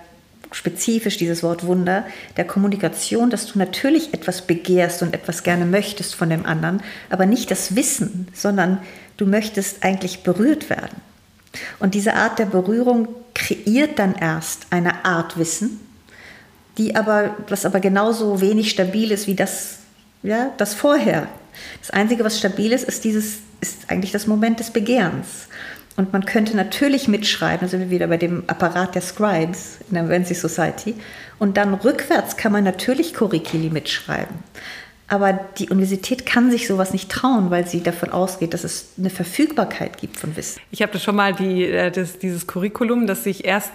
[0.51, 2.03] spezifisch, dieses Wort Wunder,
[2.37, 6.81] der Kommunikation, dass du natürlich etwas begehrst und etwas gerne möchtest von dem anderen,
[7.11, 8.79] aber nicht das Wissen, sondern
[9.17, 11.01] du möchtest eigentlich berührt werden.
[11.79, 15.79] Und diese Art der Berührung kreiert dann erst eine Art Wissen,
[16.79, 19.77] die aber, was aber genauso wenig stabil ist wie das,
[20.23, 21.27] ja, das vorher.
[21.79, 25.47] Das Einzige, was stabil ist, ist dieses, ist eigentlich das Moment des Begehrens.
[25.99, 29.95] Und man könnte natürlich mitschreiben, da sind wir wieder bei dem Apparat der Scribes in
[29.95, 30.95] der Vinci Society.
[31.39, 34.33] Und dann rückwärts kann man natürlich Curriculi mitschreiben.
[35.09, 39.09] Aber die Universität kann sich sowas nicht trauen, weil sie davon ausgeht, dass es eine
[39.09, 40.61] Verfügbarkeit gibt von Wissen.
[40.71, 43.73] Ich habe das schon mal die, äh, das, dieses Curriculum, das sich erst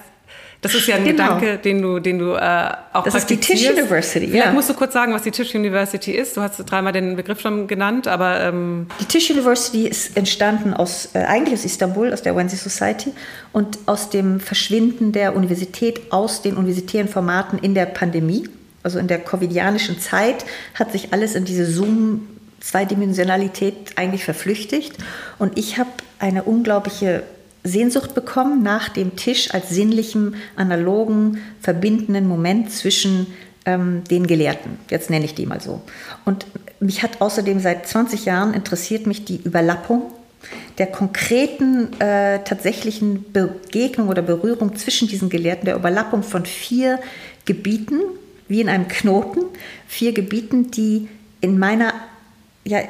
[0.64, 1.34] das ist ja ein genau.
[1.34, 4.52] Gedanke, den du, den du äh, auch Das ist die Tisch University, Vielleicht ja.
[4.52, 6.38] musst du kurz sagen, was die Tisch University ist.
[6.38, 8.40] Du hast dreimal den Begriff schon genannt, aber...
[8.40, 13.12] Ähm die Tisch University ist entstanden aus, äh, eigentlich aus Istanbul, aus der Wensi Society
[13.52, 18.48] und aus dem Verschwinden der Universität aus den universitären Formaten in der Pandemie.
[18.82, 22.26] Also in der covidianischen Zeit hat sich alles in diese Zoom
[22.60, 24.94] Zweidimensionalität eigentlich verflüchtigt.
[25.38, 27.22] Und ich habe eine unglaubliche
[27.64, 33.26] Sehnsucht bekommen nach dem Tisch als sinnlichem, analogen, verbindenden Moment zwischen
[33.64, 34.78] ähm, den Gelehrten.
[34.90, 35.80] Jetzt nenne ich die mal so.
[36.26, 36.46] Und
[36.78, 40.12] mich hat außerdem seit 20 Jahren interessiert mich die Überlappung
[40.78, 46.98] der konkreten äh, tatsächlichen Begegnung oder Berührung zwischen diesen Gelehrten, der Überlappung von vier
[47.44, 48.00] Gebieten,
[48.48, 49.44] wie in einem Knoten,
[49.86, 51.08] vier Gebieten, die
[51.40, 51.94] in meiner,
[52.64, 52.80] ja,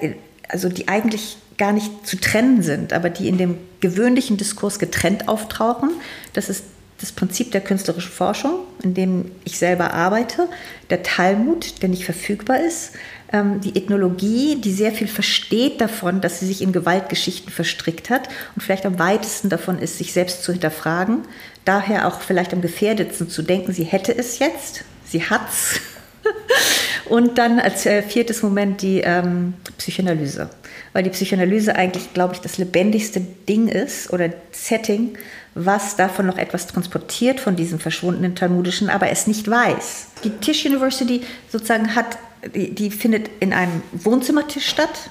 [0.49, 5.29] also die eigentlich gar nicht zu trennen sind, aber die in dem gewöhnlichen Diskurs getrennt
[5.29, 5.91] auftauchen.
[6.33, 6.65] Das ist
[7.01, 10.49] das Prinzip der künstlerischen Forschung, in dem ich selber arbeite,
[10.91, 12.93] der Talmud, der nicht verfügbar ist,
[13.33, 18.29] ähm, die Ethnologie, die sehr viel versteht davon, dass sie sich in Gewaltgeschichten verstrickt hat
[18.55, 21.23] und vielleicht am weitesten davon ist, sich selbst zu hinterfragen,
[21.65, 25.81] daher auch vielleicht am gefährdetsten zu denken, sie hätte es jetzt, sie hat's.
[27.07, 30.49] und dann als äh, viertes Moment die ähm, Psychoanalyse
[30.95, 35.19] weil die Psychoanalyse eigentlich, glaube ich, das lebendigste Ding ist oder Setting,
[35.55, 40.07] was davon noch etwas transportiert von diesem verschwundenen Talmudischen, aber es nicht weiß.
[40.23, 42.17] Die Tisch University sozusagen hat,
[42.55, 45.11] die, die findet in einem Wohnzimmertisch statt,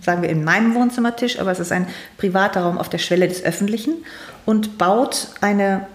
[0.00, 1.86] sagen wir in meinem Wohnzimmertisch, aber es ist ein
[2.16, 3.96] privater Raum auf der Schwelle des Öffentlichen
[4.46, 5.86] und baut eine,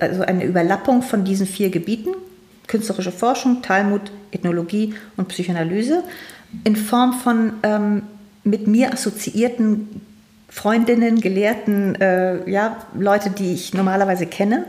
[0.00, 2.10] also eine Überlappung von diesen vier Gebieten,
[2.66, 6.02] künstlerische Forschung, Talmud, Ethnologie und Psychoanalyse,
[6.64, 8.02] in Form von ähm,
[8.46, 10.00] mit mir assoziierten
[10.48, 14.64] Freundinnen, Gelehrten, äh, ja, Leute, die ich normalerweise kenne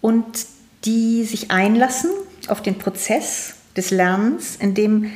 [0.00, 0.26] und
[0.84, 2.10] die sich einlassen
[2.48, 5.10] auf den Prozess des Lernens, in dem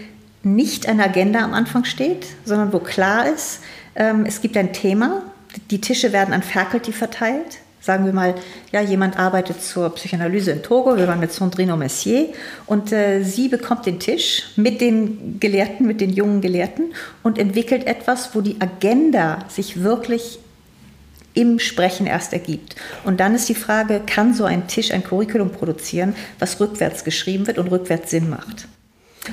[0.45, 3.61] nicht eine Agenda am Anfang steht, sondern wo klar ist,
[3.97, 5.23] ähm, es gibt ein Thema,
[5.71, 8.37] die Tische werden an Faculty verteilt, Sagen wir mal,
[8.71, 12.29] ja, jemand arbeitet zur Psychoanalyse in Togo, wir waren mit Sandrine Messier
[12.67, 16.95] und äh, sie bekommt den Tisch mit den Gelehrten, mit den jungen Gelehrten
[17.25, 20.39] und entwickelt etwas, wo die Agenda sich wirklich
[21.35, 22.77] im Sprechen erst ergibt.
[23.03, 27.49] Und dann ist die Frage, kann so ein Tisch ein Curriculum produzieren, was rückwärts geschrieben
[27.49, 28.69] wird und rückwärts Sinn macht?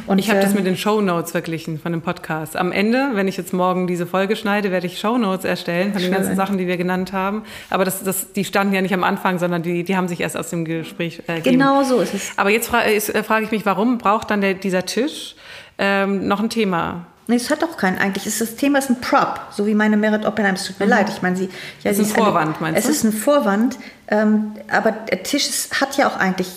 [0.05, 2.55] Und ich habe das mit den Show Notes verglichen von dem Podcast.
[2.55, 6.01] Am Ende, wenn ich jetzt morgen diese Folge schneide, werde ich Show Notes erstellen von
[6.01, 7.43] den ganzen Sachen, die wir genannt haben.
[7.69, 10.37] Aber das, das, die standen ja nicht am Anfang, sondern die, die haben sich erst
[10.37, 11.57] aus dem Gespräch äh, ergeben.
[11.57, 12.31] Genau so ist es.
[12.37, 15.35] Aber jetzt fra äh, frage ich mich, warum braucht dann der, dieser Tisch
[15.79, 17.07] ähm, noch ein Thema?
[17.25, 18.25] Nee, es hat auch keinen eigentlich.
[18.27, 20.55] Ist das Thema ist ein Prop, so wie meine Merit Oppenheim.
[20.55, 20.91] Es tut mir mhm.
[20.91, 21.09] leid.
[21.09, 21.49] Ich meine, sie.
[21.83, 22.91] Ja, es ist ein Vorwand, eine, meinst du?
[22.91, 23.77] Es ist ein Vorwand.
[24.07, 26.49] Ähm, aber der Tisch ist, hat ja auch eigentlich.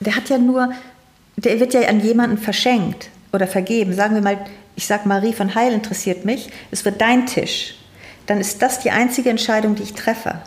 [0.00, 0.72] Der hat ja nur
[1.44, 3.94] der wird ja an jemanden verschenkt oder vergeben.
[3.94, 4.38] Sagen wir mal,
[4.76, 7.74] ich sage Marie von Heil interessiert mich, es wird dein Tisch.
[8.26, 10.40] Dann ist das die einzige Entscheidung, die ich treffe.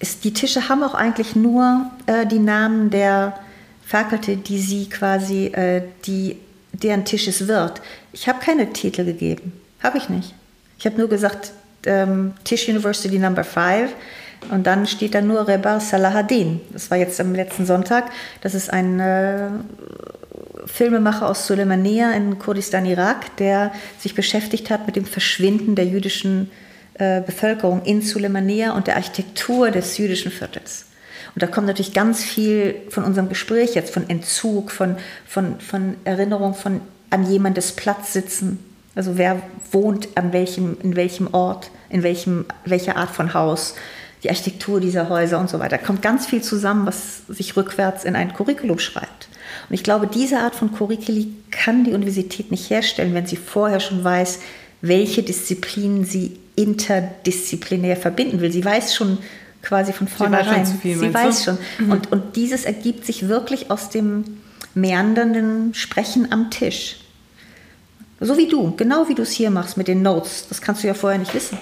[0.00, 3.38] ist, die Tische haben auch eigentlich nur äh, die Namen der
[3.86, 6.36] Faculty, die sie quasi, äh, die,
[6.72, 7.80] deren Tisch es wird.
[8.12, 9.52] Ich habe keine Titel gegeben.
[9.82, 10.34] Habe ich nicht.
[10.78, 11.52] Ich habe nur gesagt,
[11.86, 13.92] ähm, Tisch University Number 5
[14.50, 16.60] und dann steht da nur Reba Salahaddin.
[16.72, 18.10] Das war jetzt am letzten Sonntag.
[18.40, 19.48] Das ist ein äh,
[20.66, 26.50] Filmemacher aus Suleimania in Kurdistan, Irak, der sich beschäftigt hat mit dem Verschwinden der jüdischen
[26.94, 30.86] äh, Bevölkerung in Suleimania und der Architektur des jüdischen Viertels.
[31.34, 34.96] Und da kommt natürlich ganz viel von unserem Gespräch jetzt, von Entzug, von,
[35.26, 36.80] von, von Erinnerung von
[37.10, 38.58] an jemandes Platz sitzen.
[38.94, 39.42] Also wer
[39.72, 43.74] wohnt an welchem, in welchem Ort, in welchem, welcher Art von Haus,
[44.24, 45.76] die Architektur dieser Häuser und so weiter.
[45.78, 49.28] Kommt ganz viel zusammen, was sich rückwärts in ein Curriculum schreibt.
[49.68, 53.80] Und ich glaube, diese Art von Curriculi kann die Universität nicht herstellen, wenn sie vorher
[53.80, 54.40] schon weiß,
[54.80, 58.50] welche Disziplinen sie interdisziplinär verbinden will.
[58.50, 59.18] Sie weiß schon
[59.62, 60.64] quasi von vornherein.
[60.64, 61.58] Sie weiß, viel, sie weiß schon.
[61.78, 61.90] Mhm.
[61.90, 64.38] Und, und dieses ergibt sich wirklich aus dem
[64.74, 66.96] meandernden Sprechen am Tisch.
[68.20, 70.46] So wie du, genau wie du es hier machst mit den Notes.
[70.48, 71.58] Das kannst du ja vorher nicht wissen.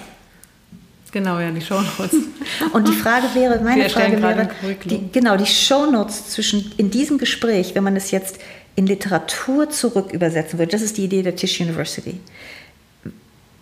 [1.13, 2.15] Genau, ja, die Shownotes.
[2.73, 4.49] Und die Frage wäre, meine Frage wäre,
[4.83, 8.39] die, genau, die Shownotes zwischen, in diesem Gespräch, wenn man es jetzt
[8.75, 12.19] in Literatur zurück übersetzen würde, das ist die Idee der Tisch University,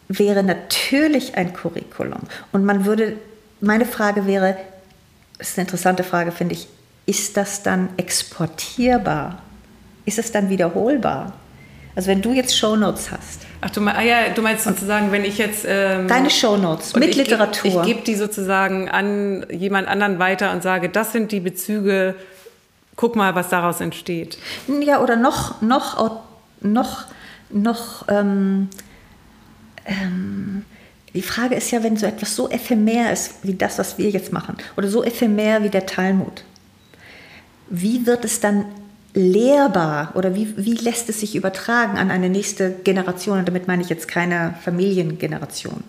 [0.08, 2.22] wäre natürlich ein Curriculum.
[2.54, 3.18] Und man würde,
[3.60, 4.56] meine Frage wäre,
[5.38, 6.70] das ist eine interessante Frage, finde ich,
[7.06, 9.42] ist das dann exportierbar?
[10.06, 11.34] Ist es dann wiederholbar?
[11.96, 13.42] Also wenn du jetzt Shownotes hast.
[13.64, 15.66] Ach, du, ah ja, du meinst sozusagen, wenn ich jetzt...
[15.68, 17.66] Ähm, Deine Shownotes mit ich, Literatur.
[17.66, 22.16] Ich, ich gebe die sozusagen an jemand anderen weiter und sage, das sind die Bezüge,
[22.96, 24.40] guck mal, was daraus entsteht.
[24.82, 26.18] Ja, oder noch, noch,
[26.62, 27.06] noch,
[27.52, 28.08] noch...
[28.08, 28.70] Ähm,
[29.86, 30.66] ähm,
[31.14, 34.32] die Frage ist ja, wenn so etwas so ephemer ist wie das, was wir jetzt
[34.32, 36.46] machen, oder so ephemer wie der Talmud,
[37.70, 38.66] wie wird es dann
[39.14, 43.40] lehrbar oder wie, wie lässt es sich übertragen an eine nächste Generation?
[43.40, 45.84] Und damit meine ich jetzt keine Familiengeneration.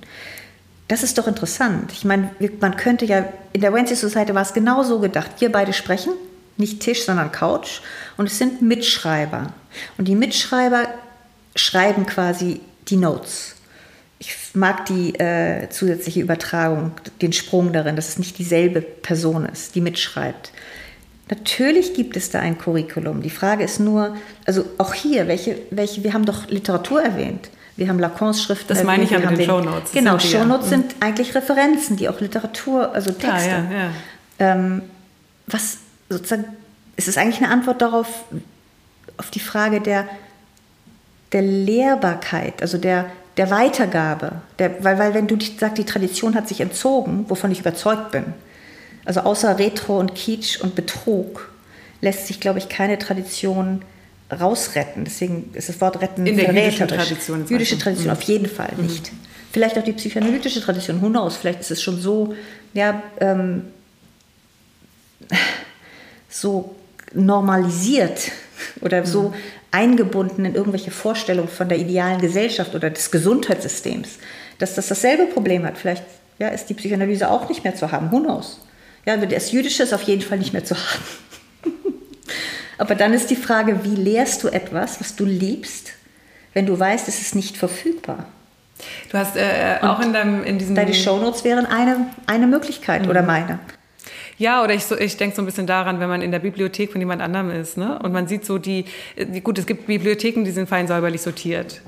[0.88, 1.92] Das ist doch interessant.
[1.92, 2.30] Ich meine,
[2.60, 5.30] man könnte ja, in der Wednesday Society war es genau so gedacht.
[5.38, 6.12] Wir beide sprechen,
[6.56, 7.80] nicht Tisch, sondern Couch.
[8.16, 9.52] Und es sind Mitschreiber.
[9.96, 10.88] Und die Mitschreiber
[11.56, 13.54] schreiben quasi die Notes.
[14.18, 19.74] Ich mag die äh, zusätzliche Übertragung, den Sprung darin, dass es nicht dieselbe Person ist,
[19.74, 20.52] die mitschreibt.
[21.32, 23.22] Natürlich gibt es da ein Curriculum.
[23.22, 24.14] Die Frage ist nur,
[24.44, 27.48] also auch hier, welche, welche, wir haben doch Literatur erwähnt.
[27.74, 28.68] Wir haben Lacans Schriften.
[28.68, 29.92] Das meine ich ja mit den Shownotes.
[29.92, 30.76] Genau, Shownotes ja.
[30.76, 33.48] sind eigentlich Referenzen, die auch Literatur, also Texte.
[33.48, 33.90] Ja, ja,
[34.40, 34.82] ähm,
[35.46, 35.78] was
[36.10, 36.44] sozusagen,
[36.96, 38.08] ist es eigentlich eine Antwort darauf,
[39.16, 40.06] auf die Frage der,
[41.32, 43.06] der Lehrbarkeit, also der,
[43.38, 44.32] der Weitergabe.
[44.58, 48.34] Der, weil, weil wenn du sagst, die Tradition hat sich entzogen, wovon ich überzeugt bin,
[49.04, 51.50] also außer Retro und Kitsch und Betrug
[52.00, 53.82] lässt sich, glaube ich, keine Tradition
[54.30, 55.04] rausretten.
[55.04, 57.46] Deswegen ist das Wort retten In der jüdischen Tradition.
[57.46, 58.18] Jüdische Tradition mhm.
[58.18, 58.84] auf jeden Fall mhm.
[58.84, 59.12] nicht.
[59.52, 62.34] Vielleicht auch die psychoanalytische Tradition, who knows, vielleicht ist es schon so,
[62.72, 63.64] ja, ähm,
[66.30, 66.74] so
[67.12, 68.30] normalisiert
[68.80, 69.34] oder so mhm.
[69.70, 74.18] eingebunden in irgendwelche Vorstellungen von der idealen Gesellschaft oder des Gesundheitssystems,
[74.58, 75.76] dass das dasselbe Problem hat.
[75.76, 76.04] Vielleicht
[76.38, 78.58] ja, ist die Psychoanalyse auch nicht mehr zu haben, who knows.
[79.04, 81.04] Ja, das Jüdische ist auf jeden Fall nicht mehr zu haben.
[82.78, 85.92] Aber dann ist die Frage, wie lehrst du etwas, was du liebst,
[86.54, 88.26] wenn du weißt, es ist nicht verfügbar?
[89.10, 90.74] Du hast äh, auch in, deinem, in diesem...
[90.74, 93.10] Deine Shownotes wären eine, eine Möglichkeit mhm.
[93.10, 93.60] oder meine.
[94.38, 96.92] Ja, oder ich, so, ich denke so ein bisschen daran, wenn man in der Bibliothek
[96.92, 97.76] von jemand anderem ist.
[97.76, 97.98] Ne?
[98.02, 98.86] Und man sieht so die,
[99.16, 101.80] die, gut, es gibt Bibliotheken, die sind fein säuberlich sortiert.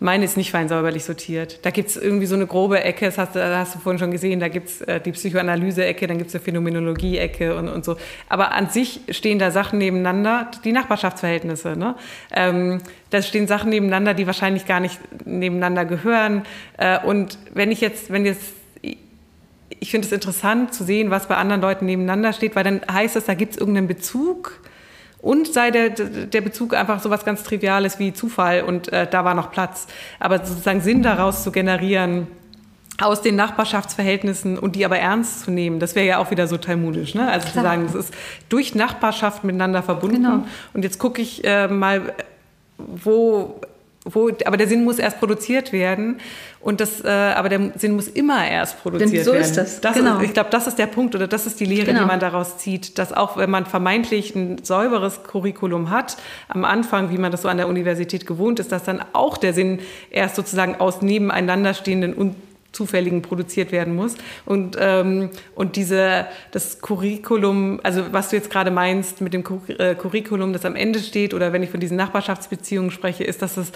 [0.00, 1.58] Meine ist nicht fein säuberlich sortiert.
[1.62, 4.10] Da gibt es irgendwie so eine grobe Ecke, das hast, das hast du vorhin schon
[4.10, 7.96] gesehen, da gibt es äh, die Psychoanalyse-Ecke, dann gibt es eine Phänomenologie-Ecke und, und so.
[8.28, 11.76] Aber an sich stehen da Sachen nebeneinander, die Nachbarschaftsverhältnisse.
[11.76, 11.96] Ne?
[12.34, 12.78] Ähm,
[13.10, 16.42] da stehen Sachen nebeneinander, die wahrscheinlich gar nicht nebeneinander gehören.
[16.78, 18.59] Äh, und wenn ich jetzt, wenn jetzt
[19.78, 23.16] ich finde es interessant zu sehen, was bei anderen Leuten nebeneinander steht, weil dann heißt
[23.16, 24.60] das, da gibt es irgendeinen Bezug
[25.18, 29.24] und sei der, der Bezug einfach so was ganz Triviales wie Zufall und äh, da
[29.24, 29.86] war noch Platz.
[30.18, 32.26] Aber sozusagen Sinn daraus zu generieren,
[32.98, 36.58] aus den Nachbarschaftsverhältnissen und die aber ernst zu nehmen, das wäre ja auch wieder so
[36.58, 37.14] talmudisch.
[37.14, 37.30] Ne?
[37.30, 37.64] Also Klar.
[37.64, 38.14] zu sagen, es ist
[38.48, 40.16] durch Nachbarschaft miteinander verbunden.
[40.16, 40.44] Genau.
[40.74, 42.12] Und jetzt gucke ich äh, mal,
[42.76, 43.60] wo
[44.04, 46.20] wo, aber der Sinn muss erst produziert werden
[46.60, 49.42] und das, äh, aber der Sinn muss immer erst produziert Denn so werden.
[49.42, 49.80] ist das.
[49.82, 50.18] das genau.
[50.18, 52.00] Ist, ich glaube, das ist der Punkt oder das ist die Lehre, genau.
[52.00, 56.16] die man daraus zieht, dass auch wenn man vermeintlich ein säuberes Curriculum hat,
[56.48, 59.52] am Anfang, wie man das so an der Universität gewohnt ist, dass dann auch der
[59.52, 62.36] Sinn erst sozusagen aus nebeneinander stehenden und
[62.72, 64.14] Zufälligen produziert werden muss.
[64.46, 69.44] Und, ähm, und diese, das Curriculum, also was du jetzt gerade meinst mit dem
[69.78, 73.56] äh, Curriculum, das am Ende steht, oder wenn ich von diesen Nachbarschaftsbeziehungen spreche, ist, dass
[73.56, 73.72] es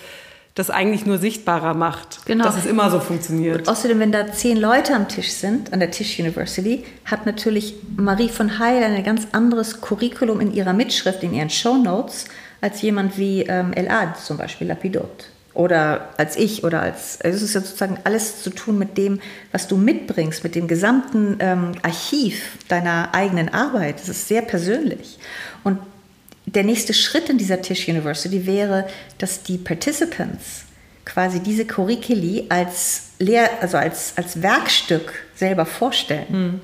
[0.55, 2.45] das eigentlich nur sichtbarer macht, genau.
[2.45, 3.59] dass es immer so funktioniert.
[3.59, 7.75] Und außerdem, wenn da zehn Leute am Tisch sind, an der Tisch University, hat natürlich
[7.97, 12.27] Marie von Heil ein ganz anderes Curriculum in ihrer Mitschrift, in ihren Show Notes,
[12.61, 17.43] als jemand wie ähm, Elad, zum Beispiel Lapidot oder als ich oder als, also es
[17.43, 19.21] ist ja sozusagen alles zu tun mit dem,
[19.53, 24.01] was du mitbringst, mit dem gesamten ähm, Archiv deiner eigenen Arbeit.
[24.01, 25.19] Das ist sehr persönlich.
[25.63, 25.79] Und
[26.47, 28.87] der nächste Schritt in dieser Tisch University wäre,
[29.19, 30.65] dass die Participants
[31.05, 36.29] quasi diese Curriculi als Lehr also als, als Werkstück selber vorstellen.
[36.29, 36.61] Hm.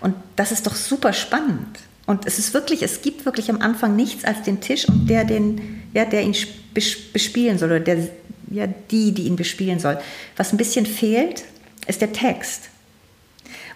[0.00, 1.78] Und das ist doch super spannend.
[2.08, 5.24] Und es ist wirklich, es gibt wirklich am Anfang nichts als den Tisch und der,
[5.24, 6.34] den, ja, der ihn
[6.72, 8.08] bespielen soll oder der,
[8.50, 10.00] ja, die, die ihn bespielen soll.
[10.38, 11.44] Was ein bisschen fehlt,
[11.86, 12.70] ist der Text.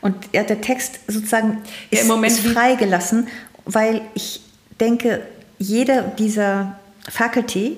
[0.00, 1.58] Und ja, der Text sozusagen
[1.90, 3.28] ist, ja, im Moment ist freigelassen,
[3.66, 4.40] weil ich
[4.80, 5.20] denke,
[5.58, 6.80] jeder dieser
[7.10, 7.76] Faculty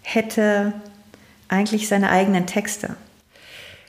[0.00, 0.72] hätte
[1.48, 2.96] eigentlich seine eigenen Texte.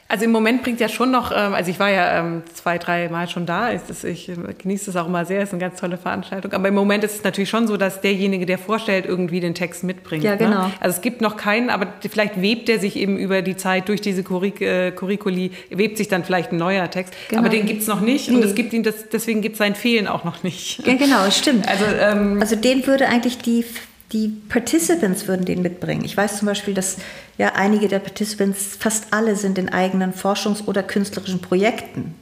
[0.10, 3.10] Also im Moment bringt ja schon noch, ähm, also ich war ja ähm, zwei, drei
[3.10, 6.54] Mal schon da, ich genieße es auch immer sehr, ist eine ganz tolle Veranstaltung.
[6.54, 9.84] Aber im Moment ist es natürlich schon so, dass derjenige, der vorstellt, irgendwie den Text
[9.84, 10.24] mitbringt.
[10.24, 10.38] Ja, ne?
[10.38, 10.68] genau.
[10.68, 10.72] Ne?
[10.80, 14.00] Also es gibt noch keinen, aber vielleicht webt er sich eben über die Zeit durch
[14.00, 17.14] diese äh, Curriculi, webt sich dann vielleicht ein neuer Text.
[17.28, 17.42] Genau.
[17.42, 18.38] Aber den gibt es noch nicht nee.
[18.38, 20.86] und es gibt ihn, das, deswegen gibt es sein Fehlen auch noch nicht.
[20.88, 21.68] Ja, genau, stimmt.
[21.68, 23.66] Also, ähm, also den würde eigentlich die
[24.14, 26.06] die Participants würden den mitbringen.
[26.06, 26.98] Ich weiß zum Beispiel, dass
[27.38, 32.16] ja einige der Participants, fast alle sind in eigenen Forschungs- oder künstlerischen Projekten.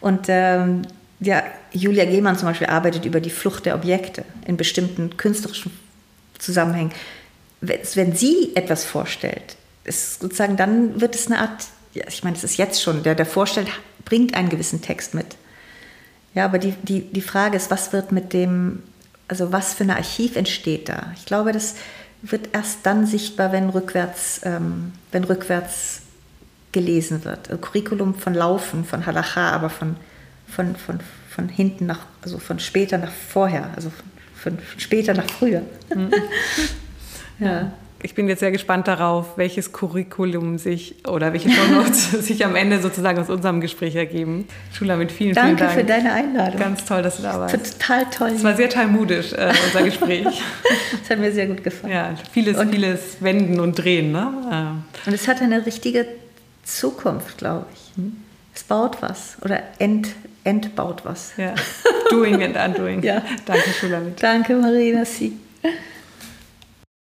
[0.00, 0.82] Und ähm,
[1.20, 5.72] ja, Julia Gehmann zum Beispiel arbeitet über die Flucht der Objekte in bestimmten künstlerischen
[6.38, 6.92] Zusammenhängen.
[7.60, 11.64] Wenn sie etwas vorstellt, ist sozusagen, dann wird es eine Art,
[11.94, 13.68] ja, ich meine, es ist jetzt schon, der, der vorstellt,
[14.04, 15.36] bringt einen gewissen Text mit.
[16.34, 18.82] Ja, aber die, die, die Frage ist, was wird mit dem
[19.28, 21.12] also was für ein Archiv entsteht da?
[21.16, 21.76] Ich glaube, das
[22.22, 26.02] wird erst dann sichtbar, wenn rückwärts, ähm, wenn rückwärts
[26.72, 27.50] gelesen wird.
[27.50, 29.96] Ein Curriculum von Laufen, von Halacha, aber von,
[30.46, 33.90] von, von, von hinten nach, also von später nach vorher, also
[34.34, 35.62] von, von später nach früher.
[35.94, 36.10] Mhm.
[37.38, 37.72] ja
[38.04, 42.78] ich bin jetzt sehr gespannt darauf, welches Curriculum sich oder welche Shownotes sich am Ende
[42.78, 44.46] sozusagen aus unserem Gespräch ergeben.
[44.74, 45.72] Schula, mit vielen, Danke vielen Dank.
[45.80, 46.60] für deine Einladung.
[46.60, 47.54] Ganz toll, dass du da warst.
[47.54, 48.32] Total toll.
[48.36, 50.26] Es war sehr talmudisch, äh, unser Gespräch.
[51.02, 51.94] Es hat mir sehr gut gefallen.
[51.94, 54.12] Ja, vieles, und, vieles Wenden und Drehen.
[54.12, 54.82] Ne?
[55.06, 56.06] Und es hat eine richtige
[56.62, 57.96] Zukunft, glaube ich.
[57.96, 58.18] Hm?
[58.54, 60.08] Es baut was oder ent,
[60.44, 61.32] entbaut was.
[61.38, 61.54] Ja.
[62.10, 63.02] Doing and undoing.
[63.02, 63.22] ja.
[63.46, 64.22] Danke, Schulamit.
[64.22, 65.06] Danke, Marina.
[65.06, 65.32] Sie.